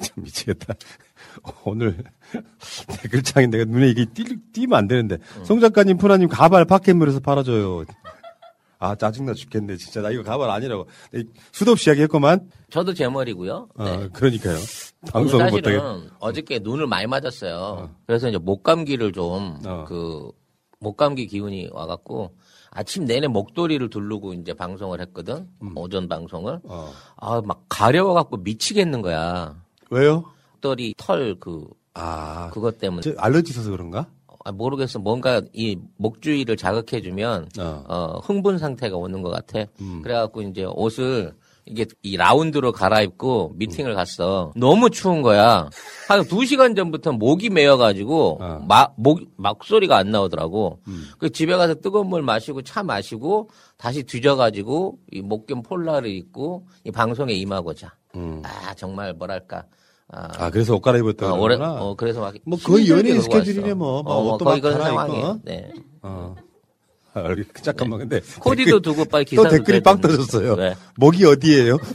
[0.00, 0.74] 참 미치겠다.
[1.64, 2.04] 오늘
[3.02, 7.84] 댓글창에 내가 눈에 이게 띄, 띄면 안 되는데 송 작가님, 푸나님 가발 파켓물에서 팔아줘요.
[8.80, 10.86] 아 짜증나 죽겠네 진짜 나 이거 가발 아니라고
[11.50, 12.48] 수도 없이 이야기했구만.
[12.70, 13.68] 저도 제 머리고요.
[13.74, 14.54] 어, 그러니까요.
[14.54, 16.10] 오늘 방송을 사실은 못하게.
[16.20, 17.90] 어저께 눈을 많이 맞았어요.
[18.06, 20.30] 그래서 이제 목감기를 좀그
[20.80, 22.34] 목감기 기운이 와갖고
[22.70, 25.48] 아침 내내 목도리를 두르고 이제 방송을 했거든.
[25.62, 25.76] 음.
[25.76, 26.60] 오전 방송을.
[26.64, 26.92] 어.
[27.16, 29.56] 아, 막 가려워갖고 미치겠는 거야.
[29.90, 30.24] 왜요?
[30.52, 32.50] 목도리 털 그, 아.
[32.52, 33.02] 그것 때문에.
[33.02, 34.06] 저 알러지 있어서 그런가?
[34.44, 34.98] 아, 모르겠어.
[34.98, 39.68] 뭔가 이 목주위를 자극해주면, 어, 흥분 상태가 오는 것 같아.
[39.80, 40.00] 음.
[40.02, 41.34] 그래갖고 이제 옷을
[41.68, 44.52] 이게 이 라운드로 갈아입고 미팅을 갔어.
[44.56, 45.68] 너무 추운 거야.
[46.08, 50.80] 한 두 시간 전부터 목이 메어가지고 마, 목, 목소리가 안 나오더라고.
[51.18, 56.90] 그 집에 가서 뜨거운 물 마시고 차 마시고 다시 뒤져가지고 이 목겸 폴라를 입고 이
[56.90, 57.92] 방송에 임하고자.
[58.42, 59.64] 아, 정말 뭐랄까.
[60.10, 61.34] 아, 아, 그래서 옷 갈아입었다.
[61.34, 62.34] 어, 오래, 어, 그래서 막.
[62.46, 63.74] 뭐 거의 연예인 스케줄이네.
[63.74, 64.02] 뭐.
[64.02, 64.86] 막 어, 뭐 옷도 거의 막 그런.
[64.86, 65.26] 상황이에요.
[65.26, 65.38] 어?
[65.44, 65.70] 네.
[66.00, 66.34] 어.
[67.26, 70.00] 아, 여기 잠깐만 근데 코디도 댓글- 두고 빨리 또 기사도 댓글이 빵.
[70.00, 70.54] 터졌어요.
[70.54, 70.74] 왜?
[70.96, 71.78] 목이 어디예요?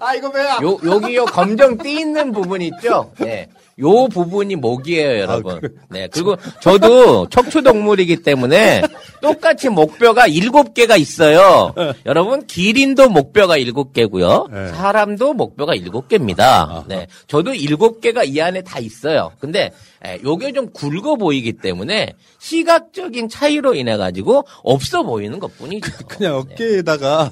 [0.00, 0.58] 아 이거 왜야?
[0.62, 3.12] 요, 여기요, 검정 띠 있는 부분 있죠?
[3.18, 3.48] 네.
[3.80, 5.60] 요 부분이 목이에요, 여러분.
[5.90, 6.08] 네.
[6.12, 8.82] 그리고 저도 척추동물이기 때문에
[9.22, 11.74] 똑같이 목뼈가 일곱 개가 있어요.
[12.06, 14.48] 여러분, 기린도 목뼈가 일곱 개고요.
[14.74, 16.84] 사람도 목뼈가 일곱 개입니다.
[16.88, 17.06] 네.
[17.28, 19.32] 저도 일곱 개가 이 안에 다 있어요.
[19.40, 19.72] 근데
[20.04, 25.90] 에, 요게 좀 굵어 보이기 때문에 시각적인 차이로 인해 가지고 없어 보이는 것 뿐이죠.
[26.08, 27.30] 그냥 어깨에다가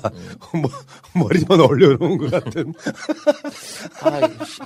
[0.53, 0.71] 뭐,
[1.15, 2.73] 머리만 올려놓은 것 같은.
[4.03, 4.61] 아이씨.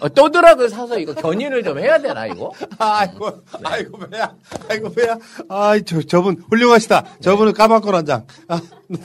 [0.00, 2.50] 어, 떠들어그 사서 이거 견인을 좀 해야 되나 이거?
[2.78, 3.30] 아이고,
[3.62, 4.34] 아이고 배야,
[4.68, 5.16] 아이고 배야.
[5.48, 7.18] 아이 저 저분 훌륭하시다.
[7.20, 8.26] 저분은 까맣고 한 장.
[8.48, 8.60] 아,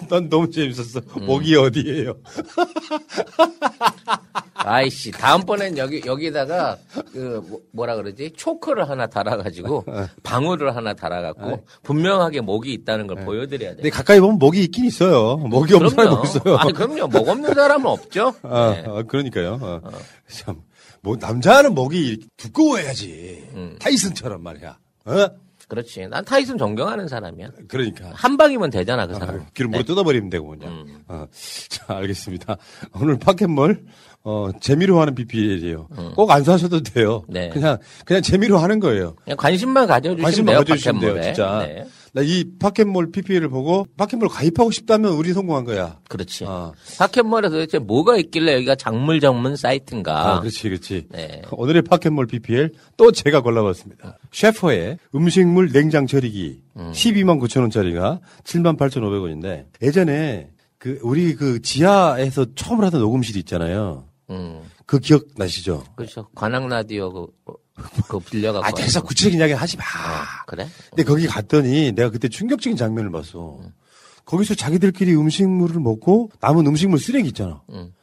[0.10, 1.02] 난 너무 재밌었어.
[1.18, 1.26] 음.
[1.26, 2.16] 목이 어디예요?
[4.66, 6.78] 아이씨 다음번엔 여기 여기다가
[7.12, 9.86] 그 뭐- 뭐라 그러지 초크를 하나 달아가지고
[10.24, 13.76] 방울을 하나 달아갖고 분명하게 목이 있다는 걸 보여드려야 돼.
[13.78, 15.38] 근데 가까이 보면 목이 있긴 있어요.
[15.38, 16.56] 목이 없는 사람이 없어요.
[16.58, 17.08] 아 그럼요.
[17.08, 18.34] 목 없는 사람은 없죠.
[18.44, 18.84] 아, 네.
[18.88, 19.60] 아, 그러니까요.
[19.62, 19.82] 어.
[20.28, 20.62] 참,
[21.02, 23.50] 뭐 남자는 목이 두꺼워야지.
[23.56, 23.76] 음.
[23.80, 24.78] 타이슨처럼 말이야.
[25.06, 25.28] 어?
[25.68, 26.08] 그렇지.
[26.08, 27.50] 난 타이슨 존경하는 사람이야.
[27.68, 28.10] 그러니까.
[28.14, 29.46] 한 방이면 되잖아 그 사람.
[29.54, 29.86] 귀를 물어 네.
[29.86, 31.04] 뜯어버리면 되고 그냥.
[31.08, 31.28] 어.
[31.70, 32.58] 자, 알겠습니다.
[33.00, 33.84] 오늘 파켓몰
[34.24, 35.88] 어, 재미로 하는 BPL이에요.
[36.16, 37.24] 꼭안 사셔도 돼요.
[37.30, 37.34] 음.
[37.34, 37.50] 네.
[37.50, 39.16] 그냥 그냥 재미로 하는 거예요.
[39.24, 40.60] 그냥 관심만 가져주시면 관심만 돼요.
[40.60, 41.22] 가져주시면 돼요.
[41.24, 41.66] 진짜.
[41.66, 41.86] 네.
[42.12, 46.00] 나이 파켓몰 PPL을 보고 파켓몰 가입하고 싶다면 우리 성공한 거야.
[46.10, 46.44] 그렇지.
[46.46, 46.74] 어.
[46.98, 50.36] 파켓몰에 도대체 뭐가 있길래 여기가 작물 전문 사이트인가?
[50.36, 51.06] 아, 그렇지, 그렇지.
[51.10, 51.44] 네.
[51.52, 54.18] 오늘의 파켓몰 PPL 또 제가 골라봤습니다.
[54.32, 56.92] 셰퍼의 음식물 냉장 처리기 음.
[56.94, 60.50] 12만 9천 원짜리가 7만 8천 5백 원인데 예전에
[60.80, 64.06] 그 우리 그 지하에서 처음 하던 녹음실이 있잖아요.
[64.30, 64.62] 음.
[64.86, 65.84] 그 기억 나시죠?
[65.96, 66.28] 그렇죠.
[66.36, 67.12] 관악 라디오
[67.46, 67.54] 그,
[68.08, 68.66] 그 빌려갖고.
[68.66, 69.84] 아, 계속 구체적인 이야기 하지 마.
[70.46, 70.68] 그래?
[70.90, 73.60] 근데 거기 갔더니 내가 그때 충격적인 장면을 봤어.
[74.26, 77.62] 거기서 자기들끼리 음식물을 먹고 남은 음식물 쓰레기 있잖아.
[77.72, 77.94] 음.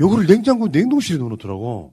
[0.00, 1.92] 요거를 냉장고 냉동실에 넣어놓더라고.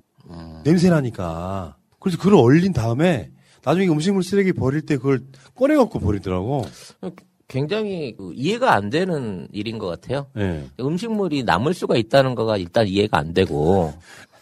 [0.64, 1.78] 냄새 나니까.
[2.00, 3.32] 그래서 그걸 얼린 다음에
[3.64, 5.22] 나중에 음식물 쓰레기 버릴 때 그걸
[5.56, 6.66] 꺼내갖고 버리더라고.
[7.50, 10.28] 굉장히 그 이해가 안 되는 일인 것 같아요.
[10.38, 10.66] 예.
[10.80, 13.92] 음식물이 남을 수가 있다는 거가 일단 이해가 안 되고,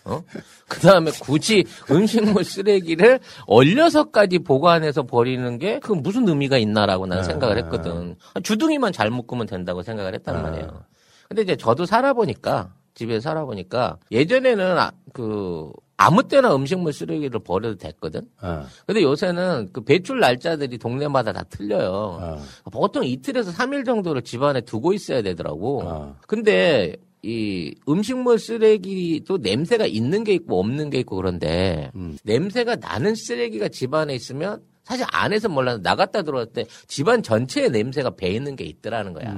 [0.04, 0.24] 어?
[0.68, 7.28] 그 다음에 굳이 음식물 쓰레기를 얼려서까지 보관해서 버리는 게 그 무슨 의미가 있나라고 나는 네.
[7.30, 8.18] 생각을 했거든.
[8.44, 10.42] 주둥이만 잘 묶으면 된다고 생각을 했단 네.
[10.42, 10.84] 말이에요.
[11.30, 18.22] 근데 이제 저도 살아보니까, 집에 살아보니까, 예전에는 아, 그, 아무 때나 음식물 쓰레기를 버려도 됐거든.
[18.40, 18.68] 아.
[18.86, 22.40] 근데 요새는 그 배출 날짜들이 동네마다 다 틀려요.
[22.72, 26.14] 보통 이틀에서 3일 정도를 집안에 두고 있어야 되더라고.
[26.28, 31.92] 근데 이 음식물 쓰레기도 냄새가 있는 게 있고 없는 게 있고 그런데
[32.24, 38.30] 냄새가 나는 쓰레기가 집안에 있으면 사실 안에서 몰라도 나갔다 들어왔을 때 집안 전체에 냄새가 배
[38.30, 39.34] 있는 게 있더라는 거야.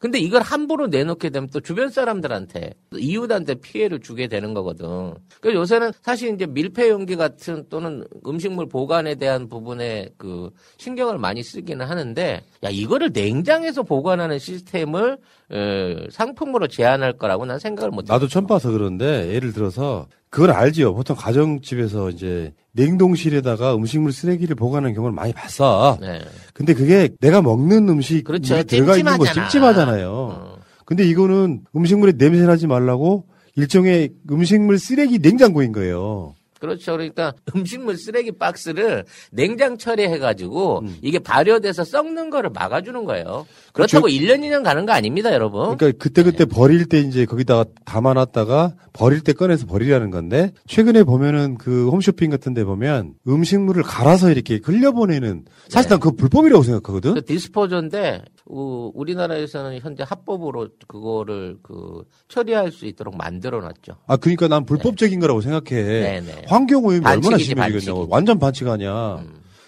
[0.00, 5.12] 근데 이걸 함부로 내놓게 되면 또 주변 사람들한테 이웃한테 피해를 주게 되는 거거든.
[5.42, 11.42] 그래서 요새는 사실 이제 밀폐 용기 같은 또는 음식물 보관에 대한 부분에 그 신경을 많이
[11.42, 15.18] 쓰기는 하는데 야 이거를 냉장에서 보관하는 시스템을
[15.52, 18.06] 에, 상품으로 제한할 거라고 난 생각을 못.
[18.08, 20.94] 나도 처음 봐서 그런데 예를 들어서 그걸 알지요.
[20.94, 25.98] 보통 가정집에서 이제 냉동실에다가 음식물 쓰레기를 보관하는 경우를 많이 봤어.
[26.00, 26.20] 네.
[26.54, 28.62] 근데 그게 내가 먹는 음식이 그렇죠.
[28.62, 29.46] 들어가 있는 거 찜찜하잖아.
[29.46, 29.48] 어.
[29.48, 30.58] 찜찜하잖아요.
[30.86, 33.26] 근데 이거는 음식물에 냄새 나지 말라고
[33.56, 36.34] 일종의 음식물 쓰레기 냉장고인 거예요.
[36.60, 36.92] 그렇죠.
[36.92, 40.96] 그러니까 음식물 쓰레기 박스를 냉장 처리해가지고 음.
[41.02, 43.46] 이게 발효돼서 썩는 거를 막아주는 거예요.
[43.72, 45.76] 그렇다고 1년, 2년 가는 거 아닙니다, 여러분.
[45.76, 51.88] 그러니까 그때그때 버릴 때 이제 거기다가 담아놨다가 버릴 때 꺼내서 버리라는 건데 최근에 보면은 그
[51.88, 57.14] 홈쇼핑 같은 데 보면 음식물을 갈아서 이렇게 흘려보내는 사실 난 그거 불법이라고 생각하거든.
[57.14, 63.96] 그 디스포저인데 우, 우리나라에서는 현재 합법으로 그거를 그 처리할 수 있도록 만들어 놨죠.
[64.06, 65.82] 아 그러니까 난 불법적인 거라고 생각해.
[65.82, 66.44] 네네.
[66.48, 68.08] 환경 오염이 얼마나 심해지겠냐고.
[68.10, 69.22] 완전 반칙 아니야.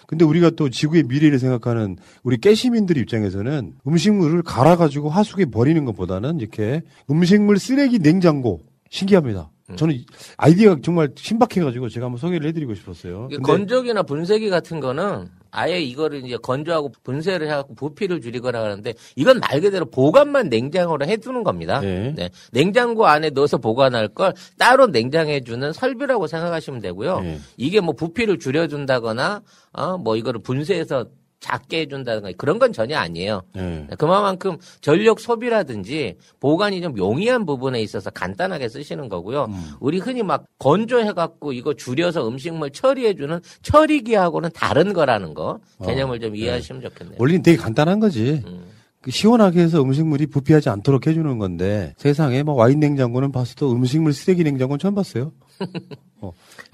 [0.08, 6.82] 근데 우리가 또 지구의 미래를 생각하는 우리 깨시민들 입장에서는 음식물을 갈아가지고 하수구에 버리는 것보다는 이렇게
[7.08, 8.60] 음식물 쓰레기 냉장고
[8.90, 9.50] 신기합니다.
[9.70, 9.76] 음.
[9.76, 9.96] 저는
[10.36, 13.28] 아이디어가 정말 신박해가지고 제가 한번 소개를 해드리고 싶었어요.
[13.42, 19.60] 건조기나 분쇄기 같은 거는 아예 이거를 이제 건조하고 분쇄를 해갖고 부피를 줄이거나 하는데 이건 말
[19.60, 21.80] 그대로 보관만 냉장고로 해두는 겁니다.
[21.80, 22.12] 네.
[22.16, 22.30] 네.
[22.50, 27.20] 냉장고 안에 넣어서 보관할 걸 따로 냉장해주는 설비라고 생각하시면 되고요.
[27.20, 27.38] 네.
[27.58, 29.42] 이게 뭐 부피를 줄여준다거나
[29.72, 31.06] 어뭐 이거를 분쇄해서
[31.42, 33.42] 작게 해준다든가 그런 건 전혀 아니에요.
[33.54, 33.86] 네.
[33.98, 39.48] 그만큼 전력 소비라든지 보관이 좀 용이한 부분에 있어서 간단하게 쓰시는 거고요.
[39.80, 46.80] 우리 흔히 막 건조해갖고 이거 줄여서 음식물 처리해주는 처리기하고는 다른 거라는 거 개념을 좀 이해하시면
[46.82, 47.16] 좋겠네요.
[47.18, 48.42] 원리는 되게 간단한 거지.
[49.00, 54.44] 그 시원하게 해서 음식물이 부피하지 않도록 해주는 건데 세상에 뭐 와인 냉장고는 봤어도 음식물 쓰레기
[54.44, 55.32] 냉장고는 처음 봤어요.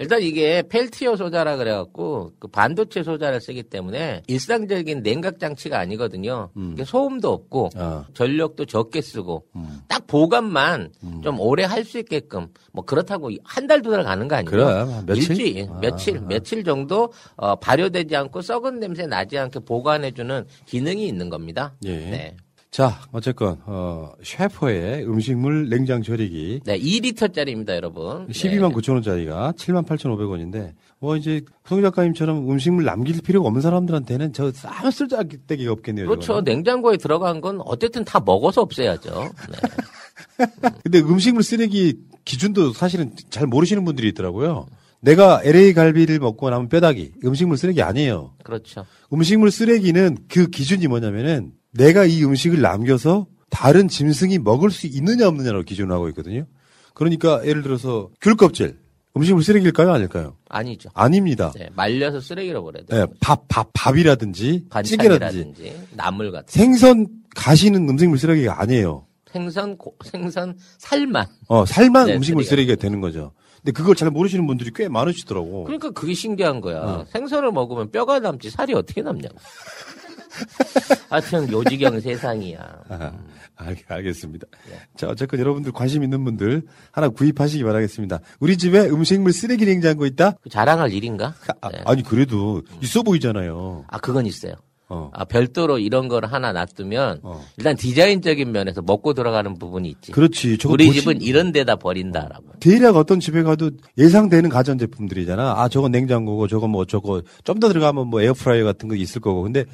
[0.01, 6.49] 일단 이게 펠티어 소자라 그래갖고 그 반도체 소자를 쓰기 때문에 일상적인 냉각 장치가 아니거든요.
[6.55, 6.75] 음.
[6.85, 8.05] 소음도 없고 아.
[8.13, 9.43] 전력도 적게 쓰고
[9.89, 14.35] 딱 보관만 좀 오래 할 수 있게끔 뭐 그렇다고 한 달 두 달 가는 거
[14.35, 14.49] 아니에요.
[14.49, 15.31] 그래, 한 며칠?
[15.31, 21.29] 일주일, 아, 며칠, 며칠 정도 어, 발효되지 않고 썩은 냄새 나지 않게 보관해주는 기능이 있는
[21.29, 21.73] 겁니다.
[21.83, 21.95] 예.
[21.97, 22.37] 네.
[22.71, 28.27] 자, 어쨌건 어 셰퍼의 음식물 냉장 조리기 네, 2리터짜리입니다, 여러분.
[28.27, 33.61] 12만 9천 원짜리가 7만 8천 5백 원인데 뭐 이제 송 작가님처럼 음식물 남길 필요가 없는
[33.61, 36.05] 사람들한테는 저 아무 쓸데기가 없겠네요.
[36.07, 36.27] 그렇죠.
[36.27, 36.43] 저거는.
[36.43, 39.31] 냉장고에 들어간 건 어쨌든 다 먹어서 없애야죠.
[39.49, 40.45] 네.
[40.83, 44.67] 근데 음식물 쓰레기 기준도 사실은 잘 모르시는 분들이 있더라고요.
[45.01, 48.33] 내가 LA 갈비를 먹고 남은 뼈다귀 음식물 쓰레기 아니에요.
[48.43, 48.85] 그렇죠.
[49.13, 55.63] 음식물 쓰레기는 그 기준이 뭐냐면은 내가 이 음식을 남겨서 다른 짐승이 먹을 수 있느냐 없느냐로
[55.63, 56.45] 기준을 하고 있거든요.
[56.93, 58.77] 그러니까 예를 들어서 귤 껍질
[59.15, 60.35] 음식물 쓰레기일까요 아닐까요?
[60.49, 60.89] 아니죠.
[60.93, 61.51] 아닙니다.
[61.55, 63.05] 네, 말려서 쓰레기로 버려야 돼요.
[63.05, 69.05] 네, 밥, 밥, 밥이라든지 찌개라든지 나물 같은 생선 가시는 음식물 쓰레기가 아니에요.
[69.31, 71.25] 생선 고- 생선 살만.
[71.47, 73.31] 어, 살만 네, 음식물 쓰레기가 되는 거죠.
[73.61, 75.65] 근데 그걸 잘 모르시는 분들이 꽤 많으시더라고.
[75.65, 76.81] 그러니까 그게 신기한 거야.
[76.81, 77.05] 어.
[77.09, 79.35] 생선을 먹으면 뼈가 남지 살이 어떻게 남냐고.
[81.09, 82.83] 하여튼 요지경 세상이야.
[82.89, 83.11] 아,
[83.55, 84.47] 알, 알겠습니다.
[84.69, 84.79] 네.
[84.95, 88.19] 자, 어쨌건 여러분들 관심 있는 분들 하나 구입하시기 바라겠습니다.
[88.39, 90.31] 우리 집에 음식물 쓰레기 냉장고 있다?
[90.41, 91.33] 그 자랑할 일인가?
[91.61, 91.81] 아, 네.
[91.85, 93.85] 아니, 그래도 있어 보이잖아요.
[93.87, 94.53] 아, 그건 있어요.
[94.89, 95.11] 어.
[95.13, 97.21] 아, 별도로 이런 걸 하나 놔두면
[97.57, 100.11] 일단 디자인적인 면에서 먹고 들어가는 부분이 있지.
[100.11, 100.57] 그렇지.
[100.67, 102.53] 우리 보시- 집은 이런 데다 버린다라고.
[102.59, 105.61] 대략 어떤 집에 가도 예상되는 가전제품들이잖아.
[105.61, 109.43] 아, 저건 냉장고고, 저건 뭐, 저거, 좀 더 들어가면 뭐 에어프라이어 같은 거 있을 거고.
[109.43, 109.65] 근데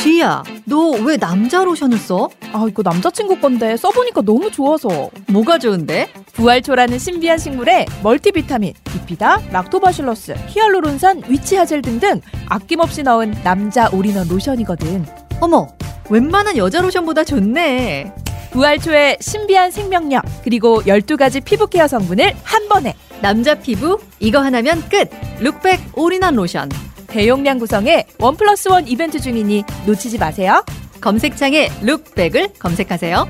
[0.02, 2.28] 지희야, 너 왜 남자 로션을 써?
[2.52, 5.10] 아, 이거 남자친구 건데 써보니까 너무 좋아서.
[5.28, 6.08] 뭐가 좋은데?
[6.34, 15.04] 부활초라는 신비한 식물에 멀티비타민, 비피다, 락토바실러스, 히알루론산, 위치하젤 등등 아낌없이 넣은 남자 올인원 로션이거든.
[15.40, 15.68] 어머,
[16.10, 18.12] 웬만한 여자 로션보다 좋네.
[18.52, 22.94] 부활초의 신비한 생명력, 그리고 12가지 피부 케어 성분을 한 번에.
[23.22, 25.10] 남자 피부, 이거 하나면 끝!
[25.40, 26.68] 룩백 올인원 로션.
[27.16, 30.62] 대용량 구성의 원 플러스 원 이벤트 중이니 놓치지 마세요.
[31.00, 33.26] 검색창에 룩백을 검색하세요.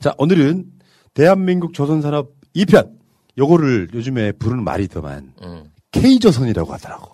[0.00, 0.64] 자, 오늘은
[1.12, 2.90] 대한민국 조선산업 2편.
[3.36, 5.34] 요거를 요즘에 부르는 말이더만.
[5.42, 5.70] 음.
[5.92, 7.12] K조선이라고 하더라고.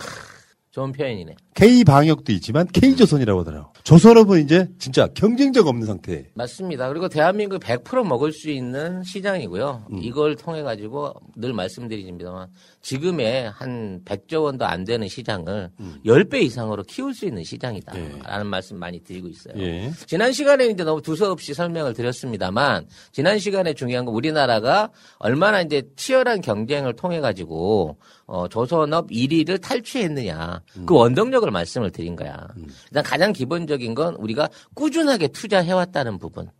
[0.72, 1.34] 좋은 표현이네.
[1.54, 3.72] K방역도 있지만 K조선이라고 하더라고.
[3.84, 6.30] 조선업은 이제 진짜 경쟁력 없는 상태.
[6.32, 6.88] 맞습니다.
[6.88, 9.86] 그리고 대한민국 100% 먹을 수 있는 시장이고요.
[9.92, 9.98] 음.
[10.02, 12.48] 이걸 통해 가지고 늘 말씀드리지만
[12.80, 15.96] 지금의 한 100조 원도 안 되는 시장을 음.
[16.06, 17.92] 10배 이상으로 키울 수 있는 시장이다.
[18.24, 19.54] 라는 말씀 많이 드리고 있어요.
[19.58, 19.92] 예.
[20.06, 26.40] 지난 시간에 이제 너무 두서없이 설명을 드렸습니다만 지난 시간에 중요한 건 우리나라가 얼마나 이제 치열한
[26.40, 32.48] 경쟁을 통해 가지고 어, 조선업 1위를 탈취했느냐 그 원동력을 말씀을 드린 거야.
[32.90, 36.50] 일단 가장 기본적인 건 우리가 꾸준하게 투자해왔다는 부분.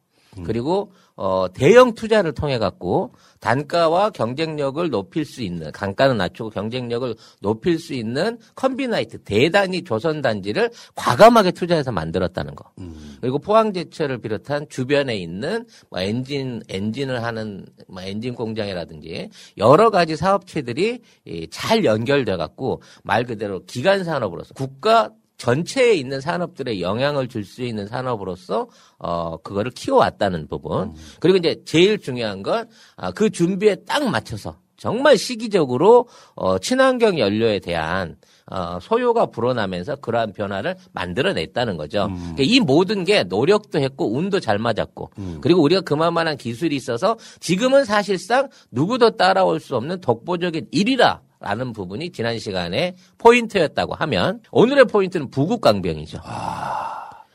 [0.45, 0.93] 그리고
[1.23, 7.95] 어 대형 투자를 통해 갖고 단가와 경쟁력을 높일 수 있는 단가는 낮추고 경쟁력을 높일 수
[7.95, 12.73] 있는 콤비나트 대단히 조선 단지를 과감하게 투자해서 만들었다는 거.
[13.21, 21.03] 그리고 포항제철을 비롯한 주변에 있는 뭐 엔진 엔진을 하는 뭐 엔진 공장이라든지 여러 가지 사업체들이
[21.25, 25.13] 이잘 연결돼 갖고 말 그대로 기간 산업으로서 국가
[25.43, 28.69] 전체에 있는 산업들에 영향을 줄 수 있는 산업으로서
[28.99, 36.59] 어 그거를 키워왔다는 부분 그리고 이제 제일 중요한 건그 준비에 딱 맞춰서 정말 시기적으로 어
[36.59, 38.17] 친환경 연료에 대한
[38.47, 42.09] 어 소요가 불어나면서 그러한 변화를 만들어냈다는 거죠.
[42.13, 47.85] 그러니까 이 모든 게 노력도 했고 운도 잘 맞았고 그리고 우리가 그만한 기술이 있어서 지금은
[47.85, 51.21] 사실상 누구도 따라올 수 없는 독보적인 일이라.
[51.43, 56.21] 라는 부분이 지난 시간에 포인트였다고 하면 오늘의 포인트는 부국강병이죠.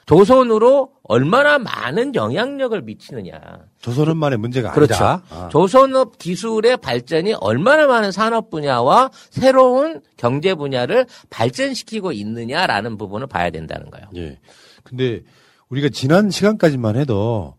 [0.07, 3.39] 조선으로 얼마나 많은 영향력을 미치느냐.
[3.81, 4.93] 조선업만의 문제가 그렇죠.
[4.95, 5.23] 아니다.
[5.29, 5.49] 아.
[5.49, 13.91] 조선업 기술의 발전이 얼마나 많은 산업 분야와 새로운 경제 분야를 발전시키고 있느냐라는 부분을 봐야 된다는
[13.91, 14.07] 거예요.
[14.15, 14.39] 예.
[14.83, 15.23] 근데
[15.67, 17.56] 우리가 지난 시간까지만 해도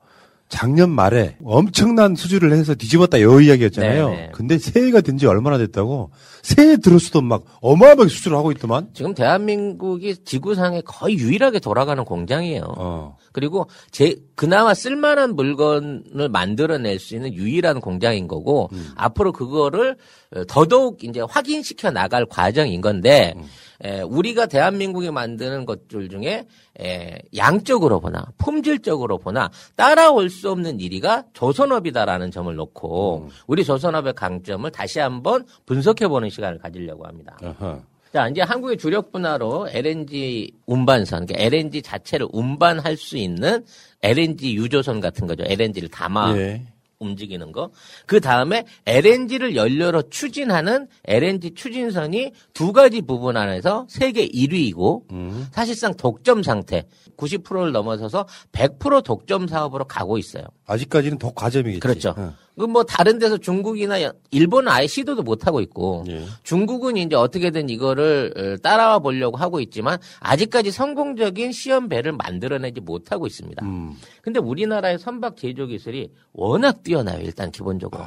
[0.49, 4.09] 작년 말에 엄청난 수주를 해서 뒤집었다 요 이야기였잖아요.
[4.09, 4.31] 네네.
[4.33, 6.11] 근데 새해가 된 지 얼마나 됐다고
[6.43, 8.89] 새해 들었어도 막 어마어마하게 수주를 하고 있더만.
[8.95, 12.63] 지금 대한민국이 지구상에 거의 유일하게 돌아가는 공장이에요.
[12.79, 13.17] 어.
[13.39, 18.91] 그리고 제 그나마 쓸만한 물건을 만들어낼 수 있는 유일한 공장인 거고 음.
[18.97, 19.97] 앞으로 그거를
[20.35, 23.45] 어, 더더욱 이제 확인시켜 나갈 과정인 건데 음.
[23.85, 26.47] 에, 우리가 대한민국이 만드는 것들 중에
[26.81, 33.29] 에, 양적으로 보나 품질적으로 보나 따라올 수 없는 1위가 조선업이다라는 점을 놓고 음.
[33.47, 37.39] 우리 조선업의 강점을 다시 한번 분석해 보는 시간을 가지려고 합니다.
[37.41, 37.81] 아하.
[38.13, 43.65] 자, 이제 한국의 주력 분야로 LNG 운반선, 그러니까 LNG 자체를 운반할 수 있는
[44.03, 45.45] LNG 유조선 같은 거죠.
[45.47, 46.63] LNG를 담아 예.
[46.99, 47.71] 움직이는 거.
[48.07, 56.43] 그 다음에 LNG를 연료로 추진하는 LNG 추진선이 두 가지 부분 안에서 세계 1위이고 사실상 독점
[56.43, 56.85] 상태.
[57.17, 60.45] 90%를 넘어서서 100% 독점 사업으로 가고 있어요.
[60.67, 61.81] 아직까지는 더 과점이겠지.
[61.81, 62.15] 그렇죠.
[62.17, 62.35] 어.
[62.59, 66.25] 그뭐 다른 데서 중국이나 여- 일본은 아예 시도도 못 하고 있고 예.
[66.43, 73.27] 중국은 이제 어떻게든 이거를 어, 따라와 보려고 하고 있지만 아직까지 성공적인 시험 배를 만들어내지 못하고
[73.27, 73.65] 있습니다.
[73.65, 73.95] 음.
[74.23, 77.21] 근데 우리나라의 선박 제조 기술이 워낙 뛰어나요.
[77.23, 78.03] 일단 기본적으로.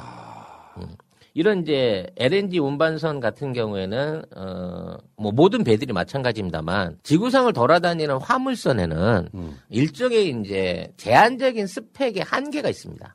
[0.78, 0.86] 음.
[1.34, 9.28] 이런 이제 LNG 운반선 같은 경우에는 어 뭐 모든 배들이 마찬가지입니다만 지구상을 돌아다니는 화물선에는
[9.70, 13.14] 일종의 이제 제한적인 스펙의 한계가 있습니다.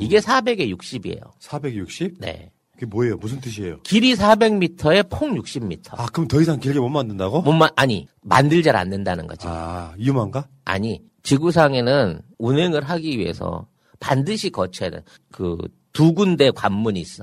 [0.00, 1.20] 이게 400에 60이에요.
[1.38, 2.16] 460?
[2.20, 2.50] 네.
[2.72, 3.16] 그게 뭐예요?
[3.16, 3.80] 무슨 뜻이에요?
[3.82, 5.98] 길이 400m에 폭 60m.
[5.98, 7.42] 아, 그럼 더 이상 길게 못 만든다고?
[7.42, 9.46] 못 만 아니 만들잘 안 된다는 거지.
[9.48, 10.48] 아, 위험한가?
[10.64, 13.66] 아니 지구상에는 운행을 하기 위해서
[14.00, 15.02] 반드시 거쳐야 돼.
[15.30, 15.56] 그
[15.94, 17.22] 두 군데 관문이 있어.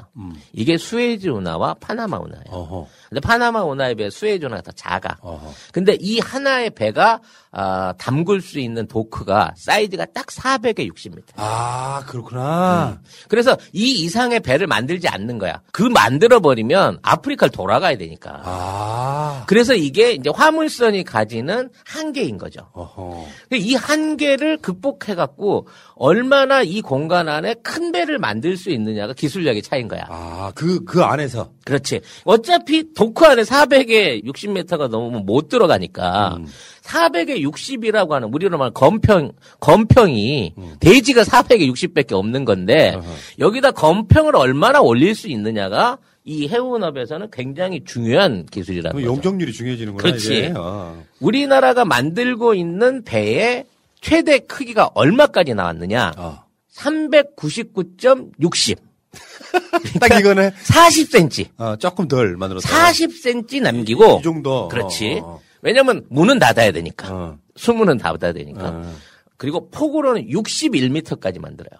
[0.53, 2.45] 이게 수에즈 운하와 파나마 운하예요.
[2.47, 2.53] 음.
[2.53, 2.87] 어허.
[3.09, 5.17] 근데 파나마 운하에 비해 수에즈 운하가 더 작아.
[5.19, 5.53] 어허.
[5.73, 7.19] 근데 이 하나의 배가
[7.53, 11.21] 아, 담글 수 있는 도크가 사이즈가 딱 400에 60m.
[11.35, 13.01] 아, 그렇구나.
[13.27, 15.61] 그래서 이 이상의 배를 만들지 않는 거야.
[15.73, 18.41] 그 만들어 버리면 아프리카를 돌아가야 되니까.
[18.45, 19.43] 아.
[19.47, 22.69] 그래서 이게 이제 화물선이 가지는 한계인 거죠.
[22.71, 23.25] 어허.
[23.51, 29.89] 이 한계를 극복해 갖고 얼마나 이 공간 안에 큰 배를 만들 수 있느냐가 기술력의 차이인
[29.89, 30.05] 거야.
[30.07, 31.51] 아, 그, 그 안에서.
[31.65, 31.99] 그렇지.
[32.23, 36.47] 어차피 도크 안에 400에 60m가 넘으면 못 들어가니까 음.
[36.81, 40.75] 400에 60이라고 하는 우리로 말하면 건평 건평이 음.
[40.79, 42.97] 대지가 400에 60밖에 없는 건데
[43.39, 49.05] 여기다 건평을 얼마나 올릴 수 있느냐가 이 해운업에서는 굉장히 중요한 기술이라는 거죠.
[49.05, 50.03] 용적률이 중요해지는구나.
[50.03, 50.37] 그렇지.
[50.37, 50.53] 이제.
[50.55, 50.93] 아.
[51.19, 53.65] 우리나라가 만들고 있는 배의
[54.01, 56.11] 최대 크기가 얼마까지 나왔느냐?
[56.17, 56.43] 어.
[56.75, 58.77] 399.60.
[59.99, 60.51] 딱 이거네.
[60.51, 61.47] 40cm.
[61.57, 62.69] 어, 조금 덜 만들었다.
[62.69, 64.19] 40cm 남기고.
[64.19, 64.67] 이 정도.
[64.67, 65.21] 그렇지.
[65.23, 65.41] 어, 어.
[65.61, 67.13] 왜냐면 문은 닫아야 되니까.
[67.13, 67.37] 어.
[67.55, 68.69] 수문은 닫아야 되니까.
[68.69, 68.93] 어.
[69.37, 71.79] 그리고 폭으로는 61m까지 만들어요.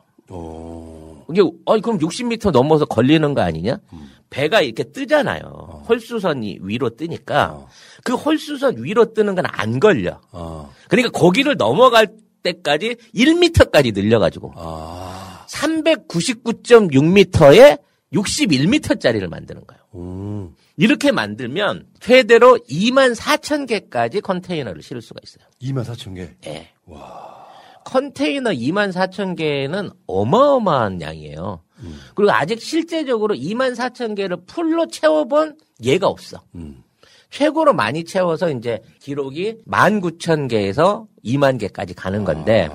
[1.30, 3.78] 이게 아니 그럼 60m 넘어서 걸리는 거 아니냐?
[4.30, 5.84] 배가 이렇게 뜨잖아요.
[5.88, 7.66] 홀수선이 위로 뜨니까
[8.04, 10.20] 그 홀수선 위로 뜨는 건 안 걸려.
[10.88, 12.08] 그러니까 거기를 넘어갈
[12.44, 14.54] 때까지 1m까지 늘려가지고
[15.48, 17.80] 399.6m에
[18.14, 19.81] 61m짜리를 만드는 거예요.
[20.78, 25.44] 이렇게 만들면 최대로 2만 4천 개까지 컨테이너를 실을 수가 있어요.
[25.62, 26.30] 2만 4천 개.
[26.48, 26.70] 예.
[27.84, 31.62] 컨테이너 2만 4천 개는 어마어마한 양이에요.
[32.16, 36.42] 그리고 아직 실제적으로 2만 4천 개를 풀로 채워본 예가 없어.
[37.32, 42.70] 최고로 많이 채워서 이제 기록이 1만 9천 개에서 2만 개까지 가는 건데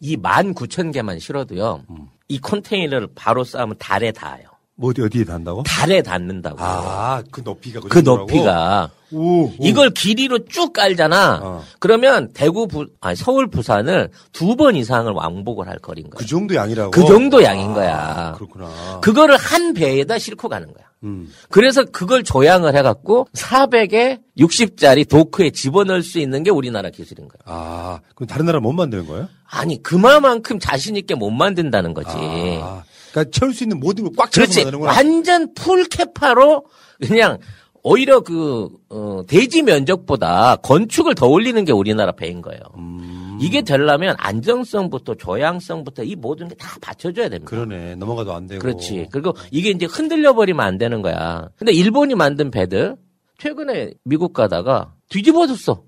[0.00, 1.84] 이 1만 9천 개만 실어도요.
[2.28, 4.49] 이 컨테이너를 바로 쌓으면 달에 닿아요.
[4.80, 5.62] 뭐 어디 어디에 단다고?
[5.64, 6.56] 달에 닿는다고.
[6.58, 8.90] 아, 그 높이가 그 높이가.
[9.12, 9.52] 오, 오.
[9.60, 11.62] 이걸 길이로 쭉 깔잖아.
[11.80, 16.18] 그러면 대구 부, 아니 서울 부산을 두 번 이상을 왕복을 할 거리인 거야.
[16.18, 16.90] 그 정도 양이라고.
[16.92, 18.32] 그 정도 양인 거야.
[18.36, 19.00] 그렇구나.
[19.02, 20.86] 그거를 한 배에다 싣고 가는 거야.
[21.02, 21.30] 음.
[21.50, 27.38] 그래서 그걸 조향을 해갖고 400에 60짜리 도크에 집어넣을 수 있는 게 우리나라 기술인 거야.
[27.44, 29.28] 아, 그럼 다른 나라 못 만드는 거예요?
[29.50, 32.08] 아니 그만큼 자신 있게 못 만든다는 거지.
[32.12, 34.64] 아, 그러니까 채울 수 있는 모든 걸 꽉 채워서 그렇지.
[34.64, 34.92] 만드는구나.
[34.92, 36.64] 완전 풀 캐파로
[37.06, 37.38] 그냥
[37.82, 42.60] 오히려 그 어, 대지 면적보다 건축을 더 올리는 게 우리나라 배인 거예요.
[42.76, 43.38] 음.
[43.40, 47.48] 이게 되려면 안정성부터 조향성부터 이 모든 게 다 받쳐줘야 됩니다.
[47.48, 47.94] 그러네.
[47.96, 48.60] 넘어가도 안 되고.
[48.60, 49.08] 그렇지.
[49.10, 51.48] 그리고 이게 이제 흔들려 버리면 안 되는 거야.
[51.56, 52.96] 근데 일본이 만든 배들
[53.38, 55.82] 최근에 미국 가다가 뒤집어졌어.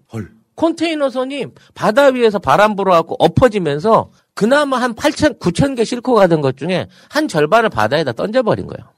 [0.57, 6.87] 컨테이너선이 바다 위에서 바람 불어갖고 엎어지면서 그나마 한 8천, 9천 개 싣고 가던 것 중에
[7.11, 8.89] 한 절반을 바다에다 던져버린 거예요.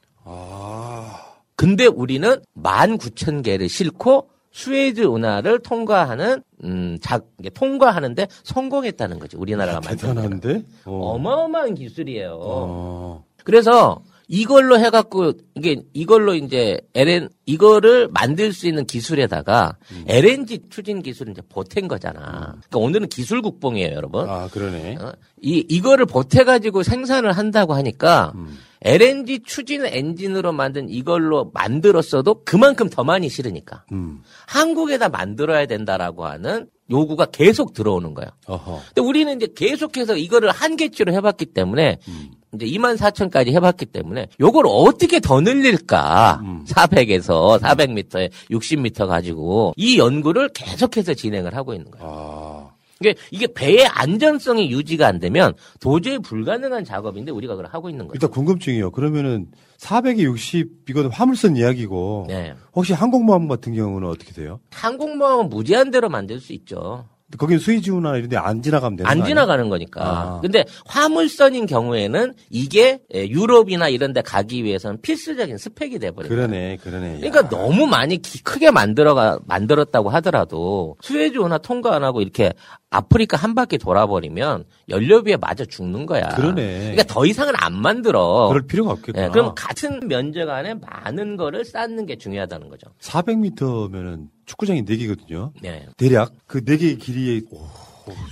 [1.56, 7.20] 근데 우리는 1만 9천 개를 싣고 수에즈 운하를 통과하는 음, 자,
[7.54, 9.36] 통과하는데 성공했다는 거지.
[9.36, 10.62] 우리나라가 만든 대단한데?
[10.84, 12.38] 어 마어마한 기술이에요.
[12.40, 13.24] 어.
[13.44, 20.04] 그래서 이걸로 해갖고 이게 이걸로 이제 LN 이거를 만들 수 있는 기술에다가 음.
[20.06, 22.20] LNG 추진 기술을 이제 보탠 거잖아.
[22.20, 24.28] 그러니까 오늘은 기술 국뽕이에요, 여러분.
[24.28, 24.96] 아, 그러네.
[25.00, 25.12] 어?
[25.42, 28.58] 이 이거를 보태 가지고 생산을 한다고 하니까 음.
[28.82, 34.22] LNG 추진 엔진으로 만든 이걸로 만들었어도 그만큼 더 많이 실으니까 음.
[34.46, 38.30] 한국에다 만들어야 된다라고 하는 요구가 계속 들어오는 거예요.
[38.46, 38.82] 어허.
[38.88, 42.30] 근데 우리는 이제 계속해서 이거를 한계치로 해봤기 때문에 음.
[42.54, 46.40] 이제 2만 4천까지 해봤기 때문에 요걸 어떻게 더 늘릴까?
[46.42, 46.64] 음.
[46.66, 52.06] 400에서 400m에 60m 가지고 이 연구를 계속해서 진행을 하고 있는 거예요.
[52.06, 52.74] 아.
[53.00, 58.12] 이게 이게 배의 안전성이 유지가 안 되면 도저히 불가능한 작업인데 우리가 그걸 하고 있는 거예요.
[58.14, 58.92] 일단 궁금증이요.
[58.92, 59.48] 그러면은
[59.78, 62.54] 400에 60 이거는 화물선 이야기고 네.
[62.74, 64.60] 혹시 항공모함 같은 경우는 어떻게 돼요?
[64.70, 67.06] 항공모함은 무제한대로 만들 수 있죠.
[67.36, 69.24] 거기는 수이지우나 이런 데 안 지나가면 되는 거 안?
[69.26, 70.02] 지나가는 거니까.
[70.04, 70.40] 아.
[70.40, 76.28] 근데 화물선인 경우에는 이게 예, 유럽이나 이런 데 가기 위해서는 필수적인 스펙이 돼버려요.
[76.28, 77.18] 그러네, 그러네.
[77.20, 82.52] 그러니까 너무 많이 기- 크게 만들어가 만들었다고 하더라도 수에즈호나 통과 안 하고 이렇게
[82.90, 86.28] 아프리카 한 바퀴 돌아버리면 연료비에 맞아 죽는 거야.
[86.28, 86.78] 그러네.
[86.92, 88.48] 그러니까 더 이상은 안 만들어.
[88.48, 89.26] 그럴 필요가 없겠구나.
[89.26, 92.88] 예, 그럼 같은 면적 안에 많은 거를 쌓는 게 중요하다는 거죠.
[93.00, 95.52] 400m면은 축구장이 4개거든요.
[95.62, 95.86] 네.
[95.96, 97.66] 대략 그 4개의 길이에 오,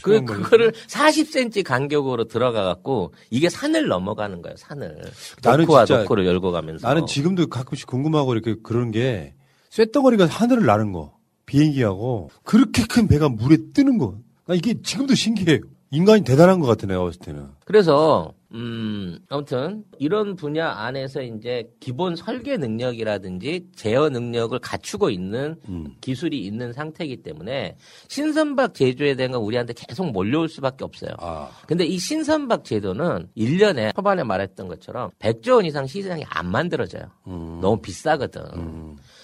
[0.02, 4.56] 그 그거를 40cm 간격으로 들어가 갖고 이게 산을 넘어가는 거예요.
[4.56, 5.02] 산을.
[5.42, 6.86] 나는 도크와 진짜 도크를 열고 가면서.
[6.86, 9.34] 나는 지금도 가끔씩 궁금하고 이렇게 그런 게
[9.70, 14.18] 쇳덩어리가 하늘을 나는 거 비행기하고 그렇게 큰 배가 물에 뜨는 거.
[14.46, 15.60] 나 이게 지금도 신기해요.
[15.90, 17.48] 인간이 대단한 것 같아 내가 봤을 때는.
[17.64, 25.94] 그래서 음 아무튼 이런 분야 안에서 이제 기본 설계 능력이라든지 제어 능력을 갖추고 있는 음.
[26.00, 27.76] 기술이 있는 상태이기 때문에
[28.08, 31.12] 신선박 제조에 대한 건 우리한테 계속 몰려올 수밖에 없어요.
[31.18, 31.50] 아.
[31.66, 37.04] 근데 이 신선박 제도는 1년에 초반에 말했던 것처럼 100조 원 이상 시장이 안 만들어져요.
[37.26, 37.58] 음.
[37.60, 38.42] 너무 비싸거든.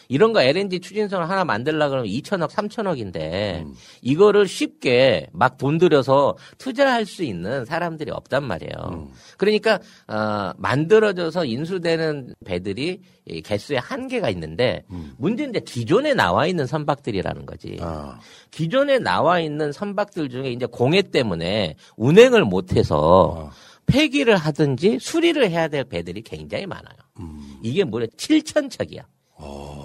[0.08, 3.74] 이런 거 LNG 추진선을 하나 만들려고 그러면 2천억, 3천억인데 음.
[4.02, 8.72] 이거를 쉽게 막 돈 들여서 투자할 수 있는 사람들이 없단 말이에요.
[8.92, 9.08] 음.
[9.36, 15.14] 그러니까 어, 만들어져서 인수되는 배들이 이 개수에 한계가 있는데 음.
[15.18, 17.76] 문제는 이제 기존에 나와 있는 선박들이라는 거지.
[17.80, 18.18] 아.
[18.50, 23.50] 기존에 나와 있는 선박들 중에 이제 공해 때문에 운행을 못해서
[23.86, 26.96] 폐기를 하든지 수리를 해야 될 배들이 굉장히 많아요.
[27.62, 29.02] 이게 무려 7천 척이야.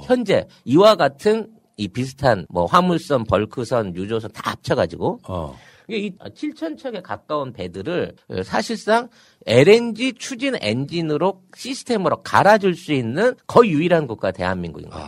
[0.05, 5.57] 현재 이와 같은 이 비슷한 뭐 화물선, 벌크선, 유조선 다 합쳐가지고 어.
[5.87, 9.09] 이게 이 7천 척에 가까운 배들을 사실상
[9.45, 15.07] LNG 추진 엔진으로 시스템으로 갈아줄 수 있는 거의 유일한 국가 대한민국인 거예요.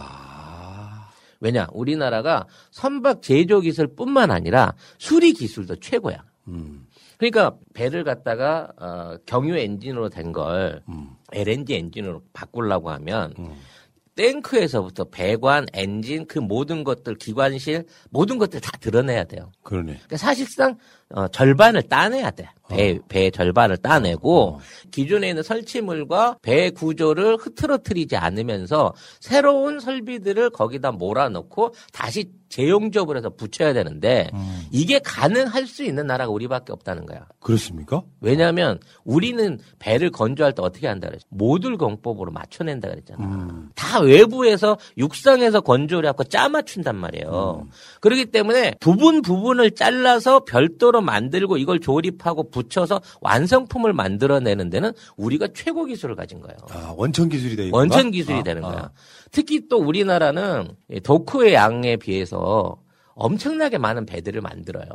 [1.40, 6.24] 왜냐 우리나라가 선박 제조 기술뿐만 아니라 수리 기술도 최고야.
[7.18, 10.82] 그러니까 배를 갖다가 어, 경유 엔진으로 된걸
[11.32, 13.34] LNG 엔진으로 바꾸려고 하면
[14.16, 19.52] 탱크에서부터 배관, 엔진 그 모든 것들 기관실 모든 것들 다 드러내야 돼요.
[19.64, 19.94] 그러네.
[19.94, 20.78] 그러니까 사실상
[21.10, 22.50] 어, 절반을 따내야 돼.
[22.68, 24.60] 배, 배 절반을 따내고
[24.90, 33.74] 기존에 있는 설치물과 배 구조를 흐트러뜨리지 않으면서 새로운 설비들을 거기다 몰아넣고 다시 재용접을 해서 붙여야
[33.74, 34.30] 되는데
[34.72, 37.28] 이게 가능할 수 있는 나라가 우리밖에 없다는 거야.
[37.42, 38.04] 그렇습니까?
[38.22, 41.26] 왜냐하면 우리는 배를 건조할 때 어떻게 한다 그랬어?
[41.30, 43.68] 모듈 공법으로 맞춰낸다 그랬잖아.
[43.76, 47.68] 다 외부에서 육상에서 건조를 하고 짜 맞춘단 말이에요.
[48.00, 55.84] 그렇기 때문에 부분 부분을 잘라서 별도로 만들고 이걸 조립하고 붙여서 완성품을 만들어내는 데는 우리가 최고
[55.84, 56.58] 기술을 가진 거예요.
[56.70, 58.72] 아, 원천 기술이 되는 원천 기술이 아, 되는 아.
[58.72, 58.92] 거야.
[59.36, 62.82] 특히 또 우리나라는 이 도크의 양에 비해서
[63.16, 64.86] 엄청나게 많은 배들을 만들어요.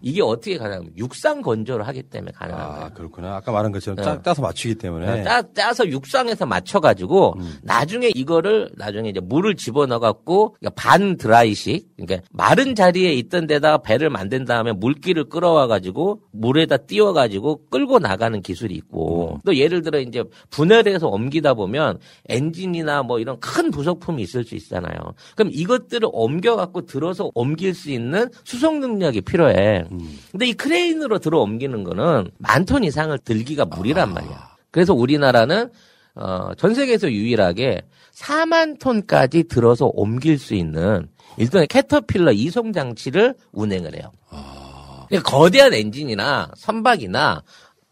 [0.00, 2.80] 이게 어떻게 가능하면 육상 건조를 하기 때문에 가능한 거예요.
[2.80, 2.84] 음.
[2.84, 3.36] 아, 그렇구나.
[3.36, 4.02] 아까 말한 것처럼 네.
[4.02, 5.22] 짜, 짜서 맞추기 때문에.
[5.22, 7.58] 짜, 짜서 육상에서 맞춰가지고 음.
[7.62, 14.10] 나중에 이거를 나중에 이제 물을 집어넣어갖고 그러니까 반 드라이식 그러니까 마른 자리에 있던 데다가 배를
[14.10, 19.38] 만든 다음에 물기를 끌어와가지고 물에다 띄워가지고 끌고 나가는 기술이 있고 음.
[19.46, 24.56] 또 예를 들어 이제 분해를 해서 옮기다 보면 엔진이나 뭐 이런 큰 부속품이 있을 수
[24.56, 25.14] 있잖아요.
[25.36, 29.84] 그럼 이것들을 옮겨갖고 들어서 옮길 수 있는 수송 능력이 필요해.
[29.90, 30.18] 음.
[30.30, 34.56] 근데 이 크레인으로 들어 옮기는 거는 만 톤 이상을 들기가 무리란 말이야.
[34.70, 35.70] 그래서 우리나라는
[36.14, 37.82] 어, 전 세계에서 유일하게
[38.14, 44.12] 4만 톤까지 들어서 옮길 수 있는 일종의 캐터필러 이송 장치를 운행을 해요.
[45.08, 47.42] 그러니까 거대한 엔진이나 선박이나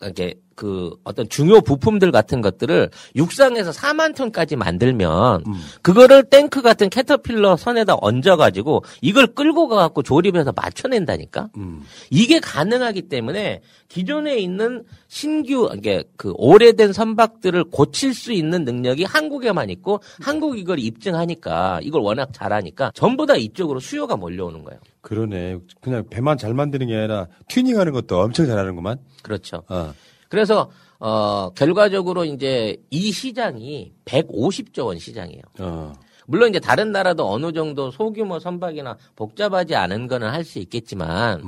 [0.02, 5.42] 이렇게 그 어떤 중요 부품들 같은 것들을 육상에서 4만 톤까지 만들면
[5.80, 11.48] 그거를 탱크 같은 캐터필러 선에다 얹어가지고 이걸 끌고 가갖고 조립해서 맞춰낸다니까.
[12.10, 19.70] 이게 가능하기 때문에 기존에 있는 신규 이게 그 오래된 선박들을 고칠 수 있는 능력이 한국에만
[19.70, 24.78] 있고 한국 이걸 입증하니까 이걸 워낙 잘하니까 전부 다 이쪽으로 수요가 몰려오는 거예요.
[25.00, 25.56] 그러네.
[25.80, 28.98] 그냥 배만 잘 만드는 게 아니라 튜닝하는 것도 엄청 잘하는구만.
[29.22, 29.62] 그렇죠.
[29.70, 29.94] 어.
[30.30, 35.42] 그래서 어 결과적으로 이제 이 시장이 150조 원 시장이에요.
[35.58, 35.92] 어.
[36.26, 41.42] 물론 이제 다른 나라도 어느 정도 소규모 선박이나 복잡하지 않은 거는 할 수 있겠지만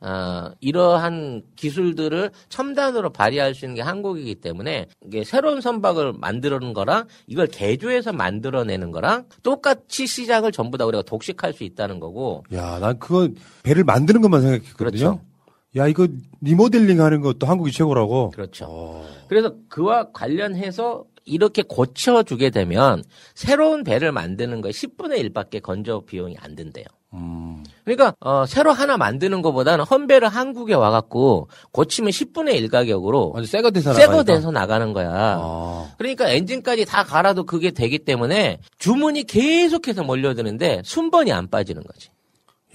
[0.00, 7.06] 어, 이러한 기술들을 첨단으로 발휘할 수 있는 게 한국이기 때문에 이게 새로운 선박을 만드는 거랑
[7.28, 12.98] 이걸 개조해서 만들어내는 거랑 똑같이 시장을 전부 다 우리가 독식할 수 있다는 거고 야, 난
[12.98, 13.28] 그거
[13.62, 14.76] 배를 만드는 것만 생각했거든요.
[14.76, 15.20] 그렇죠.
[15.76, 16.06] 야, 이거
[16.40, 18.30] 리모델링 하는 것도 한국이 최고라고.
[18.30, 19.04] 그렇죠.
[19.28, 23.02] 그래서 그와 관련해서 이렇게 고쳐주게 되면
[23.34, 26.84] 새로운 배를 만드는 거에 10분의 1밖에 건조 비용이 안 든대요.
[27.84, 33.94] 그러니까 어, 새로 하나 만드는 것보다는 험배를 한국에 와갖고 고치면 10분의 1 가격으로 새거 돼서
[33.94, 34.24] 새거.
[34.24, 35.38] 돼서 나가는 거야.
[35.96, 42.08] 그러니까 엔진까지 다 갈아도 그게 되기 때문에 주문이 계속해서 몰려드는데 순번이 안 빠지는 거지.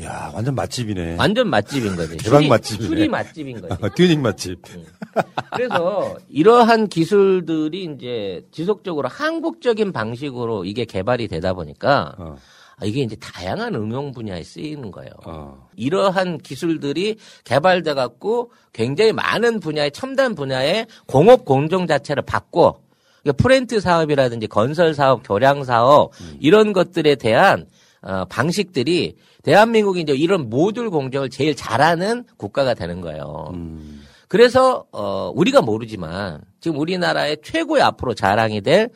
[0.02, 1.18] 야, 완전 맛집이네.
[1.18, 2.18] 완전 맛집인 거지.
[2.18, 2.88] 대박 맛집이네.
[2.88, 3.74] 수리 맛집인 거지.
[3.74, 4.62] 어, 튜닝 맛집.
[5.54, 13.76] 그래서 이러한 기술들이 이제 지속적으로 한국적인 방식으로 이게 개발이 되다 보니까 아, 이게 이제 다양한
[13.76, 15.58] 응용 분야에 쓰이는 거예요.
[15.76, 22.80] 이러한 기술들이 개발돼 갖고 굉장히 많은 분야의 첨단 분야의 공업 공정 자체를 바꿔
[23.24, 27.66] 그러니까 플랜트 사업이라든지 건설 사업, 교량 사업 이런 것들에 대한
[28.01, 33.51] 어, 방식들이 대한민국이 이제 이런 모듈 공정을 제일 잘하는 국가가 되는 거예요.
[34.28, 38.89] 그래서 어 우리가 모르지만 지금 우리나라의 최고의 앞으로 자랑이 될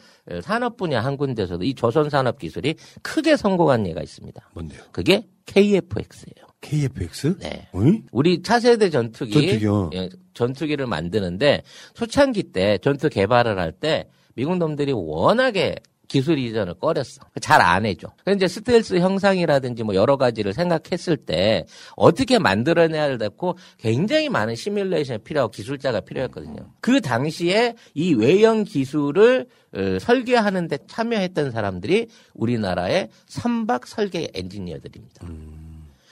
[0.43, 4.49] 산업 분야 한 군데서도 이 조선 산업 기술이 크게 성공한 예가 있습니다.
[4.53, 4.79] 뭔데요?
[4.91, 6.45] 그게 KFX예요.
[6.61, 7.37] KFX?
[7.39, 7.67] 네.
[7.73, 8.03] 어이?
[8.11, 9.89] 우리 차세대 전투기 전투기요?
[9.95, 11.63] 예, 전투기를 만드는데
[11.93, 15.75] 초창기 때 전투 개발을 할 때 미국 놈들이 워낙에
[16.07, 17.21] 기술 이전을 꺼렸어.
[17.41, 18.09] 잘 안 해줘.
[18.23, 21.65] 근데 이제 스텔스 형상이라든지 뭐 여러 가지를 생각했을 때
[21.95, 26.71] 어떻게 만들어내야 되고 굉장히 많은 시뮬레이션이 필요하고 기술자가 필요했거든요.
[26.81, 35.25] 그 당시에 이 외형 기술을 어, 설계하는 데 참여했던 사람들이 우리나라의 선박 설계 엔지니어들입니다.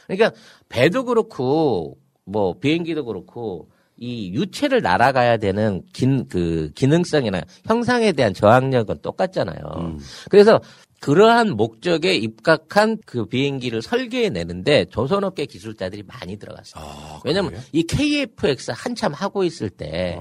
[0.07, 0.31] 그러니까
[0.69, 3.69] 배도 그렇고 뭐 비행기도 그렇고
[4.02, 9.98] 이 유체를 날아가야 되는 긴, 그 기능성이나 형상에 대한 저항력은 똑같잖아요.
[10.30, 10.60] 그래서
[10.99, 16.84] 그러한 목적에 입각한 그 비행기를 설계해 내는데 조선업계 기술자들이 많이 들어갔어요.
[17.26, 20.19] 왜냐면 이 KFX 한참 하고 있을 때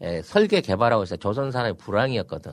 [0.00, 2.52] 에, 설계 개발하고 때 조선 산업이 불황이었거든.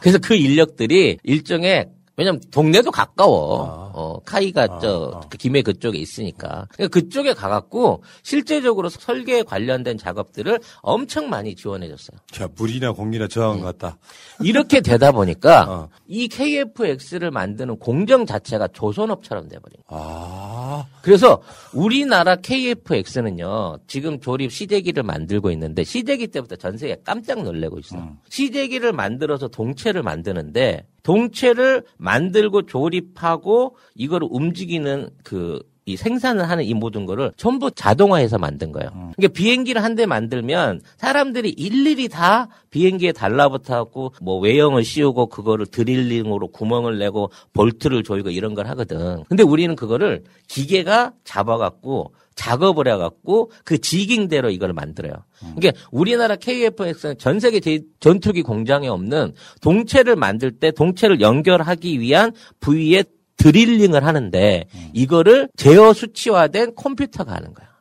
[0.00, 3.90] 그래서 그 인력들이 일종의 왜냐면 동네도 가까워.
[3.92, 6.66] 어, 카이가 저 김해 그쪽에 있으니까.
[6.70, 12.18] 그러니까 그쪽에 가갖고 실제적으로 설계에 관련된 작업들을 엄청 많이 지원해줬어요.
[12.30, 13.98] 자, 물이나 공기나 저항 같다.
[14.40, 20.02] 이렇게 되다 보니까 이 KFX를 만드는 공정 자체가 조선업처럼 돼버린 거예요.
[20.02, 20.86] 아.
[21.02, 21.42] 그래서
[21.72, 28.16] 우리나라 KFX는요, 지금 조립 시제기를 만들고 있는데, 시제기 때부터 전 세계 깜짝 놀래고 있어요.
[28.28, 37.04] 시제기를 만들어서 동체를 만드는데, 동체를 만들고 조립하고, 이걸 움직이는 그, 이 생산을 하는 이 모든
[37.06, 38.90] 거를 전부 자동화해서 만든 거예요.
[39.16, 45.66] 그러니까 비행기를 한 대 만들면 사람들이 일일이 다 비행기에 달라붙어 갖고 뭐 외형을 씌우고 그거를
[45.66, 49.22] 드릴링으로 구멍을 내고 볼트를 조이고 이런 걸 하거든.
[49.28, 55.12] 근데 우리는 그거를 기계가 잡아 갖고 작업을 해 갖고 그 지깅대로 이걸 만들어요.
[55.54, 62.32] 그러니까 우리나라 KFX는 전 세계 제 전투기 공장에 없는 동체를 만들 때 동체를 연결하기 위한
[62.58, 63.04] 부위에
[63.36, 67.73] 드릴링을 하는데 이거를 제어 수치화된 컴퓨터가 하는 거야.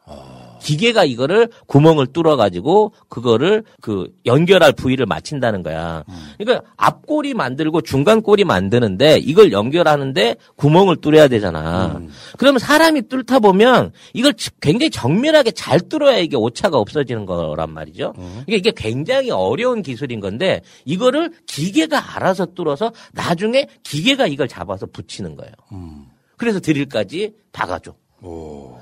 [0.63, 6.03] 기계가 이거를 구멍을 뚫어 가지고 그거를 그 연결할 부위를 맞춘다는 거야.
[6.37, 12.01] 그러니까 앞꼬리 만들고 중간 꼬리 만드는데 이걸 연결하는데 구멍을 뚫어야 되잖아.
[12.37, 18.13] 그러면 사람이 뚫다 보면 이걸 굉장히 정밀하게 잘 뚫어야 이게 오차가 없어지는 거란 말이죠.
[18.13, 25.35] 그러니까 이게 굉장히 어려운 기술인 건데 이거를 기계가 알아서 뚫어서 나중에 기계가 이걸 잡아서 붙이는
[25.35, 25.51] 거예요.
[26.37, 27.93] 그래서 드릴까지 박아줘.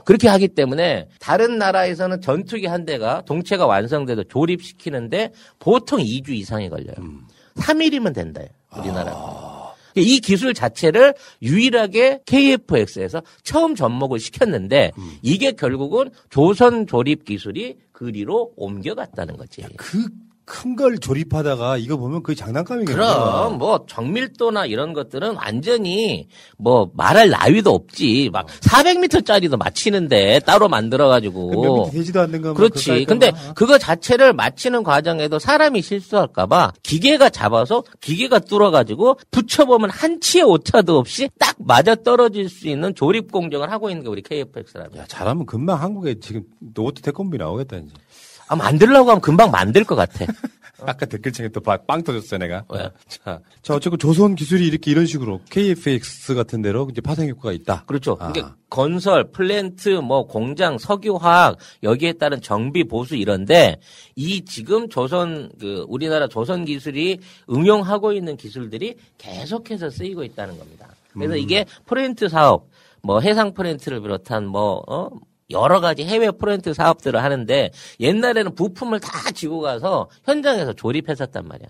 [0.06, 6.96] 그렇게 하기 때문에 다른 나라에서는 전투기 한 대가 동체가 완성돼도 조립시키는데 보통 2주 이상이 걸려요.
[7.56, 8.42] 3일이면 된다.
[8.78, 9.14] 우리나라.
[9.96, 14.92] 이 기술 자체를 유일하게 KFX에서 처음 접목을 시켰는데
[15.22, 19.64] 이게 결국은 조선 조립 기술이 그리로 옮겨갔다는 거지.
[20.52, 22.94] 큰 걸 조립하다가 이거 보면 그게 장난감이겠네.
[22.94, 28.30] 그럼 뭐 정밀도나 이런 것들은 완전히 뭐 말할 나위도 없지.
[28.34, 31.90] 막 400m짜리도 맞히는데 따로 만들어 몇 가지고.
[31.92, 32.54] 되지도 않는 거.
[32.54, 33.06] 그렇지.
[33.06, 39.90] 근데 그거 자체를 맞히는 과정에도 사람이 실수할까 봐 기계가 잡아서 기계가 뚫어 가지고 붙여 보면
[39.90, 44.22] 한 치의 오차도 없이 딱 맞아 떨어질 수 있는 조립 공정을 하고 있는 게 우리
[44.22, 44.98] KFX라면.
[44.98, 46.44] 야, 잘하면 금방 한국에 지금
[46.76, 47.94] 로봇 태권V 나오겠다 이제.
[48.52, 50.26] 아 만들려고 하면 금방 만들 것 같아.
[50.86, 52.66] 아까 댓글창에 또 빵 터졌어 내가.
[53.08, 57.84] 자, 자 어쨌든 조선 기술이 이렇게 이런 식으로 KFX 같은 데로 이제 파생 효과가 있다.
[57.86, 58.18] 그렇죠.
[58.20, 58.32] 아.
[58.34, 63.80] 그러니까 건설, 플랜트, 뭐 공장, 석유화학 여기에 따른 정비 보수 이런데
[64.16, 67.20] 이 지금 조선 그 우리나라 조선 기술이
[67.50, 70.90] 응용하고 있는 기술들이 계속해서 쓰이고 있다는 겁니다.
[71.14, 71.40] 그래서 음.
[71.40, 72.68] 이게 플랜트 사업,
[73.02, 75.10] 뭐 해상 플랜트를 비롯한 뭐 어?
[75.52, 81.70] 여러 가지 해외 플랜트 사업들을 하는데 옛날에는 부품을 다 지고 가서 현장에서 조립했었단 말이야.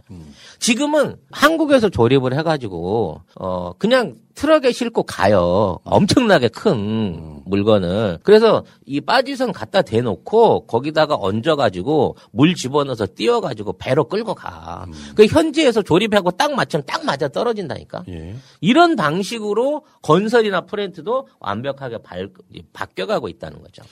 [0.59, 5.79] 지금은 한국에서 조립을 해가지고 어 그냥 트럭에 싣고 가요.
[5.83, 8.19] 엄청나게 큰 물건을.
[8.23, 14.85] 그래서 이 빠지선 갖다 대놓고 거기다가 얹어가지고 물 집어넣어서 띄워가지고 배로 끌고 가.
[15.15, 18.03] 그 현지에서 조립하고 딱 맞추면 딱 맞아 떨어진다니까.
[18.61, 22.29] 이런 방식으로 건설이나 플랜트도 완벽하게 발,
[22.73, 23.83] 바뀌어가고 있다는 거죠.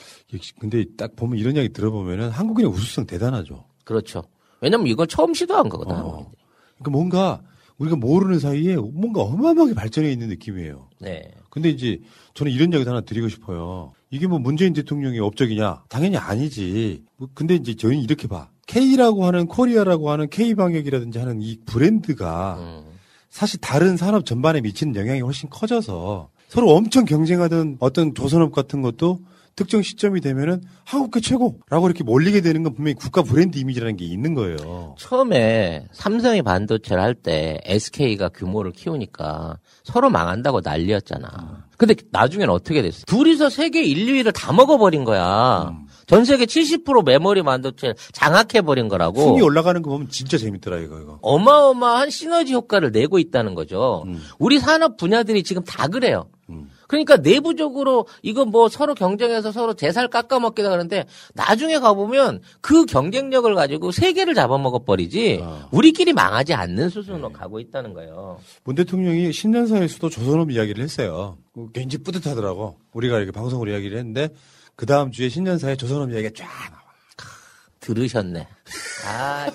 [0.59, 3.65] 근데 딱 보면 이런 이야기 들어보면은 한국인의 우수성 대단하죠.
[3.83, 4.23] 그렇죠.
[4.61, 5.95] 왜냐면 이걸 처음 시도한 거거든.
[5.95, 7.41] 그러니까 뭔가
[7.79, 10.89] 우리가 모르는 사이에 뭔가 어마어마하게 발전해 있는 느낌이에요.
[10.99, 11.23] 네.
[11.49, 11.99] 근데 이제
[12.33, 13.93] 저는 이런 이야기 하나 드리고 싶어요.
[14.11, 15.83] 이게 뭐 문재인 대통령의 업적이냐?
[15.89, 17.03] 당연히 아니지.
[17.17, 18.49] 뭐 근데 이제 저희는 이렇게 봐.
[18.67, 22.83] K라고 하는 코리아라고 하는 K 방역이라든지 하는 이 브랜드가
[23.29, 29.19] 사실 다른 산업 전반에 미치는 영향이 훨씬 커져서 서로 엄청 경쟁하던 어떤 조선업 같은 것도
[29.55, 34.33] 특정 시점이 되면은 한국계 최고라고 이렇게 몰리게 되는 건 분명히 국가 브랜드 이미지라는 게 있는
[34.33, 34.95] 거예요.
[34.97, 41.67] 처음에 삼성이 반도체를 할 때 SK가 규모를 키우니까 서로 망한다고 난리였잖아.
[41.77, 43.03] 근데 나중에는 어떻게 됐어?
[43.05, 45.73] 둘이서 세계 1, 2위를 다 먹어버린 거야.
[46.07, 49.21] 전 세계 70% 메모리 반도체를 장악해버린 거라고.
[49.21, 51.19] 순위 올라가는 거 보면 진짜 재밌더라 이거 이거.
[51.21, 54.05] 어마어마한 시너지 효과를 내고 있다는 거죠.
[54.39, 56.29] 우리 산업 분야들이 지금 다 그래요.
[56.89, 61.05] 그러니까 내부적으로 이거 뭐 서로 경쟁해서 서로 제살 깎아먹기다 그러는데
[61.35, 65.39] 나중에 가보면 그 경쟁력을 가지고 세계를 잡아먹어 버리지
[65.69, 68.39] 우리끼리 망하지 않는 수준으로 가고 있다는 거예요.
[68.63, 71.37] 문 대통령이 신년사에서도 조선업 이야기를 했어요.
[71.73, 72.77] 굉장히 뿌듯하더라고.
[72.93, 74.29] 우리가 이렇게 방송으로 이야기를 했는데
[74.75, 76.81] 그 다음 주에 신년사에 조선업 이야기가 쫙 나와.
[77.81, 78.47] 들으셨네.
[79.07, 79.47] 아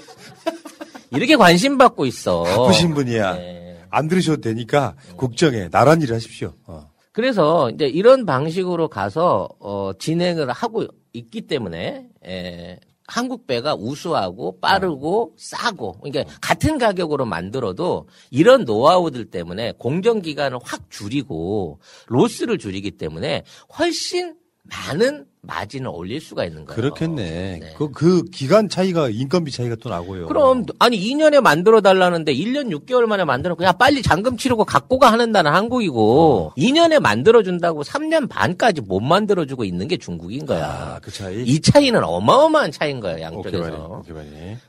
[1.10, 2.44] 이렇게 관심 받고 있어.
[2.44, 3.34] 바쁘신 분이야.
[3.34, 3.80] 네.
[3.90, 6.54] 안 들으셔도 되니까 국정에 나란 일을 하십시오.
[6.66, 6.93] 어.
[7.14, 15.34] 그래서 이제 이런 방식으로 가서 어, 진행을 하고 있기 때문에 에, 한국 배가 우수하고 빠르고
[15.36, 21.78] 싸고 그러니까 같은 가격으로 만들어도 이런 노하우들 때문에 공정 기간을 확 줄이고
[22.08, 23.44] 로스를 줄이기 때문에
[23.78, 24.34] 훨씬
[24.64, 26.76] 많은 마진을 올릴 수가 있는 거예요.
[26.76, 27.74] 그렇겠네.
[27.76, 30.26] 그, 그 기간 차이가 인건비 차이가 또 나고요.
[30.26, 35.12] 그럼 아니 2년에 만들어 달라는데 1년 6개월 만에 만들어 야 빨리 잔금 치르고 갖고 가
[35.12, 40.64] 하는 나는 한국이고 2년에 만들어 준다고 3년 반까지 못 만들어 주고 있는 게 중국인 거야.
[40.66, 41.42] 아, 그 차이.
[41.44, 44.02] 이 차이는 어마어마한 차이인 거예요, 양쪽에서.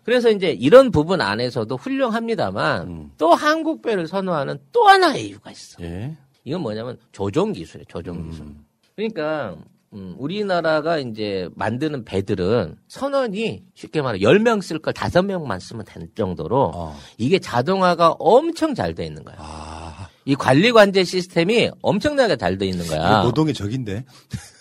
[0.04, 5.84] 그래서 이제 이런 부분 안에서도 훌륭합니다만 또 한국 배를 선호하는 또 하나의 이유가 있어.
[5.84, 6.16] 예.
[6.44, 8.46] 이건 뭐냐면 조종 기술이에요, 조종 기술.
[8.96, 9.56] 그러니까
[9.96, 16.94] 음, 우리나라가 이제 만드는 배들은 선원이 쉽게 말해 10명 쓸 걸 5명만 쓰면 될 정도로
[17.18, 19.36] 이게 자동화가 엄청 잘 돼 있는 거야.
[20.26, 23.22] 이 관리 관제 시스템이 엄청나게 잘 돼 있는 거야.
[23.24, 24.04] 노동의 적인데.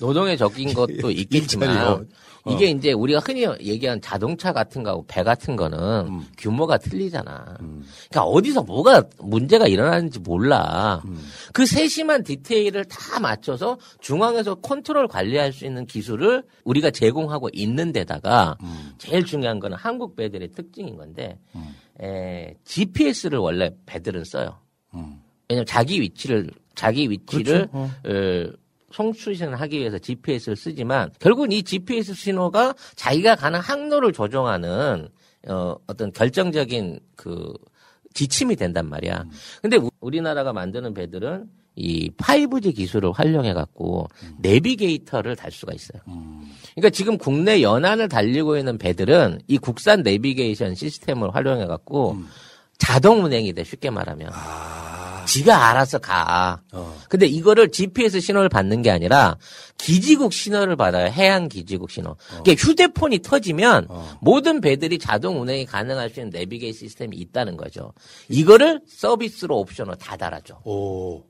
[0.00, 1.76] 노동의 적인 것도 있겠지만.
[1.78, 2.00] 어.
[2.46, 6.26] 이게 이제 우리가 흔히 얘기하는 자동차 같은 거하고 배 같은 거는 음.
[6.36, 7.56] 규모가 틀리잖아.
[7.58, 11.02] 그러니까 어디서 뭐가 문제가 일어나는지 몰라.
[11.06, 11.18] 음.
[11.52, 18.56] 그 세심한 디테일을 다 맞춰서 중앙에서 컨트롤 관리할 수 있는 기술을 우리가 제공하고 있는 데다가
[18.62, 18.92] 음.
[18.98, 21.38] 제일 중요한 거는 한국 배들의 특징인 건데
[22.02, 24.58] 에, GPS를 원래 배들은 써요.
[25.48, 27.90] 왜냐면 자기 위치를 자기 위치를 음.
[28.02, 28.50] 그렇죠.
[28.50, 28.63] 어.
[28.94, 35.08] 어, 송출신을 하기 위해서 GPS를 쓰지만 결국은 이 GPS 신호가 자기가 가는 항로를 조정하는
[35.48, 37.52] 어, 어떤 결정적인 그
[38.14, 39.24] 지침이 된단 말이야.
[39.60, 41.46] 근데 우- 우리나라가 만드는 배들은
[41.76, 44.06] 이 5G 기술을 활용해 갖고
[44.38, 46.00] 내비게이터를 달 수가 있어요.
[46.76, 52.16] 그러니까 지금 국내 연안을 달리고 있는 배들은 이 국산 내비게이션 시스템을 활용해 갖고
[52.78, 54.30] 자동 운행이 돼 쉽게 말하면.
[55.26, 56.60] 지가 알아서 가.
[57.08, 59.36] 근데 이거를 GPS 신호를 받는 게 아니라
[59.78, 61.10] 기지국 신호를 받아요.
[61.10, 62.16] 해양 기지국 신호.
[62.42, 63.88] 그러니까 휴대폰이 터지면
[64.20, 67.92] 모든 배들이 자동 운행이 가능할 수 있는 내비게이 시스템이 있다는 거죠.
[68.28, 70.60] 이거를 서비스로 옵션으로 다 달아줘.
[70.64, 71.22] 오.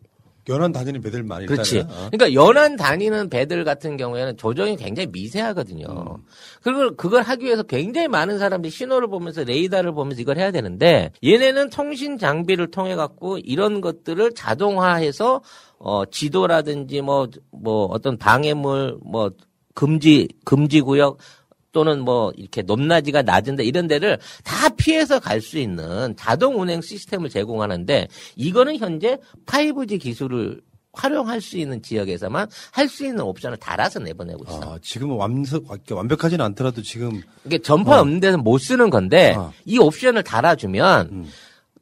[0.49, 1.79] 연안 다니는 배들 많이 그렇지.
[1.79, 2.07] 있잖아요.
[2.07, 2.11] 어.
[2.11, 5.87] 그러니까 연안 다니는 배들 같은 경우에는 조정이 굉장히 미세하거든요.
[5.89, 6.23] 음.
[6.62, 11.71] 그걸 그걸 하기 위해서 굉장히 많은 사람들이 신호를 보면서 레이더를 보면서 이걸 해야 되는데 얘네는
[11.71, 15.43] 통신 장비를 통해 갖고 이런 것들을 자동화해서
[15.79, 19.31] 어 지도라든지 뭐뭐 어떤 방해물 뭐
[19.75, 21.19] 금지 금지 구역
[21.75, 27.29] 또는 뭐 이렇게 높낮이가 낮은데 이런 데를 다 피해서 갈 수 있는 자동 운행 시스템을
[27.29, 34.45] 제공하는데 이거는 현재 5G 기술을 활용할 수 있는 지역에서만 할 수 있는 옵션을 달아서 내보내고
[34.45, 34.61] 있어.
[34.63, 35.61] 아, 지금은 완성,
[35.91, 37.21] 완벽하지는 않더라도 지금.
[37.45, 38.01] 이게 전파 어.
[38.03, 39.53] 없는 데는 못 쓰는 건데 어.
[39.67, 41.31] 이 옵션을 달아주면 음.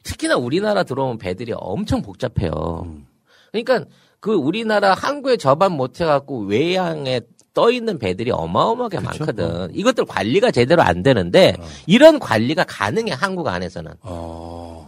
[0.03, 2.85] 특히나 우리나라 들어온 배들이 엄청 복잡해요.
[2.87, 3.07] 음.
[3.53, 3.85] 그러니까
[4.19, 7.21] 그 우리나라 항구에 접안 못 해갖고 외양에
[7.55, 9.75] 떠 있는 배들이 어마어마하게 많거든.
[9.75, 11.55] 이것들 관리가 제대로 안 되는데
[11.87, 13.91] 이런 관리가 가능해 한국 안에서는.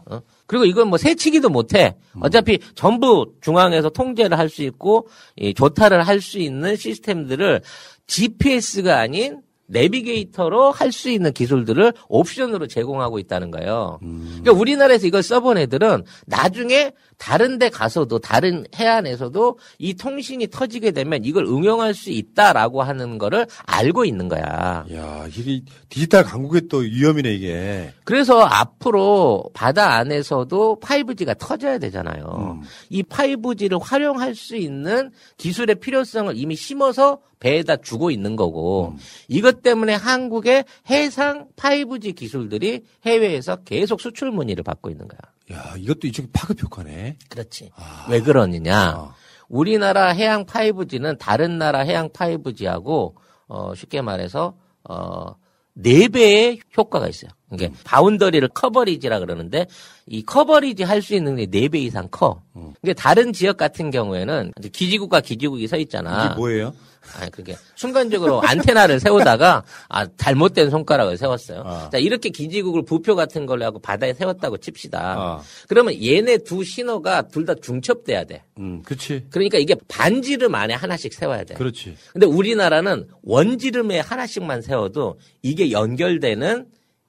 [0.06, 0.20] 어?
[0.46, 1.96] 그리고 이건 뭐 새치기도 못해.
[2.20, 7.60] 어차피 전부 중앙에서 통제를 할 수 있고 이 조타를 할 수 있는 시스템들을
[8.06, 13.98] GPS가 아닌 내비게이터로 할 수 있는 기술들을 옵션으로 제공하고 있다는 거예요.
[14.00, 21.24] 그러니까 우리나라에서 이걸 써본 애들은 나중에 다른 데 가서도 다른 해안에서도 이 통신이 터지게 되면
[21.24, 24.84] 이걸 응용할 수 있다라고 하는 거를 알고 있는 거야.
[24.92, 27.92] 야, 이게 디지털 강국의 또 위험이네, 이게.
[28.04, 32.60] 그래서 앞으로 바다 안에서도 5G가 터져야 되잖아요.
[32.90, 38.94] 이 5G를 활용할 수 있는 기술의 필요성을 이미 심어서 배에다 주고 있는 거고
[39.28, 45.20] 이것 때문에 한국의 해상 5G 기술들이 해외에서 계속 수출 문의를 받고 있는 거야.
[45.52, 47.18] 야, 이것도 이쪽에 파급 효과네.
[47.28, 47.70] 그렇지.
[48.08, 49.14] 왜 그러느냐?
[49.48, 53.12] 우리나라 해양 5G는 다른 나라 해양 5G하고
[53.46, 54.56] 어 쉽게 말해서
[54.88, 55.34] 어
[55.76, 57.30] 4배의 효과가 있어요.
[57.52, 59.66] 이게 boundary를 coverage라 그러는데
[60.06, 62.42] 이 coverage 할 수 있는 게 4배 이상 커.
[62.82, 66.26] 이게 다른 지역 같은 경우에는 기지국과 기지국이 서 있잖아.
[66.26, 66.74] 이게 뭐예요?
[67.20, 71.90] 아니 그게 순간적으로 안테나를 세우다가 아 잘못된 손가락을 세웠어요.
[71.92, 75.42] 자 이렇게 기지국을 부표 같은 걸로 하고 바다에 세웠다고 칩시다.
[75.68, 78.42] 그러면 얘네 두 신호가 둘 다 중첩돼야 돼.
[78.58, 79.26] 음, 그렇지.
[79.28, 81.52] 그러니까 이게 반지름 안에 하나씩 세워야 돼.
[81.54, 81.94] 그렇지.
[82.14, 86.64] 근데 우리나라는 원지름에 하나씩만 세워도 이게 연결되는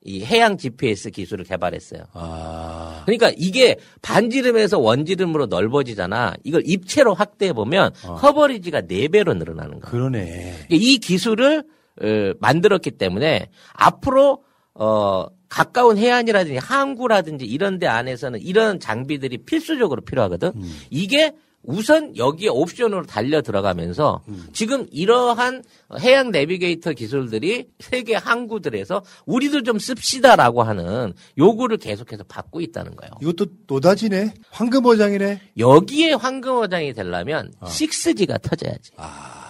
[0.05, 2.03] 이 해양 GPS 기술을 개발했어요.
[2.13, 3.01] 아.
[3.05, 6.35] 그러니까 이게 반지름에서 원지름으로 넓어지잖아.
[6.43, 9.91] 이걸 입체로 확대해 보면 커버리지가 4배로 늘어나는 거야.
[9.91, 10.25] 그러네.
[10.67, 11.63] 그러니까 이 기술을
[12.01, 12.05] 어,
[12.39, 14.43] 만들었기 때문에 앞으로
[14.75, 20.51] 어 가까운 해안이라든지 항구라든지 이런 데 안에서는 이런 장비들이 필수적으로 필요하거든.
[20.89, 21.33] 이게
[21.65, 24.47] 우선 여기에 옵션으로 달려 들어가면서 음.
[24.53, 25.63] 지금 이러한
[25.99, 33.11] 해양 내비게이터 기술들이 세계 항구들에서 우리도 좀 씁시다라고 하는 요구를 계속해서 받고 있다는 거예요.
[33.21, 34.33] 이것도 노다지네.
[34.51, 35.41] 황금어장이네.
[35.57, 37.67] 여기에 황금어장이 되려면 어.
[37.67, 38.91] 6G가 터져야지.
[38.97, 39.45] 아.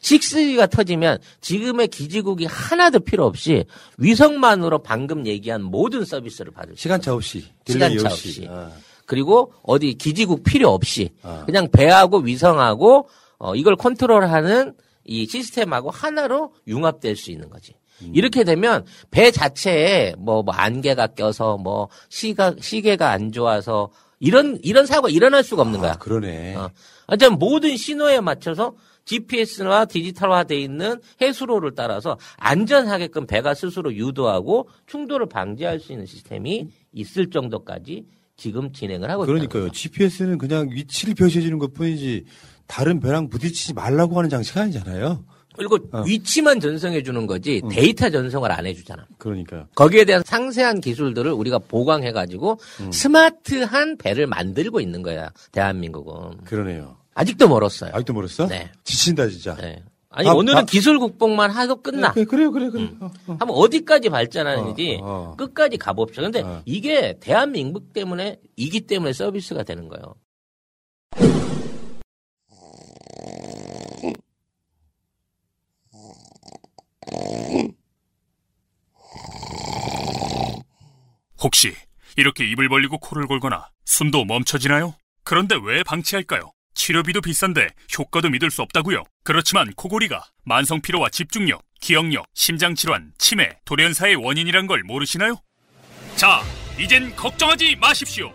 [0.00, 3.64] 6G가 터지면 지금의 기지국이 하나도 필요 없이
[3.98, 8.70] 위성만으로 방금 얘기한 모든 서비스를 받을 시간차 없이 시간차 없이 아.
[9.08, 11.42] 그리고 어디 기지국 필요 없이 아.
[11.46, 13.08] 그냥 배하고 위성하고
[13.38, 14.74] 어, 이걸 컨트롤하는
[15.04, 17.72] 이 시스템하고 하나로 융합될 수 있는 거지.
[18.02, 18.12] 음.
[18.14, 23.90] 이렇게 되면 배 자체에 뭐, 뭐 안개가 껴서 뭐 시가 시계가 안 좋아서
[24.20, 25.92] 이런 이런 사고가 일어날 수가 없는 거야.
[25.92, 26.56] 아, 그러네.
[26.56, 26.68] 어.
[27.06, 28.74] 어쨌 모든 신호에 맞춰서
[29.06, 37.30] GPS나 디지털화돼 있는 해수로를 따라서 안전하게끔 배가 스스로 유도하고 충돌을 방지할 수 있는 시스템이 있을
[37.30, 38.04] 정도까지
[38.38, 39.48] 지금 진행을 하고 있습니다.
[39.48, 39.72] 그러니까요.
[39.72, 42.24] GPS는 그냥 위치를 표시해 주는 것 뿐이지
[42.66, 45.24] 다른 배랑 부딪히지 말라고 하는 장치가 아니잖아요.
[45.56, 46.02] 그리고 어.
[46.06, 47.68] 위치만 전송해 주는 거지 음.
[47.68, 49.06] 데이터 전송을 안 해주잖아.
[49.18, 49.66] 그러니까요.
[49.74, 52.92] 거기에 대한 상세한 기술들을 우리가 보강해 가지고 음.
[52.92, 56.44] 스마트한 배를 만들고 있는 거야 대한민국은.
[56.44, 56.96] 그러네요.
[57.14, 57.90] 아직도 멀었어요.
[57.92, 58.46] 아직도 멀었어?
[58.46, 58.70] 네.
[58.84, 59.56] 지친다 진짜.
[59.56, 59.82] 네.
[60.10, 62.12] 아니 아, 오늘은 아, 기술 국뽕만 하도 끝나.
[62.12, 62.84] 네, 그래, 요 그래, 그래.
[62.84, 62.98] 음.
[63.00, 63.36] 어, 어.
[63.38, 65.36] 한번 어디까지 발전하는지 어, 어.
[65.36, 66.22] 끝까지 가봅시다.
[66.22, 66.62] 근데 어.
[66.64, 70.14] 이게 대한민국 때문에 이기 때문에 서비스가 되는 거예요.
[81.40, 81.72] 혹시
[82.16, 84.94] 이렇게 입을 벌리고 코를 골거나 숨도 멈춰지나요?
[85.22, 86.50] 그런데 왜 방치할까요?
[86.74, 87.68] 치료비도 비싼데
[87.98, 89.02] 효과도 믿을 수 없다고요.
[89.28, 95.36] 그렇지만 코골이가 만성 피로와 집중력, 기억력, 심장 질환, 치매, 돌연사의 원인이란 걸 모르시나요?
[96.16, 96.42] 자,
[96.78, 98.32] 이젠 걱정하지 마십시오.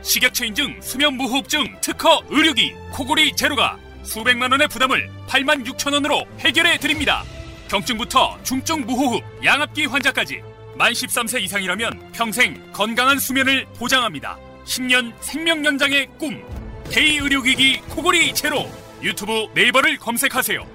[0.00, 6.78] 식약처 인증 수면 무호흡증 특허 의료기 코골이 제로가 수백만 원의 부담을 8만 6천 원으로 해결해
[6.78, 7.22] 드립니다.
[7.68, 10.40] 경증부터 중증 무호흡, 양압기 환자까지
[10.74, 14.38] 만 13세 이상이라면 평생 건강한 수면을 보장합니다.
[14.64, 16.42] 10년 생명 연장의 꿈.
[16.90, 18.83] 데이 의료기기 코골이 제로.
[19.04, 20.66] 유튜브 네이버를 검색하세요.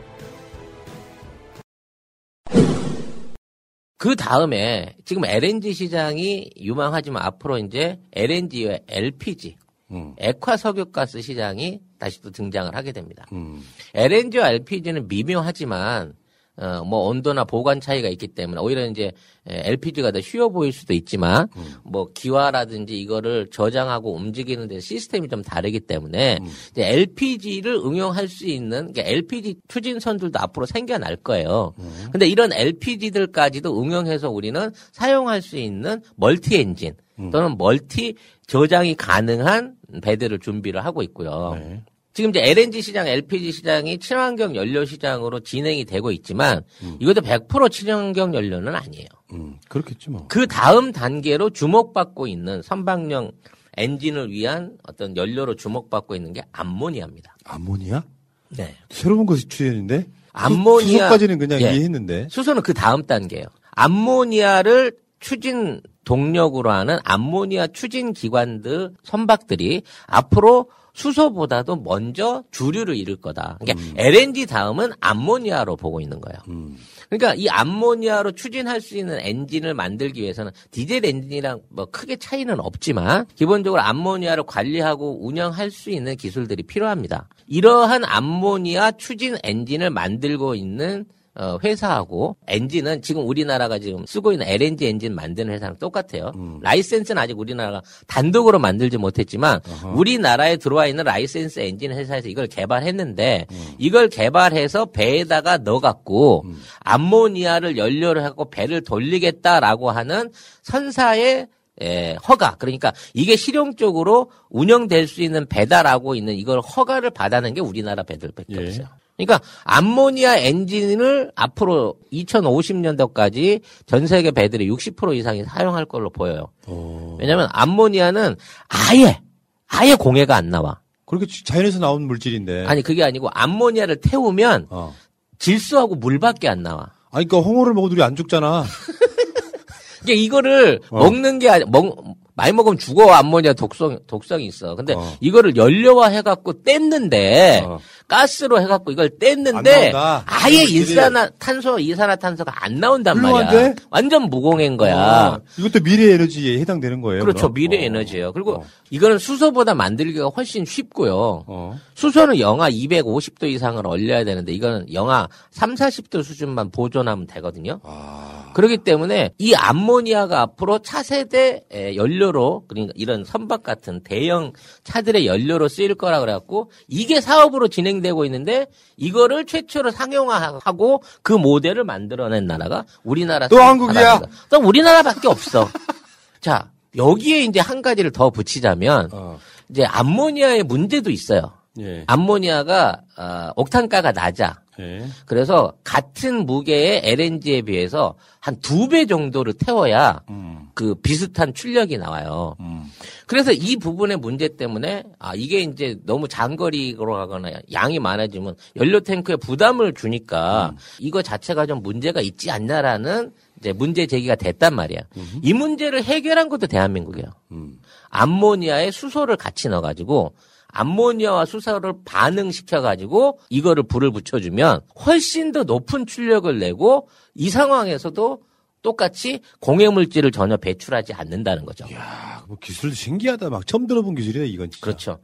[3.98, 9.58] 그 다음에 지금 LNG 시장이 유망하지만 앞으로 이제 LNG와 LPG,
[9.92, 10.14] 음.
[10.18, 13.26] 액화 석유가스 시장이 다시 또 등장을 하게 됩니다.
[13.34, 13.62] 음.
[13.96, 16.14] LNG와 LPG는 미묘하지만
[16.60, 19.12] 어, 뭐 온도나 보관 차이가 있기 때문에 오히려 이제
[19.48, 21.64] LPG가 더 쉬워 보일 수도 있지만 음.
[21.86, 26.48] 뭐 기화라든지 이거를 저장하고 움직이는 데 시스템이 좀 다르기 때문에 음.
[26.72, 31.74] 이제 LPG를 응용할 수 있는 그러니까 LPG 추진선들도 앞으로 생겨날 거예요.
[31.80, 32.08] 음.
[32.12, 37.32] 근데 이런 LPG들까지도 응용해서 우리는 사용할 수 있는 멀티 엔진 음.
[37.32, 38.16] 또는 멀티
[38.48, 41.58] 저장이 가능한 배들을 준비를 하고 있고요.
[41.58, 41.82] 네.
[42.14, 46.98] 지금 이제 LNG 시장, LPG 시장이 친환경 연료 시장으로 진행이 되고 있지만 음.
[47.00, 49.08] 이것도 100% 친환경 연료는 아니에요.
[49.34, 50.26] 음, 그렇겠지 뭐.
[50.28, 53.32] 그 다음 단계로 주목받고 있는 선박용
[53.78, 57.38] 엔진을 위한 어떤 연료로 주목받고 있는 게 암모니아입니다.
[57.46, 58.04] 암모니아?
[58.50, 58.76] 네.
[58.90, 60.08] 새로운 것이 추진인데?
[60.34, 60.88] 암모니아.
[60.88, 61.66] 수소까지는 그냥 예.
[61.74, 62.28] 이해했는데.
[62.30, 63.46] 수소는 그 다음 단계예요.
[63.72, 73.58] 암모니아를 추진 동력으로 하는 암모니아 추진 기관들 선박들이 앞으로 수소보다도 먼저 주류를 이룰 거다.
[73.60, 73.94] 그러니까 음.
[73.98, 76.38] LNG 다음은 암모니아로 보고 있는 거예요.
[76.50, 76.78] 음.
[77.10, 83.26] 그러니까 이 암모니아로 추진할 수 있는 엔진을 만들기 위해서는 디젤 엔진이랑 뭐 크게 차이는 없지만
[83.36, 87.28] 기본적으로 암모니아를 관리하고 운영할 수 있는 기술들이 필요합니다.
[87.48, 91.19] 이러한 암모니아 추진 엔진을 만들고 있는 어,
[91.64, 96.32] 회사하고 엔진은 지금 우리나라가 지금 쓰고 있는 LNG 엔진 만드는 회사랑 똑같아요.
[96.36, 96.60] 음.
[96.62, 99.94] 라이센스는 아직 우리나라가 단독으로 만들지 못했지만 어허.
[99.96, 103.74] 우리나라에 들어와 있는 라이센스 엔진 회사에서 이걸 개발했는데 음.
[103.78, 106.62] 이걸 개발해서 배에다가 넣어갖고 음.
[106.80, 110.32] 암모니아를 연료를 하고 배를 돌리겠다라고 하는
[110.64, 111.48] 선사의
[111.82, 112.56] 예, 허가.
[112.56, 118.68] 그러니까 이게 실용적으로 운영될 수 있는 배다라고 있는 이걸 허가를 받아낸 게 우리나라 배들밖에 예.
[118.68, 118.88] 없어요.
[119.26, 126.48] 그러니까 암모니아 엔진을 앞으로 2050년도까지 전 세계 배들이 60% 이상이 사용할 걸로 보여요.
[126.68, 127.18] 오.
[127.20, 128.38] 왜냐하면 암모니아는
[128.70, 129.20] 아예
[129.68, 130.80] 아예 공해가 안 나와.
[131.06, 132.66] 그렇게 자연에서 나온 물질인데.
[132.66, 134.96] 아니 그게 아니고 암모니아를 태우면 어.
[135.38, 136.92] 질소하고 물밖에 안 나와.
[137.12, 138.64] 아니 그러니까 홍어를 먹어도 우리 안 죽잖아.
[140.04, 141.00] 이게 이거를 어.
[141.00, 144.76] 먹는 게 아니 먹 많이 먹으면 죽어 암모니아 독성 독성이 있어.
[144.76, 145.14] 근데 어.
[145.20, 147.80] 이거를 연료화 해갖고 뗐는데 어.
[148.10, 149.94] 가스로 해갖고 이걸 뗐는데
[150.26, 153.56] 아예 일산화탄소, 이산화탄소가 안 나온단 훌륭한데?
[153.56, 153.74] 말이야.
[153.92, 154.96] 완전 무공해인 거야.
[154.96, 157.22] 어, 이것도 미래 에너지에 해당되는 거예요.
[157.22, 157.52] 그렇죠.
[157.52, 157.54] 그럼?
[157.54, 157.86] 미래 어.
[157.86, 158.34] 에너지예요.
[158.34, 158.66] 그리고 어.
[158.90, 161.46] 이거는 수소보다 만들기가 훨씬 쉽고요.
[161.48, 161.80] 어.
[161.94, 167.80] 수소는 영하 250도 이상을 얼려야 되는데 이거는 영하 3, 40도 수준만 보존하면 되거든요.
[167.84, 168.52] 아.
[168.54, 174.54] 그렇기 때문에 이 암모니아가 앞으로 차세대 연료로 그러니까 이런 선박 같은 대형
[174.84, 178.68] 차들의 연료로 쓰일 거라 그래갖고 이게 사업으로 진행 되고 있는데
[178.98, 184.22] 이거를 최초로 상용화하고 그 모델을 만들어낸 나라가 우리나라 또 한국이야.
[184.50, 185.70] 또 우리나라밖에 없어.
[186.42, 189.40] 자 여기에 이제 한 가지를 더 붙이자면 어.
[189.70, 191.52] 이제 암모니아의 문제도 있어요.
[191.80, 192.04] 예.
[192.08, 194.60] 암모니아가 어, 옥탄가가 낮아.
[194.80, 195.06] 예.
[195.26, 200.69] 그래서 같은 무게의 LNG에 비해서 한 두 배 정도를 태워야 음.
[200.80, 202.56] 그 비슷한 출력이 나와요.
[202.62, 202.86] 음.
[203.28, 209.36] 그래서 이 부분의 문제 때문에 아 이게 이제 너무 장거리로 가거나 양이 많아지면 연료 탱크에
[209.36, 210.78] 부담을 주니까 음.
[211.00, 215.02] 이거 자체가 좀 문제가 있지 않냐라는 이제 문제 제기가 됐단 말이야.
[215.18, 215.42] 음.
[215.44, 217.28] 이 문제를 해결한 것도 대한민국이에요.
[217.52, 217.82] 음.
[218.08, 220.34] 암모니아에 수소를 같이 넣어가지고
[220.70, 228.44] 암모니아와 수소를 반응시켜가지고 이거를 불을 붙여주면 훨씬 더 높은 출력을 내고 이 상황에서도
[228.82, 231.86] 똑같이 공해 물질을 전혀 배출하지 않는다는 거죠.
[231.90, 233.50] 이야, 뭐 기술도 신기하다.
[233.50, 234.86] 막 처음 들어본 기술이야, 이건 진짜.
[234.86, 235.20] 그렇죠.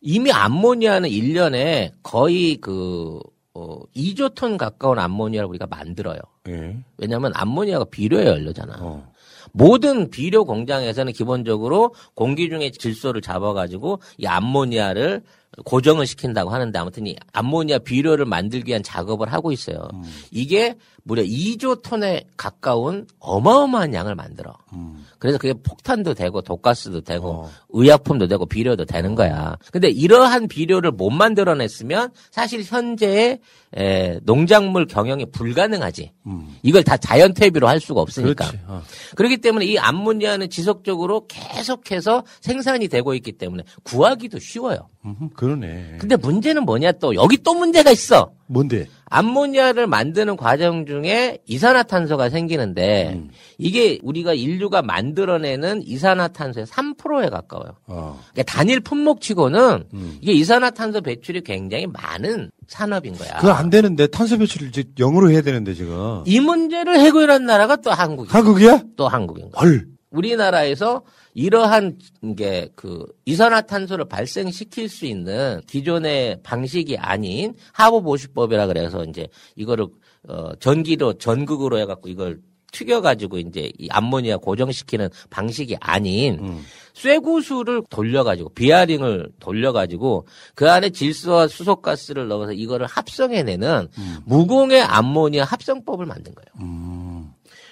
[0.00, 3.18] 이미 암모니아는 1년에 거의 그,
[3.54, 6.20] 어, 2조 톤 가까운 암모니아를 우리가 만들어요.
[6.48, 6.76] 예.
[6.96, 8.76] 왜냐하면 암모니아가 비료에 열려잖아.
[8.80, 9.12] 어.
[9.52, 15.22] 모든 비료 공장에서는 기본적으로 공기 중에 질소를 잡아가지고 이 암모니아를
[15.64, 19.88] 고정을 시킨다고 하는데 아무튼 이 암모니아 비료를 만들기 위한 작업을 하고 있어요.
[19.94, 20.02] 음.
[20.30, 20.76] 이게
[21.08, 24.54] 무려 2조 톤에 가까운 어마어마한 양을 만들어.
[24.74, 25.06] 음.
[25.18, 27.50] 그래서 그게 폭탄도 되고 독가스도 되고 어.
[27.70, 29.56] 의약품도 되고 비료도 되는 거야.
[29.72, 33.40] 근데 이러한 비료를 못 만들어냈으면 사실 현재의
[33.74, 36.12] 에, 농작물 경영이 불가능하지.
[36.26, 36.56] 음.
[36.62, 38.52] 이걸 다 자연 퇴비로 할 수가 없으니까.
[38.66, 38.82] 어.
[39.16, 44.88] 그렇기 때문에 이 암모니아는 지속적으로 계속해서 생산이 되고 있기 때문에 구하기도 쉬워요.
[45.06, 45.96] 음, 그러네.
[45.98, 48.30] 근데 문제는 뭐냐 또 여기 또 문제가 있어.
[48.46, 48.86] 뭔데?
[49.10, 53.30] 암모니아를 만드는 과정 중에 이산화탄소가 생기는데 음.
[53.58, 57.72] 이게 우리가 인류가 만들어내는 이산화탄소의 3%에 가까워요.
[57.86, 58.20] 어.
[58.32, 60.18] 그러니까 단일 품목치고는 음.
[60.20, 63.36] 이게 이산화탄소 배출이 굉장히 많은 산업인 거야.
[63.38, 66.22] 그거 안 되는데 탄소 배출을 이제 영으로 해야 되는데 지금.
[66.26, 68.32] 이 문제를 해결한 나라가 또 한국이야.
[68.32, 68.82] 한국이야?
[68.96, 69.62] 또 한국인 거야.
[69.62, 69.86] 헐.
[70.10, 71.02] 우리나라에서
[71.38, 71.98] 이러한
[72.36, 79.86] 게 그 이산화탄소를 발생시킬 수 있는 기존의 방식이 아닌 하부보시법이라 그래서 이제 이거를
[80.28, 82.40] 어 전기로 전극으로 해갖고 이걸
[82.72, 86.64] 튀겨가지고 이제 이 암모니아 고정시키는 방식이 아닌 음.
[86.94, 94.16] 쇠구수를 돌려가지고 비아링을 돌려가지고 그 안에 질소와 수소가스를 넣어서 이거를 합성해내는 음.
[94.26, 96.66] 무공해 암모니아 합성법을 만든 거예요.
[96.68, 97.07] 음.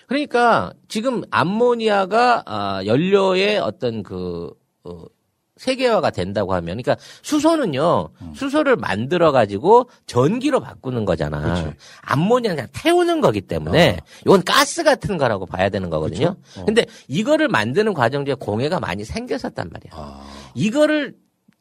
[0.07, 4.53] 그러니까 지금 암모니아가 아, 연료의 어떤 그
[4.85, 5.05] 어,
[5.57, 8.35] 세계화가 된다고 하면, 그러니까 수소는요, 음.
[8.35, 11.55] 수소를 만들어 가지고 전기로 바꾸는 거잖아.
[11.55, 11.77] 그치.
[12.03, 14.05] 암모니아는 그냥 태우는 거기 때문에 어.
[14.27, 16.37] 이건 가스 같은 거라고 봐야 되는 거거든요.
[16.59, 16.65] 어.
[16.67, 19.93] 근데 이거를 만드는 과정 중에 공해가 많이 생겼었단 말이야.
[19.95, 20.27] 아.
[20.55, 21.15] 이거를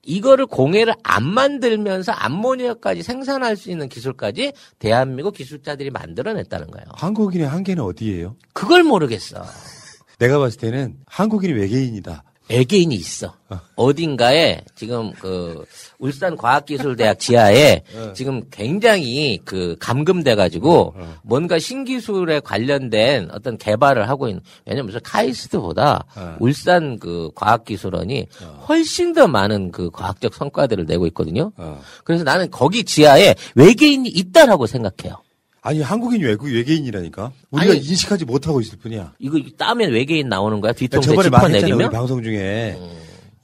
[0.05, 6.85] 이거를 공해를 안 만들면서 암모니아까지 생산할 수 있는 기술까지 대한민국 기술자들이 만들어냈다는 거예요.
[6.93, 8.35] 한국인의 한계는 어디예요?
[8.53, 9.43] 그걸 모르겠어.
[10.19, 12.23] 내가 봤을 때는 한국인이 외계인이다.
[12.49, 13.33] 외계인이 있어.
[13.49, 13.93] 어.
[13.93, 15.65] 딘가에 지금 그
[15.99, 18.13] 울산 과학기술대학 지하에 어.
[18.13, 21.15] 지금 굉장히 그 감금돼 가지고 어.
[21.23, 26.37] 뭔가 신기술에 관련된 어떤 개발을 하고 있는 왜냐면 무슨 카이스트보다 어.
[26.39, 28.65] 울산 그 과학기술원이 어.
[28.67, 31.51] 훨씬 더 많은 그 과학적 성과들을 내고 있거든요.
[31.57, 31.81] 어.
[32.03, 35.24] 그래서 나는 거기 지하에 외계인이 있다라고 생각해요.
[35.65, 39.13] 아니 한국인이 외국 외계인이라니까 우리가 아니, 인식하지 못하고 있을 뿐이야.
[39.17, 43.01] 이거 따면 외계인 나오는 거야 뒤통수에 저번에 말했잖아 우리 방송 중에 음.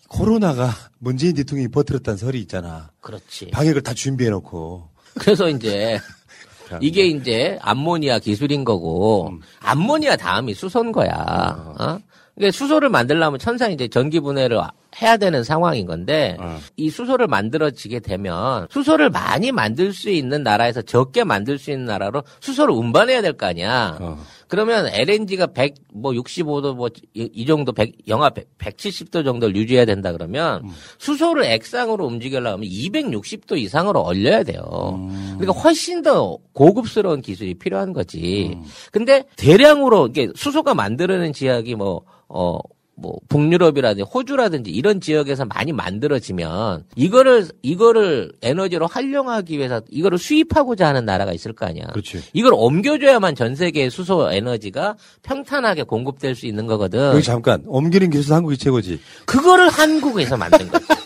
[0.07, 0.69] 코로나가
[0.99, 2.91] 문재인 대통령이 퍼뜨렸다는 설이 있잖아.
[3.01, 3.47] 그렇지.
[3.49, 4.87] 방역을 다 준비해놓고.
[5.15, 5.99] 그래서 이제
[6.79, 9.39] 이게 이제 암모니아 기술인 거고 음.
[9.59, 11.09] 암모니아 다음이 수소인 거야.
[11.09, 11.83] 어.
[11.83, 11.99] 어?
[12.35, 14.61] 그러니까 수소를 만들려면 천상 이제 전기 분해를
[15.01, 16.57] 해야 되는 상황인 건데 어.
[16.75, 22.23] 이 수소를 만들어지게 되면 수소를 많이 만들 수 있는 나라에서 적게 만들 수 있는 나라로
[22.41, 23.97] 수소를 운반해야 될 거 아니야.
[24.01, 24.17] 어.
[24.49, 30.11] 그러면 LNG가 100, 뭐 65도 뭐 이 정도 100, 영하 100, 170도 정도를 유지해야 된다
[30.11, 30.69] 그러면 음.
[30.99, 34.61] 수소를 액상으로 움직이려면 260도 이상으로 얼려야 돼요.
[34.99, 35.35] 음.
[35.39, 38.51] 그러니까 훨씬 더 고급스러운 기술이 필요한 거지.
[38.53, 38.63] 음.
[38.91, 42.57] 근데 대량으로 이게 수소가 만들어낸 지역이 뭐, 어,
[43.01, 51.05] 뭐 북유럽이라든지 호주라든지 이런 지역에서 많이 만들어지면 이거를 이거를 에너지로 활용하기 위해서 이거를 수입하고자 하는
[51.05, 51.87] 나라가 있을 거 아니야.
[51.87, 52.21] 그렇지.
[52.33, 56.99] 이걸 옮겨줘야만 전 세계의 수소 에너지가 평탄하게 공급될 수 있는 거거든.
[57.13, 58.99] 여기 잠깐 옮기는 기술 한국이 최고지.
[59.25, 60.85] 그거를 한국에서 만든 거지.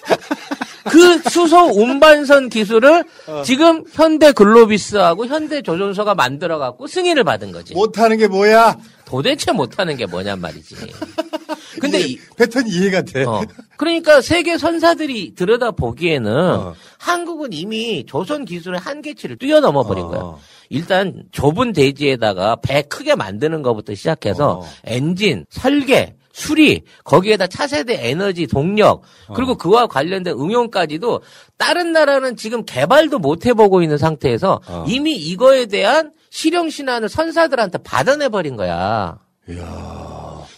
[0.86, 3.42] 그 수소 운반선 기술을 어.
[3.44, 7.74] 지금 현대 글로비스하고 현대 조선소가 만들어 갖고 승인을 받은 거지.
[7.74, 8.78] 못하는 게 뭐야?
[9.06, 10.76] 도대체 못하는 게 뭐냔 말이지.
[11.80, 13.24] 근데 이, 패턴 이해가 돼.
[13.24, 13.42] 어,
[13.78, 20.36] 그러니까 세계 선사들이 들여다 보기에는 한국은 이미 조선 기술의 한계치를 뛰어넘어 버린 거야.
[20.70, 29.04] 일단 좁은 대지에다가 배 크게 만드는 것부터 시작해서 엔진, 설계, 수리, 거기에다 차세대 에너지 동력,
[29.34, 31.22] 그리고 그와 관련된 응용까지도
[31.58, 38.28] 다른 나라는 지금 개발도 못 해보고 있는 상태에서 이미 이거에 대한 실용 신안을 선사들한테 받아내
[38.28, 39.20] 버린 거야.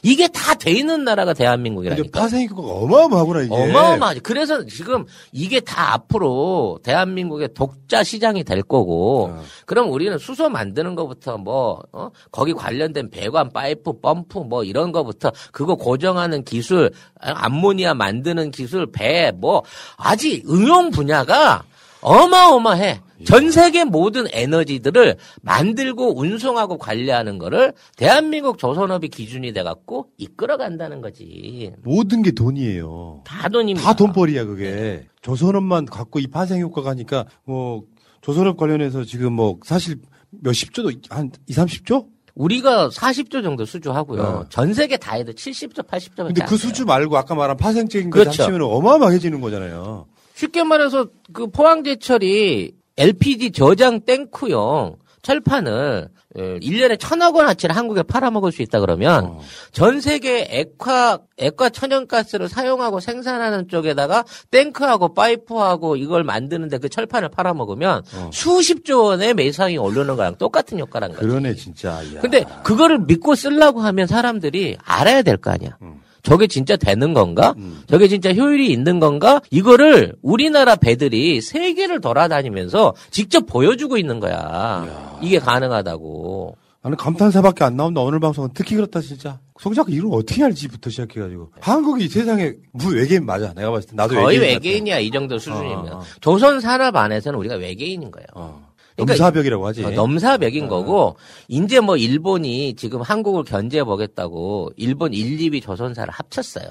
[0.01, 2.19] 이게 다 돼 있는 나라가 대한민국이라니까.
[2.19, 3.53] 파생이가 어마어마하구나 이게.
[3.53, 4.21] 어마어마하지.
[4.21, 9.31] 그래서 지금 이게 다 앞으로 대한민국의 독자 시장이 될 거고,
[9.67, 12.09] 그럼 우리는 수소 만드는 것부터 뭐, 어?
[12.31, 19.31] 거기 관련된 배관, 파이프, 펌프 뭐 이런 거부터 그거 고정하는 기술, 암모니아 만드는 기술, 배,
[19.35, 19.63] 뭐,
[19.97, 21.63] 아직 응용 분야가
[22.01, 23.01] 어마어마해.
[23.25, 31.73] 전 세계 모든 에너지들을 만들고 운송하고 관리하는 거를 대한민국 조선업이 기준이 돼갖고 이끌어간다는 거지.
[31.83, 33.21] 모든 게 돈이에요.
[33.25, 33.87] 다 돈입니다.
[33.87, 35.07] 다 돈벌이야 그게.
[35.21, 37.83] 조선업만 갖고 이 파생 효과가 하니까 뭐
[38.21, 39.97] 조선업 관련해서 지금 뭐 사실
[40.29, 42.07] 몇십조도 한 2, 30조?
[42.35, 44.21] 우리가 40조 정도 수주하고요.
[44.21, 44.45] 어.
[44.49, 46.55] 전 세계 다 해도 70조, 80조밖에 근데 안 그.
[46.55, 48.43] 수주 말고 아까 말한 파생적인 거 그렇죠.
[48.43, 50.05] 합치면 어마어마해지는 거잖아요.
[50.37, 58.61] 쉽게 말해서 그 포항제철이 LPG 저장 탱크용 철판을 예, 1년에 천억 원어치를 한국에 팔아먹을 수
[58.61, 59.41] 있다 그러면 어.
[59.71, 68.03] 전 세계 액화 액화 천연가스를 사용하고 생산하는 쪽에다가 탱크하고 파이프하고 이걸 만드는데 그 철판을 팔아먹으면
[68.15, 68.29] 어.
[68.31, 71.21] 수십조 원의 매상이 오르는 거랑 똑같은 효과란 거지.
[71.25, 72.01] 그러네 진짜.
[72.03, 72.21] 이야.
[72.21, 75.77] 근데 그거를 믿고 쓰려고 하면 사람들이 알아야 될 거 아니야.
[75.81, 76.01] 음.
[76.27, 77.55] 저게 진짜 되는 건가?
[77.87, 79.39] 저게 진짜 효율이 있는 건가?
[79.49, 85.17] 이거를 우리나라 배들이 세계를 돌아다니면서 직접 보여주고 있는 거야.
[85.21, 86.57] 이게 가능하다고.
[86.83, 89.39] 나는 감탄사밖에 안 나온다 오늘 방송은 특히 그렇다 진짜.
[89.59, 93.53] 송 작가 이걸 어떻게 알지부터 시작해가지고 한국이 세상에 무슨 외계인 맞아.
[93.53, 95.93] 내가 봤을 때 나도 거의 외계인 외계인 이야 이 정도 수준이면.
[95.93, 96.03] 어, 어.
[96.19, 98.61] 조선 산업 안에서는 우리가 외계인인 거예요.
[98.97, 99.83] 그러니까 넘사벽이라고 하지.
[99.85, 101.15] 어, 넘사벽인 거고
[101.47, 106.67] 이제 뭐 일본이 지금 한국을 견제해 보겠다고 일본 1, 2위 조선사를 합쳤어요.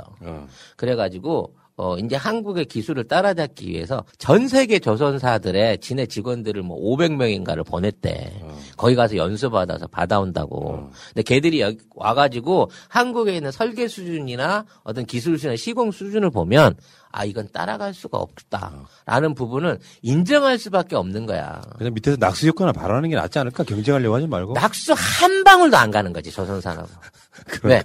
[0.77, 8.33] 그래가지고 어 이제 한국의 기술을 따라잡기 위해서 전 세계 조선사들의 진해 직원들을 뭐 500명인가를 보냈대.
[8.79, 10.91] 거기 가서 연수 받아서 받아온다고.
[11.09, 16.77] 근데 걔들이 여기 와가지고 한국에 있는 설계 수준이나 어떤 기술 수준이나 시공 수준을 보면
[17.13, 18.73] 아 이건 따라갈 수가 없다
[19.05, 21.61] 라는 부분을 인정할 수밖에 없는 거야.
[21.77, 23.65] 그냥 밑에서 낙수 효과나 발언하는 게 낫지 않을까?
[23.65, 24.55] 경쟁하려고 하지 말고.
[24.55, 26.89] 낙수 한 방울도 안 가는 거지 조선 산업은.
[27.65, 27.83] 왜?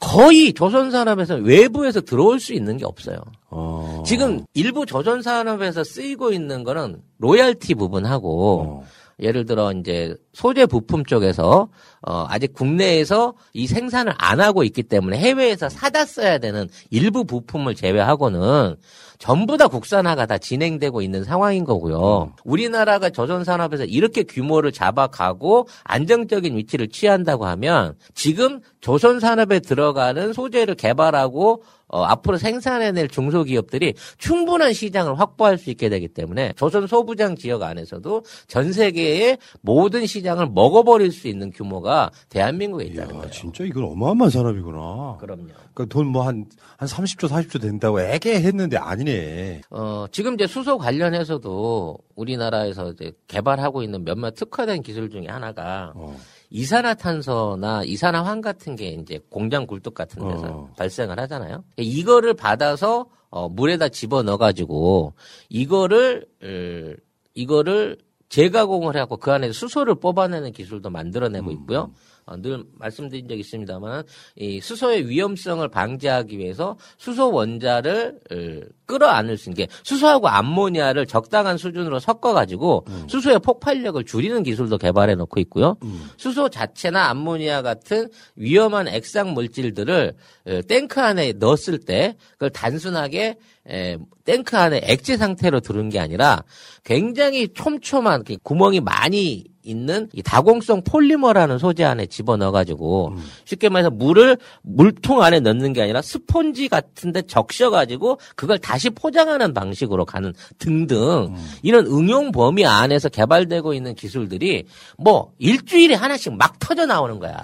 [0.00, 3.18] 거의 조선 산업에서 외부에서 들어올 수 있는 게 없어요.
[3.50, 4.02] 어.
[4.06, 8.84] 지금 일부 조선 산업에서 쓰이고 있는 거는 로얄티 부분하고 어.
[9.20, 11.68] 예를 들어 이제 소재 부품 쪽에서
[12.02, 17.74] 어 아직 국내에서 이 생산을 안 하고 있기 때문에 해외에서 사다 써야 되는 일부 부품을
[17.74, 18.76] 제외하고는
[19.18, 22.32] 전부 다 국산화가 다 진행되고 있는 상황인 거고요.
[22.44, 30.76] 우리나라가 조선 산업에서 이렇게 규모를 잡아가고 안정적인 위치를 취한다고 하면 지금 조선 산업에 들어가는 소재를
[30.76, 37.62] 개발하고 어, 앞으로 생산해낼 중소기업들이 충분한 시장을 확보할 수 있게 되기 때문에 조선 소부장 지역
[37.62, 43.30] 안에서도 전 세계의 모든 시장을 먹어버릴 수 있는 규모가 대한민국에 있다는 거예요.
[43.30, 45.16] 진짜 이건 어마어마한 산업이구나.
[45.20, 45.48] 그럼요.
[45.74, 46.46] 그러니까 돈뭐 한,
[46.76, 49.62] 한 30조, 40조 된다고 애게 했는데 아니네.
[49.70, 56.16] 어, 지금 이제 수소 관련해서도 우리나라에서 이제 개발하고 있는 몇몇 특화된 기술 중에 하나가 어.
[56.50, 60.72] 이산화탄소나 이산화황 같은 게 이제 공장 굴뚝 같은 데서 어.
[60.76, 61.64] 발생을 하잖아요.
[61.76, 65.12] 이거를 받아서 어, 물에다 집어 넣어가지고
[65.50, 66.96] 이거를 을,
[67.34, 67.98] 이거를
[68.28, 71.78] 재가공을 해갖고 그 안에 수소를 뽑아내는 기술도 만들어내고 있고요.
[71.80, 71.92] 어,
[72.38, 74.04] 늘 말씀드린 적이 있습니다만
[74.36, 81.58] 이 수소의 위험성을 방지하기 위해서 수소 원자를 을, 끌어안을 수 있는 게 수소하고 암모니아를 적당한
[81.58, 85.76] 수준으로 섞어가지고 수소의 폭발력을 줄이는 기술도 개발해 놓고 있고요.
[86.16, 90.14] 수소 자체나 암모니아 같은 위험한 액상 물질들을
[90.46, 93.36] 에, 탱크 안에 넣었을 때 그걸 단순하게
[93.68, 96.42] 에, 탱크 안에 액체 상태로 두는 게 아니라
[96.84, 103.24] 굉장히 촘촘한 그 구멍이 많이 있는 이 다공성 폴리머라는 소재 안에 집어넣어가지고 음.
[103.44, 110.04] 쉽게 말해서 물을 물통 안에 넣는 게 아니라 스폰지 같은데 적셔가지고 그걸 다시 포장하는 방식으로
[110.04, 111.54] 가는 등등 음.
[111.62, 114.64] 이런 응용 범위 안에서 개발되고 있는 기술들이
[114.96, 117.36] 뭐 일주일에 하나씩 막 터져 나오는 거야.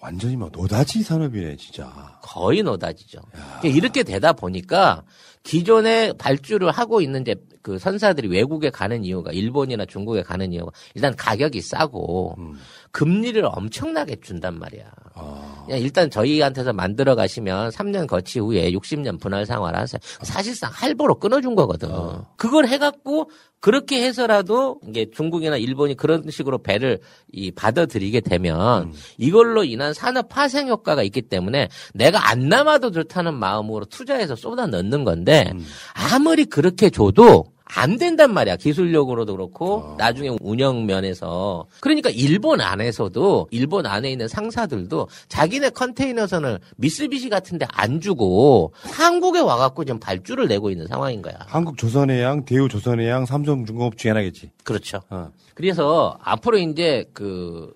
[0.00, 2.18] 완전히 뭐 노다지 산업이네 진짜.
[2.22, 3.20] 거의 노다지죠.
[3.62, 5.02] 이렇게 되다 보니까
[5.42, 11.14] 기존에 발주를 하고 있는 이제 그 선사들이 외국에 가는 이유가 일본이나 중국에 가는 이유가 일단
[11.16, 12.54] 가격이 싸고 음.
[12.92, 14.84] 금리를 엄청나게 준단 말이야.
[15.14, 15.64] 아.
[15.66, 19.98] 그냥 일단 저희한테서 만들어 가시면 3년 거치 후에 60년 분할 상환 하세요.
[20.22, 21.88] 사실상 할부로 끊어준 거거든.
[21.90, 22.26] 아.
[22.36, 27.00] 그걸 해갖고 그렇게 해서라도 이게 중국이나 일본이 그런 식으로 배를
[27.32, 28.92] 이 받아들이게 되면 음.
[29.16, 35.04] 이걸로 인한 산업 파생 효과가 있기 때문에 내가 안 남아도 좋다는 마음으로 투자해서 쏟아 넣는
[35.04, 35.64] 건데 음.
[35.94, 38.56] 아무리 그렇게 줘도 안 된단 말이야.
[38.56, 39.96] 기술력으로도 그렇고 어.
[39.98, 41.66] 나중에 운영 면에서.
[41.80, 49.40] 그러니까 일본 안에서도 일본 안에 있는 상사들도 자기네 컨테이너선을 미쓰비시 같은 데 안 주고 한국에
[49.40, 51.34] 와 갖고 지금 발주를 내고 있는 상황인 거야.
[51.46, 54.50] 한국 조선해양, 대우 조선해양, 삼성중공업 중에 하나겠지.
[54.64, 55.00] 그렇죠.
[55.08, 55.30] 어.
[55.54, 57.72] 그래서 앞으로 이제 그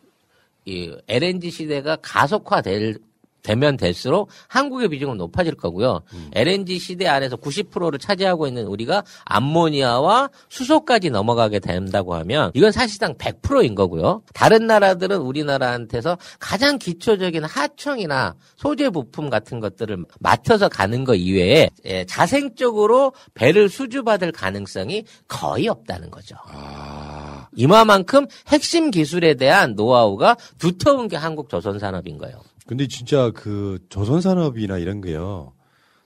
[0.69, 2.99] 이 LNG 시대가 가속화될
[3.47, 6.03] 되면 될수록 한국의 비중은 높아질 거고요.
[6.13, 6.31] 음.
[6.35, 13.77] LNG 시대 안에서 90%를 차지하고 있는 우리가 암모니아와 수소까지 넘어가게 된다고 하면 이건 사실상 100%인
[13.77, 14.23] 거고요.
[14.35, 22.05] 다른 나라들은 우리나라한테서 가장 기초적인 하청이나 소재 부품 같은 것들을 맡아서 가는 거 이외에 예,
[22.05, 26.35] 자생적으로 배를 수주받을 가능성이 거의 없다는 거죠.
[26.49, 27.47] 아...
[27.55, 32.41] 이마만큼 핵심 기술에 대한 노하우가 두터운 게 한국 조선 산업인 거예요.
[32.67, 35.53] 근데 진짜 그 조선 산업이나 이런 게요.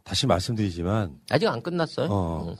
[0.04, 2.08] 다시 말씀드리지만 아직 안 끝났어요.
[2.10, 2.54] 어.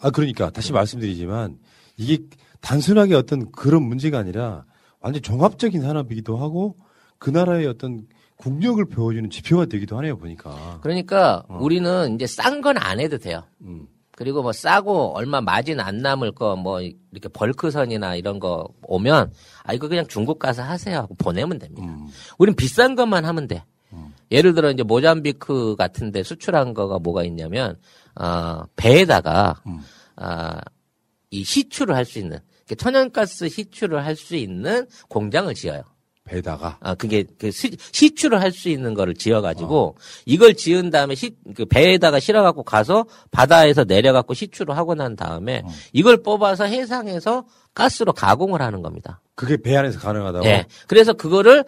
[0.00, 1.58] 아 그러니까 다시 말씀드리지만
[1.96, 2.18] 이게
[2.60, 4.64] 단순하게 어떤 그런 문제가 아니라
[5.00, 6.76] 완전 종합적인 산업이기도 하고
[7.18, 8.06] 그 나라의 어떤
[8.36, 10.78] 국력을 보여주는 지표가 되기도 하네요 보니까.
[10.82, 11.58] 그러니까 어.
[11.60, 13.44] 우리는 이제 싼 건 안 해도 돼요.
[13.62, 13.86] 음.
[14.16, 19.32] 그리고 뭐 싸고 얼마 마진 안 남을 거 뭐 이렇게 벌크선이나 이런 거 오면
[19.62, 21.86] 아 이거 그냥 중국 가서 하세요 하고 보내면 됩니다.
[21.86, 22.08] 음.
[22.38, 23.62] 우린 비싼 것만 하면 돼.
[23.92, 24.12] 음.
[24.32, 27.78] 예를 들어 이제 모잠비크 같은데 수출한 거가 뭐가 있냐면
[28.18, 29.80] 어, 배에다가 음.
[30.16, 30.58] 어,
[31.30, 32.38] 이 시추를 할 수 있는
[32.76, 35.82] 천연가스 시추를 할 수 있는 공장을 지어요.
[36.26, 40.00] 배다가 아 그게 그 시, 시추를 할 수 있는 거를 지어 가지고 어.
[40.24, 45.14] 이걸 지은 다음에 시, 그 배에다가 실어 갖고 가서 바다에서 내려 갖고 시추를 하고 난
[45.14, 45.68] 다음에 어.
[45.92, 47.44] 이걸 뽑아서 해상에서
[47.74, 49.20] 가스로 가공을 하는 겁니다.
[49.34, 50.44] 그게 배 안에서 가능하다고?
[50.44, 50.64] 네.
[50.86, 51.64] 그래서 그거를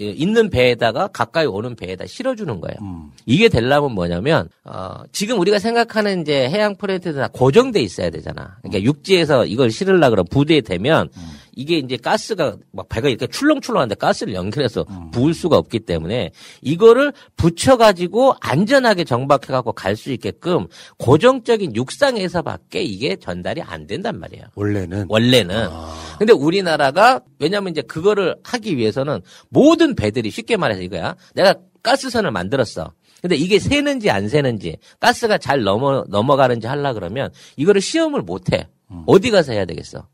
[0.00, 2.76] 예, 있는 배에다가 가까이 오는 배에다 실어주는 거예요.
[2.80, 3.10] 음.
[3.26, 8.58] 이게 되려면 뭐냐면 어, 지금 우리가 생각하는 이제 해양 다 고정돼 있어야 되잖아.
[8.62, 8.84] 그러니까 음.
[8.84, 11.37] 육지에서 이걸 실으려 그러면 부대에 되면 음.
[11.58, 15.10] 이게 이제 가스가 막 배가 이렇게 출렁출렁한데 가스를 연결해서 음.
[15.10, 16.30] 부을 수가 없기 때문에
[16.62, 20.68] 이거를 붙여가지고 안전하게 정박해갖고 갈 수 있게끔
[20.98, 24.44] 고정적인 육상에서밖에 이게 전달이 안 된단 말이에요.
[24.54, 25.66] 원래는 원래는.
[25.68, 26.16] 아.
[26.18, 31.16] 근데 우리나라가 왜냐면 이제 그거를 하기 위해서는 모든 배들이 쉽게 말해서 이거야.
[31.34, 32.92] 내가 가스선을 만들었어.
[33.20, 38.68] 근데 이게 새는지 안 새는지 가스가 잘 넘어 넘어가는지 하려 그러면 이거를 시험을 못 해.
[38.92, 39.02] 음.
[39.08, 40.06] 어디 가서 해야 되겠어?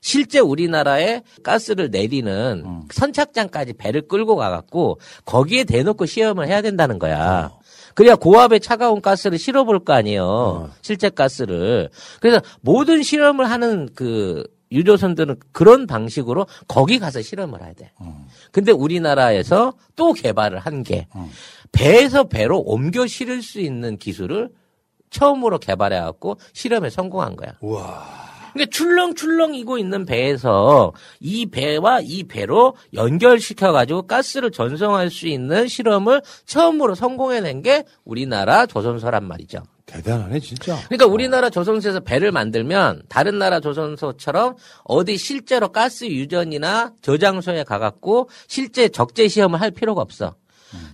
[0.00, 2.82] 실제 우리나라에 가스를 내리는 음.
[2.90, 7.50] 선착장까지 배를 끌고 가갖고 거기에 대놓고 시험을 해야 된다는 거야.
[7.52, 7.60] 어.
[7.94, 10.24] 그래야 고압의 차가운 가스를 실어볼 거 아니에요.
[10.24, 10.70] 어.
[10.82, 11.88] 실제 가스를.
[12.20, 17.92] 그래서 모든 실험을 하는 그 유조선들은 그런 방식으로 거기 가서 실험을 해야 돼.
[18.00, 18.26] 음.
[18.50, 21.30] 근데 우리나라에서 또 개발을 한 게, 음.
[21.72, 24.50] 배에서 배로 옮겨 실을 수 있는 기술을
[25.10, 27.52] 처음으로 개발해갖고 실험에 성공한 거야.
[27.60, 28.25] 우와.
[28.56, 36.22] 그러니까 출렁출렁이고 있는 배에서 이 배와 이 배로 연결시켜 가지고 가스를 전송할 수 있는 실험을
[36.46, 39.62] 처음으로 성공해낸 게 우리나라 조선소란 말이죠.
[39.86, 40.76] 대단하네 진짜.
[40.86, 48.88] 그러니까 우리나라 조선소에서 배를 만들면 다른 나라 조선소처럼 어디 실제로 가스 유전이나 저장소에 가갖고 실제
[48.88, 50.34] 적재 시험을 할 필요가 없어.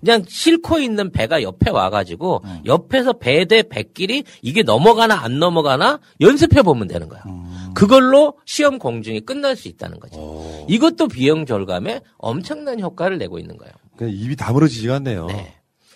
[0.01, 2.61] 그냥 싣고 있는 배가 옆에 와가지고 음.
[2.67, 7.23] 옆에서 배 대 배끼리 이게 넘어가나 안 넘어가나 연습해 보면 되는 거야.
[7.27, 7.52] 음.
[7.75, 10.19] 그걸로 시험 공중이 끝날 수 있다는 거죠.
[10.19, 10.67] 오.
[10.69, 13.73] 이것도 비용 절감에 엄청난 효과를 내고 있는 거예요.
[13.97, 15.27] 그냥 입이 다물어지지가 않네요.
[15.27, 15.55] 네.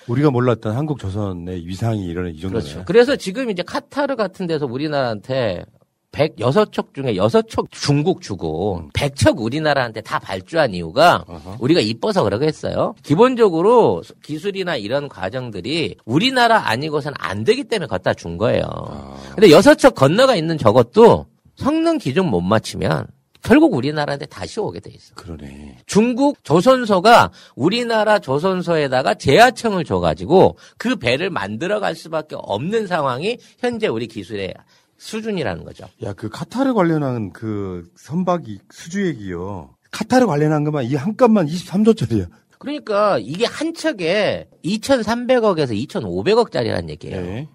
[0.09, 2.63] 우리가 몰랐던 한국 조선의 위상이 이런 이 정도네요.
[2.63, 2.85] 그렇죠.
[2.87, 5.65] 그래서 지금 이제 카타르 같은 데서 우리나라한테
[6.13, 11.57] 106척 중에 6척 중국 주고 100척 우리나라한테 다 발주한 이유가 어허.
[11.61, 12.95] 우리가 이뻐서 그러겠어요.
[13.03, 18.63] 기본적으로 기술이나 이런 과정들이 우리나라 아니고선 안 되기 때문에 갖다 준 거예요.
[18.67, 19.17] 아.
[19.35, 21.27] 근데 6척 건너가 있는 저것도
[21.57, 23.07] 성능 기준 못 맞추면
[23.43, 25.15] 결국 우리나라한테 다시 오게 돼 있어.
[25.15, 25.79] 그러네.
[25.87, 34.53] 중국 조선소가 우리나라 조선소에다가 제하청을 줘가지고 그 배를 만들어갈 수밖에 없는 상황이 현재 우리 기술의
[34.99, 35.87] 수준이라는 거죠.
[36.03, 39.77] 야, 그 카타르 관련한 그 선박이 수주액이요.
[39.93, 42.29] 카타르 관련한 것만 이 한 값만 23조짜리야.
[42.59, 47.21] 그러니까 이게 한 척에 2,300억에서 2,500억짜리라는 얘기예요.
[47.21, 47.49] 네.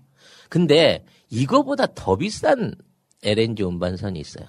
[0.47, 2.75] 근데 이거보다 더 비싼
[3.23, 4.45] LNG 운반선이 있어요.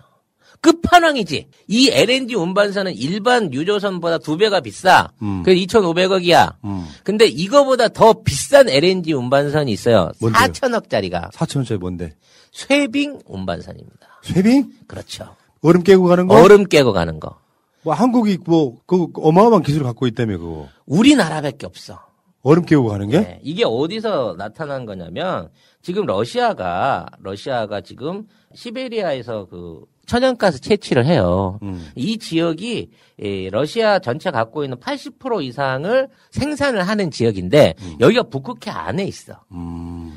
[0.60, 1.48] 끝판왕이지.
[1.68, 5.10] 이 LNG 운반선은 일반 유조선보다 두 배가 비싸.
[5.22, 5.42] 음.
[5.42, 6.54] 그래서 2,500억이야.
[7.02, 10.12] 근데 이거보다 더 비싼 LNG 운반선이 있어요.
[10.20, 10.44] 뭔데요?
[10.44, 11.32] 4천억짜리가.
[11.32, 12.14] 4천원짜리 뭔데?
[12.52, 14.20] 쇠빙 운반선입니다.
[14.22, 14.70] 쇠빙?
[14.86, 15.34] 그렇죠.
[15.62, 16.40] 얼음 깨고 가는 거?
[16.40, 17.38] 얼음 깨고 가는 거.
[17.82, 20.68] 뭐 한국이 뭐, 그 어마어마한 기술을 갖고 있다며, 그거.
[20.86, 21.98] 우리나라밖에 없어.
[22.42, 23.20] 얼음 깨고 가는 게?
[23.20, 25.48] 네, 이게 어디서 나타난 거냐면
[25.80, 31.58] 지금 러시아가 러시아가 지금 시베리아에서 그 천연가스 채취를 해요.
[31.62, 31.88] 음.
[31.94, 32.90] 이 지역이
[33.22, 37.96] 예, 러시아 전체 갖고 있는 80% 이상을 생산을 하는 지역인데 음.
[38.00, 39.34] 여기가 북극해 안에 있어.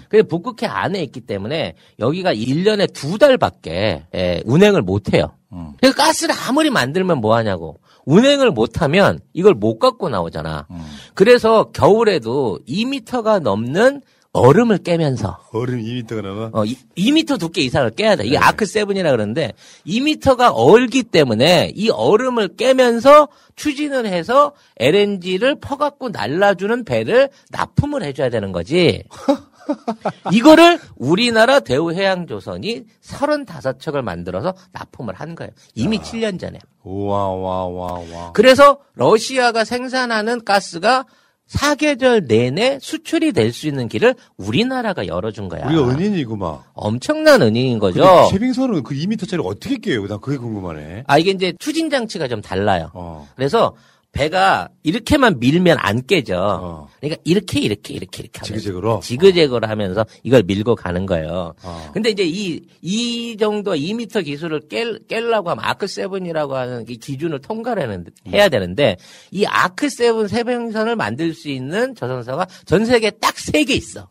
[0.09, 5.31] 그래서 북극해 안에 있기 때문에 여기가 1년에 두 달밖에 예, 운행을 못 해요.
[5.53, 5.73] 음.
[5.79, 7.77] 그래서 가스를 아무리 만들면 뭐 하냐고.
[8.05, 10.67] 운행을 못 하면 이걸 못 갖고 나오잖아.
[10.69, 10.85] 음.
[11.15, 14.01] 그래서 겨울에도 2미터가 넘는
[14.35, 16.49] 얼음을 깨면서 얼음 2미터가 넘어?
[16.51, 18.23] 어, 2, 2m 두께 이상을 깨야 돼.
[18.23, 18.29] 네.
[18.29, 19.53] 이게 아크 세븐이라 그러는데
[19.87, 28.51] 2m가 얼기 때문에 이 얼음을 깨면서 추진을 해서 LNG를 퍼갖고 날라주는 배를 납품을 해줘야 되는
[28.51, 29.03] 거지.
[30.31, 35.51] 이거를 우리나라 대우해양조선이 35척을 만들어서 납품을 한 거예요.
[35.73, 36.59] 이미 7년 전에.
[36.83, 38.31] 와, 와, 와, 와.
[38.33, 41.05] 그래서 러시아가 생산하는 가스가
[41.47, 45.67] 사계절 내내 수출이 될 수 있는 길을 우리나라가 열어준 거야.
[45.67, 46.57] 우리가 은인이구만.
[46.73, 48.03] 엄청난 은인인 거죠.
[48.31, 50.07] 쉐빙선은 그 2미터짜리 어떻게 깨요?
[50.07, 51.03] 난 그게 궁금하네.
[51.07, 52.89] 아, 이게 이제 추진 장치가 좀 달라요.
[52.93, 53.27] 어.
[53.35, 53.75] 그래서
[54.15, 56.87] 배가 이렇게만 밀면 안 깨져.
[57.01, 59.01] 그러니까 이렇게 이렇게 이렇게 이렇게 지그재그로?
[59.01, 61.53] 지그재그로 하면서 이걸 밀고 가는 거예요.
[61.61, 61.89] 어.
[61.93, 68.05] 근데 이제 이, 이 정도 2m 기술을 깰, 깰라고 하면 아크7이라고 하는 이 기준을 통과를
[68.31, 68.95] 해야 되는데
[69.31, 74.07] 이 아크7 세병선을 만들 수 있는 조선사가 전 세계에 딱세 개 있어.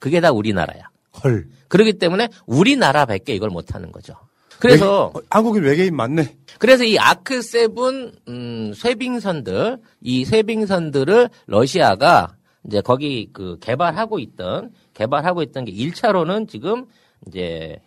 [0.00, 0.90] 그게 다 우리나라야.
[1.22, 1.46] 헐.
[1.68, 4.14] 그렇기 때문에 우리나라 밖에 이걸 못 하는 거죠.
[4.58, 6.36] 그래서 외- 어, 한국인 외계인 맞네.
[6.58, 12.34] 그래서 이 아크 세븐 음, 쇠빙선들 이 쇠빙선들을 러시아가
[12.66, 16.86] 이제 거기 그 개발하고 있던 개발하고 있던 게 1차로는 지금
[17.26, 17.78] 이제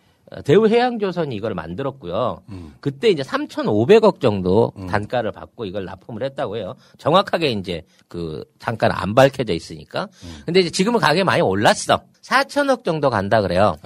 [0.44, 2.42] 대우해양조선이 이걸 만들었고요.
[2.80, 6.74] 그때 이제 3,500억 정도 단가를 받고 이걸 납품을 했다고 해요.
[6.98, 10.08] 정확하게 이제 그 단가는 안 밝혀져 있으니까.
[10.44, 12.00] 근데 이제 지금은 가격이 많이 올랐어.
[12.22, 13.76] 4천억 정도 간다 그래요.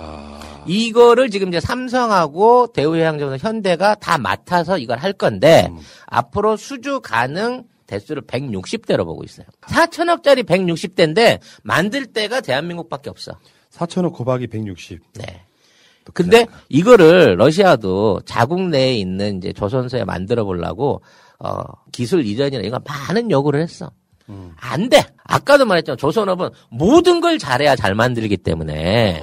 [0.67, 5.71] 이거를 지금 이제 삼성하고 대우해양조선 현대가 다 맡아서 이걸 할 건데
[6.07, 9.47] 앞으로 수주 가능 대수를 160대로 보고 있어요.
[9.63, 13.33] 4천억짜리 160대인데 만들 때가 대한민국밖에 없어.
[13.73, 15.03] 4천억 고박이 160.
[15.15, 15.45] 네.
[16.13, 21.03] 근데 이거를 러시아도 자국 내에 있는 이제 조선소에 만들어 보려고
[21.39, 21.63] 어
[21.93, 23.91] 기술 이전이나 이런 거 많은 요구를 했어.
[24.57, 25.05] 안 돼.
[25.25, 25.97] 아까도 말했잖아.
[25.97, 29.23] 조선업은 모든 걸 잘해야 잘 만들기 때문에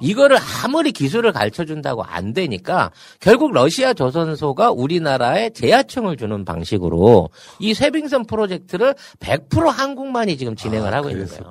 [0.00, 2.90] 이거를 아무리 기술을 가르쳐 준다고 안 되니까
[3.20, 7.28] 결국 러시아 조선소가 우리나라에 제하청을 주는 방식으로
[7.58, 11.42] 이 쇠빙선 프로젝트를 100% 한국만이 지금 진행을 하고 있는 거예요.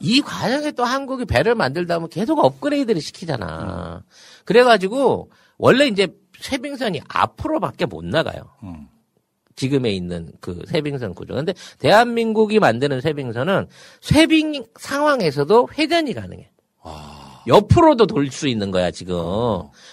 [0.00, 4.02] 이 과정에 또 한국이 배를 만들다 보면 계속 업그레이드를 시키잖아.
[4.44, 6.08] 그래가지고 원래 이제
[6.38, 8.42] 쇠빙선이 앞으로밖에 못 나가요.
[9.54, 11.34] 지금에 있는 그 쇠빙선 구조.
[11.34, 13.68] 근데 대한민국이 만드는 쇠빙선은
[14.02, 16.50] 쇠빙 상황에서도 회전이 가능해.
[17.46, 19.14] 옆으로도 돌 수 있는 거야, 지금.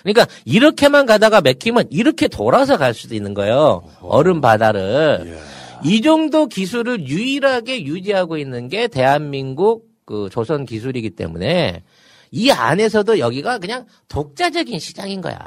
[0.01, 3.83] 그러니까 이렇게만 가다가 맥히면 이렇게 돌아서 갈 수도 있는 거예요.
[4.01, 5.39] 얼음 바다를.
[5.85, 11.81] 이 정도 기술을 유일하게 유지하고 있는 게 대한민국 그 조선 기술이기 때문에
[12.29, 15.39] 이 안에서도 여기가 그냥 독자적인 시장인 거야.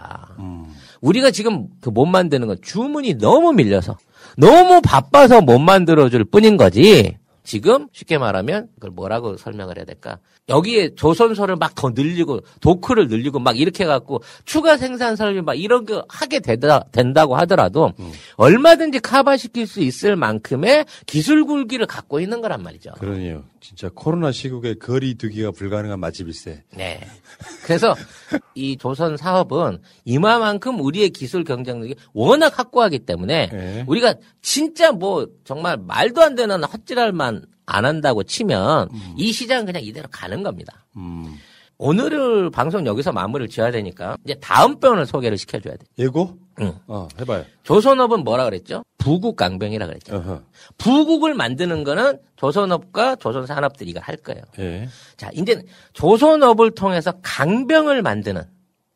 [1.01, 3.97] 우리가 지금 그 못 만드는 건 주문이 너무 밀려서
[4.37, 7.17] 너무 바빠서 못 만들어줄 뿐인 거지.
[7.45, 10.19] 지금 쉽게 말하면 그걸 뭐라고 설명을 해야 될까?
[10.49, 15.85] 여기에 조선소를 막 더 늘리고 도크를 늘리고 막 이렇게 해갖고 추가 생산 설비 막 이런
[15.85, 17.93] 거 하게 되다, 된다고 하더라도
[18.37, 22.91] 얼마든지 커버시킬 수 있을 만큼의 기술 굴기를 갖고 있는 거란 말이죠.
[22.99, 23.45] 그러네요.
[23.61, 26.65] 진짜 코로나 시국에 거리 두기가 불가능한 맛집일세.
[26.77, 27.01] 네.
[27.65, 27.95] 그래서
[28.55, 33.85] 이 조선 사업은 이마만큼 우리의 기술 경쟁력이 워낙 확고하기 때문에 네.
[33.87, 40.09] 우리가 진짜 뭐 정말 말도 안 되는 헛질할만 안 한다고 치면 이 시장은 그냥 이대로
[40.11, 40.87] 가는 겁니다.
[41.79, 45.85] 오늘을 방송 여기서 마무리를 지어야 되니까 이제 다음 편을 소개를 시켜줘야 돼.
[45.99, 46.39] 예고?
[46.61, 46.75] 응.
[46.87, 47.45] 어, 해봐요.
[47.65, 48.83] 조선업은 뭐라 그랬죠?
[48.99, 50.17] 부국 강병이라 그랬죠.
[50.17, 50.43] 어허.
[50.79, 54.43] 부국을 만드는 거는 조선업과 조선산업들이 이걸 할 거예요.
[54.59, 54.89] 예.
[55.17, 55.63] 자, 이제
[55.93, 58.43] 조선업을 통해서 강병을 만드는.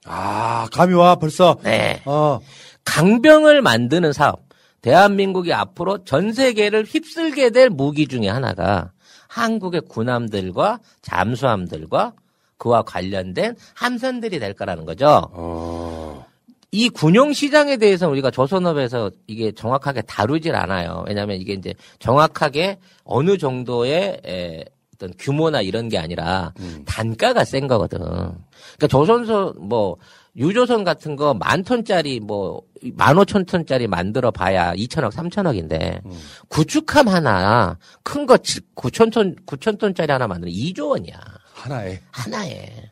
[0.07, 1.57] 아, 감이 와, 벌써?
[1.62, 2.01] 네.
[2.07, 2.40] 어.
[2.85, 4.44] 강병을 만드는 사업.
[4.81, 8.93] 대한민국이 앞으로 전 세계를 휩쓸게 될 무기 중에 하나가
[9.28, 12.15] 한국의 군함들과 잠수함들과
[12.61, 15.28] 그와 관련된 함선들이 될 거라는 거죠.
[15.32, 16.24] 어.
[16.73, 21.05] 이 군용 시장에 대해서 우리가 조선업에서 이게 정확하게 다루질 않아요.
[21.09, 24.65] 왜냐하면 이게 이제 정확하게 어느 정도의 에,
[24.95, 26.53] 어떤 규모나 이런 게 아니라
[26.85, 27.99] 단가가 센 거거든.
[27.99, 29.97] 그러니까 조선소 뭐
[30.37, 32.62] 유조선 같은 거 만 톤짜리 뭐
[32.95, 36.01] 만 오천 톤짜리 만들어 봐야 2천억, 3천억인데
[36.49, 41.15] 구축함 하나 큰거 9천 톤, 9천 톤짜리 하나 만드는 2조 원이야.
[41.61, 42.01] 하나에.
[42.11, 42.91] 하나에.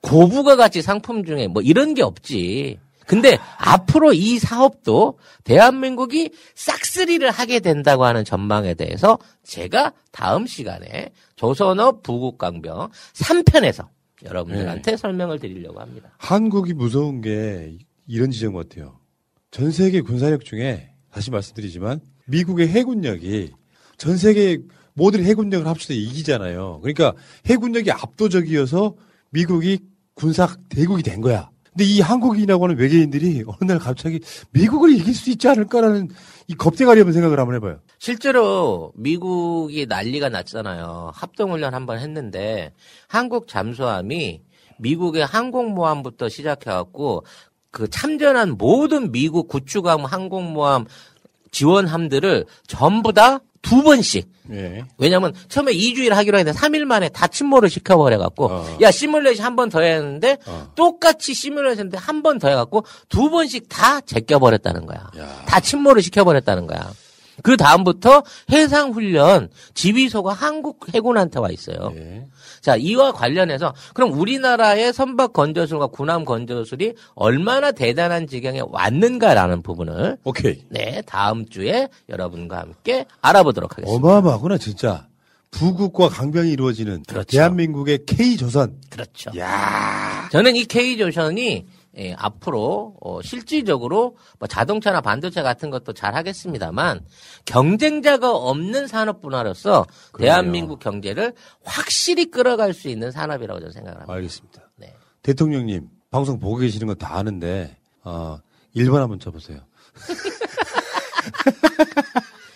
[0.00, 2.78] 고부가 가치 상품 중에 뭐 이런 게 없지.
[3.06, 12.04] 근데 앞으로 이 사업도 대한민국이 싹쓸이를 하게 된다고 하는 전망에 대해서 제가 다음 시간에 조선업
[12.04, 13.88] 부국강병 3편에서
[14.24, 16.14] 여러분들한테 설명을 드리려고 합니다.
[16.18, 19.00] 한국이 무서운 게 이런 지점 같아요.
[19.50, 23.52] 전 세계 군사력 중에 다시 말씀드리지만 미국의 해군력이
[23.96, 24.58] 전 세계
[25.00, 26.80] 모든 해군력을 합쳐서 이기잖아요.
[26.82, 27.14] 그러니까
[27.46, 28.94] 해군력이 압도적이어서
[29.30, 29.78] 미국이
[30.12, 31.48] 군사 대국이 된 거야.
[31.70, 34.20] 근데 이 한국인이라고 하는 외계인들이 어느 날 갑자기
[34.50, 36.10] 미국을 이길 수 있지 않을까라는
[36.48, 37.80] 이 겁대가리 한번 생각을 한번 해봐요.
[37.98, 41.12] 실제로 미국이 난리가 났잖아요.
[41.14, 42.74] 합동훈련 한번 했는데
[43.08, 44.42] 한국 잠수함이
[44.80, 47.24] 미국의 항공모함부터 시작해갖고
[47.70, 50.84] 그 참전한 모든 미국 구축함 항공모함
[51.52, 54.84] 지원함들을 전부 다 두 번씩 예.
[54.98, 58.48] 왜냐면 처음에 2주일 하기로 했는데 3일 만에 다 침몰을 시켜버려 갖고
[58.80, 60.38] 야 시뮬레이션 한 번 더 했는데
[60.74, 65.10] 똑같이 시뮬레이션 했는데 한 번 더 해갖고 두 번씩 다 제껴버렸다는 거야.
[65.46, 66.90] 다 침몰을 시켜버렸다는 거야.
[67.42, 71.92] 그 다음부터 해상 훈련 지휘소가 한국 해군한테 와 있어요.
[72.60, 80.62] 자, 이와 관련해서 그럼 우리나라의 선박 건조술과 군함 건조술이 얼마나 대단한 지경에 왔는가라는 부분을 오케이.
[80.68, 84.06] 네, 다음 주에 여러분과 함께 알아보도록 하겠습니다.
[84.06, 85.06] 어마어마하구나 진짜.
[85.50, 88.76] 부국과 강병이 이루어지는 대한민국의 K 조선.
[88.88, 89.32] 그렇죠.
[90.30, 91.66] 저는 이 K조선이
[91.98, 97.04] 예, 앞으로 어, 실질적으로 뭐 자동차나 반도체 같은 것도 잘 하겠습니다만
[97.46, 99.86] 경쟁자가 없는 산업 분야로서
[100.16, 101.32] 대한민국 경제를
[101.64, 104.14] 확실히 끌어갈 수 있는 산업이라고 저는 생각을 합니다.
[104.14, 104.70] 알겠습니다.
[104.76, 104.94] 네.
[105.22, 108.38] 대통령님 방송 보고 계시는 건다 아는데 어,
[108.76, 109.58] 1번 한번 쳐보세요.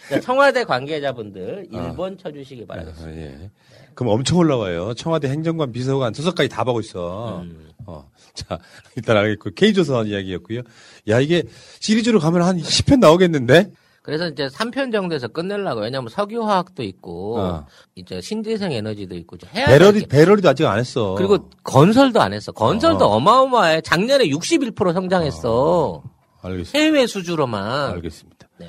[0.09, 1.77] 자, 청와대 관계자분들 아.
[1.77, 3.11] 1번 쳐주시기 바라겠습니다.
[3.11, 3.51] 아, 예.
[3.95, 4.95] 그럼 엄청 올라와요.
[4.95, 7.41] 청와대 행정관 비서관 수석까지 다 보고 있어.
[7.43, 7.71] 음.
[7.87, 8.09] 어.
[8.35, 8.59] 자,
[8.97, 9.51] 일단 알겠고.
[9.55, 10.61] K조선 이야기였고요.
[11.09, 11.45] 야, 이게
[11.81, 13.71] 시리즈로 가면 한 10편 나오겠는데?
[14.03, 17.67] 그래서 이제 3편 정도에서 끝내려고 왜냐면 석유화학도 있고 어.
[17.95, 21.15] 이제 신재생 에너지도 있고 해야 배럴이, 배럴이도 아직 안 했어.
[21.15, 22.53] 그리고 건설도 안 했어.
[22.53, 23.17] 건설도 어.
[23.17, 23.21] 어.
[23.21, 26.03] 마어마해 작년에 61% 성장했어.
[26.43, 26.79] 알겠습니다.
[26.79, 27.93] 해외 수주로만.
[27.93, 28.47] 알겠습니다.
[28.59, 28.67] 네.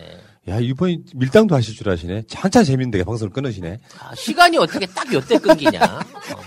[0.47, 2.23] 야, 이번에 밀당도 하실 줄 아시네.
[2.33, 3.79] 한참 재밌는데 방송을 끊으시네.
[3.99, 5.81] 아, 시간이 어떻게 딱 요때 끊기냐.
[5.81, 6.45] 어,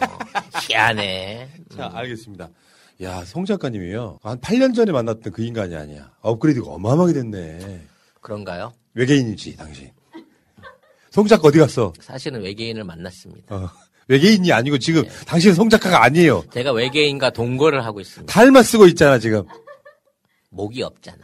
[0.66, 1.48] 희한해.
[1.76, 2.48] 자, 알겠습니다.
[3.00, 4.18] 야, 송 작가님이요.
[4.22, 6.10] 한 8년 전에 만났던 그 인간이 아니야.
[6.20, 7.86] 업그레이드가 어마어마하게 됐네.
[8.20, 8.72] 그런가요?
[8.94, 9.90] 외계인이지, 당신.
[11.10, 11.92] 송 작가 어디 갔어?
[12.00, 13.54] 사실은 외계인을 만났습니다.
[13.54, 13.70] 어,
[14.08, 15.08] 외계인이 아니고 지금 네.
[15.26, 16.44] 당신은 송 작가가 아니에요.
[16.52, 18.32] 제가 외계인과 동거를 하고 있습니다.
[18.32, 19.44] 달만 쓰고 있잖아, 지금.
[20.50, 21.18] 목이 없잖아.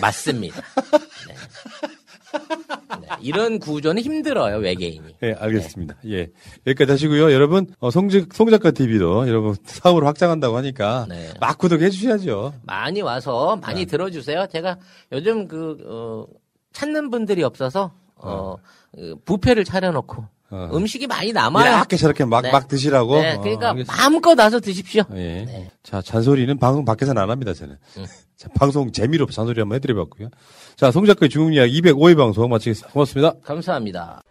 [0.00, 0.62] 맞습니다.
[1.28, 1.34] 네.
[3.02, 5.16] 네, 이런 구조는 힘들어요, 외계인이.
[5.22, 5.96] 예, 알겠습니다.
[6.06, 6.28] 예.
[6.66, 7.32] 여기까지 하시고요.
[7.32, 11.30] 여러분, 어, 송, 송 작가 TV도 여러분 사업으로 확장한다고 하니까 네.
[11.40, 12.54] 막 구독해 주셔야죠.
[12.62, 13.86] 많이 와서 많이 네.
[13.86, 14.46] 들어주세요.
[14.50, 14.78] 제가
[15.12, 16.26] 요즘 그, 어,
[16.72, 18.56] 찾는 분들이 없어서, 어,
[18.94, 20.68] 그 부페를 차려놓고, 어.
[20.74, 21.76] 음식이 많이 남아요.
[21.76, 22.52] 이렇게 저렇게 막, 네.
[22.52, 23.20] 막 드시라고.
[23.20, 23.96] 네, 어, 그러니까 알겠습니다.
[23.96, 25.02] 마음껏 와서 드십시오.
[25.14, 25.70] 예.
[25.82, 27.78] 자, 잔소리는 방송 밖에서는 안 합니다, 저는.
[28.36, 30.28] 자, 방송 재미로 잔소리 한번 해드려봤고요.
[30.76, 32.92] 자, 송 작가의 중국 이야기 205회 방송 마치겠습니다.
[32.92, 33.34] 고맙습니다.
[33.42, 34.22] 감사합니다.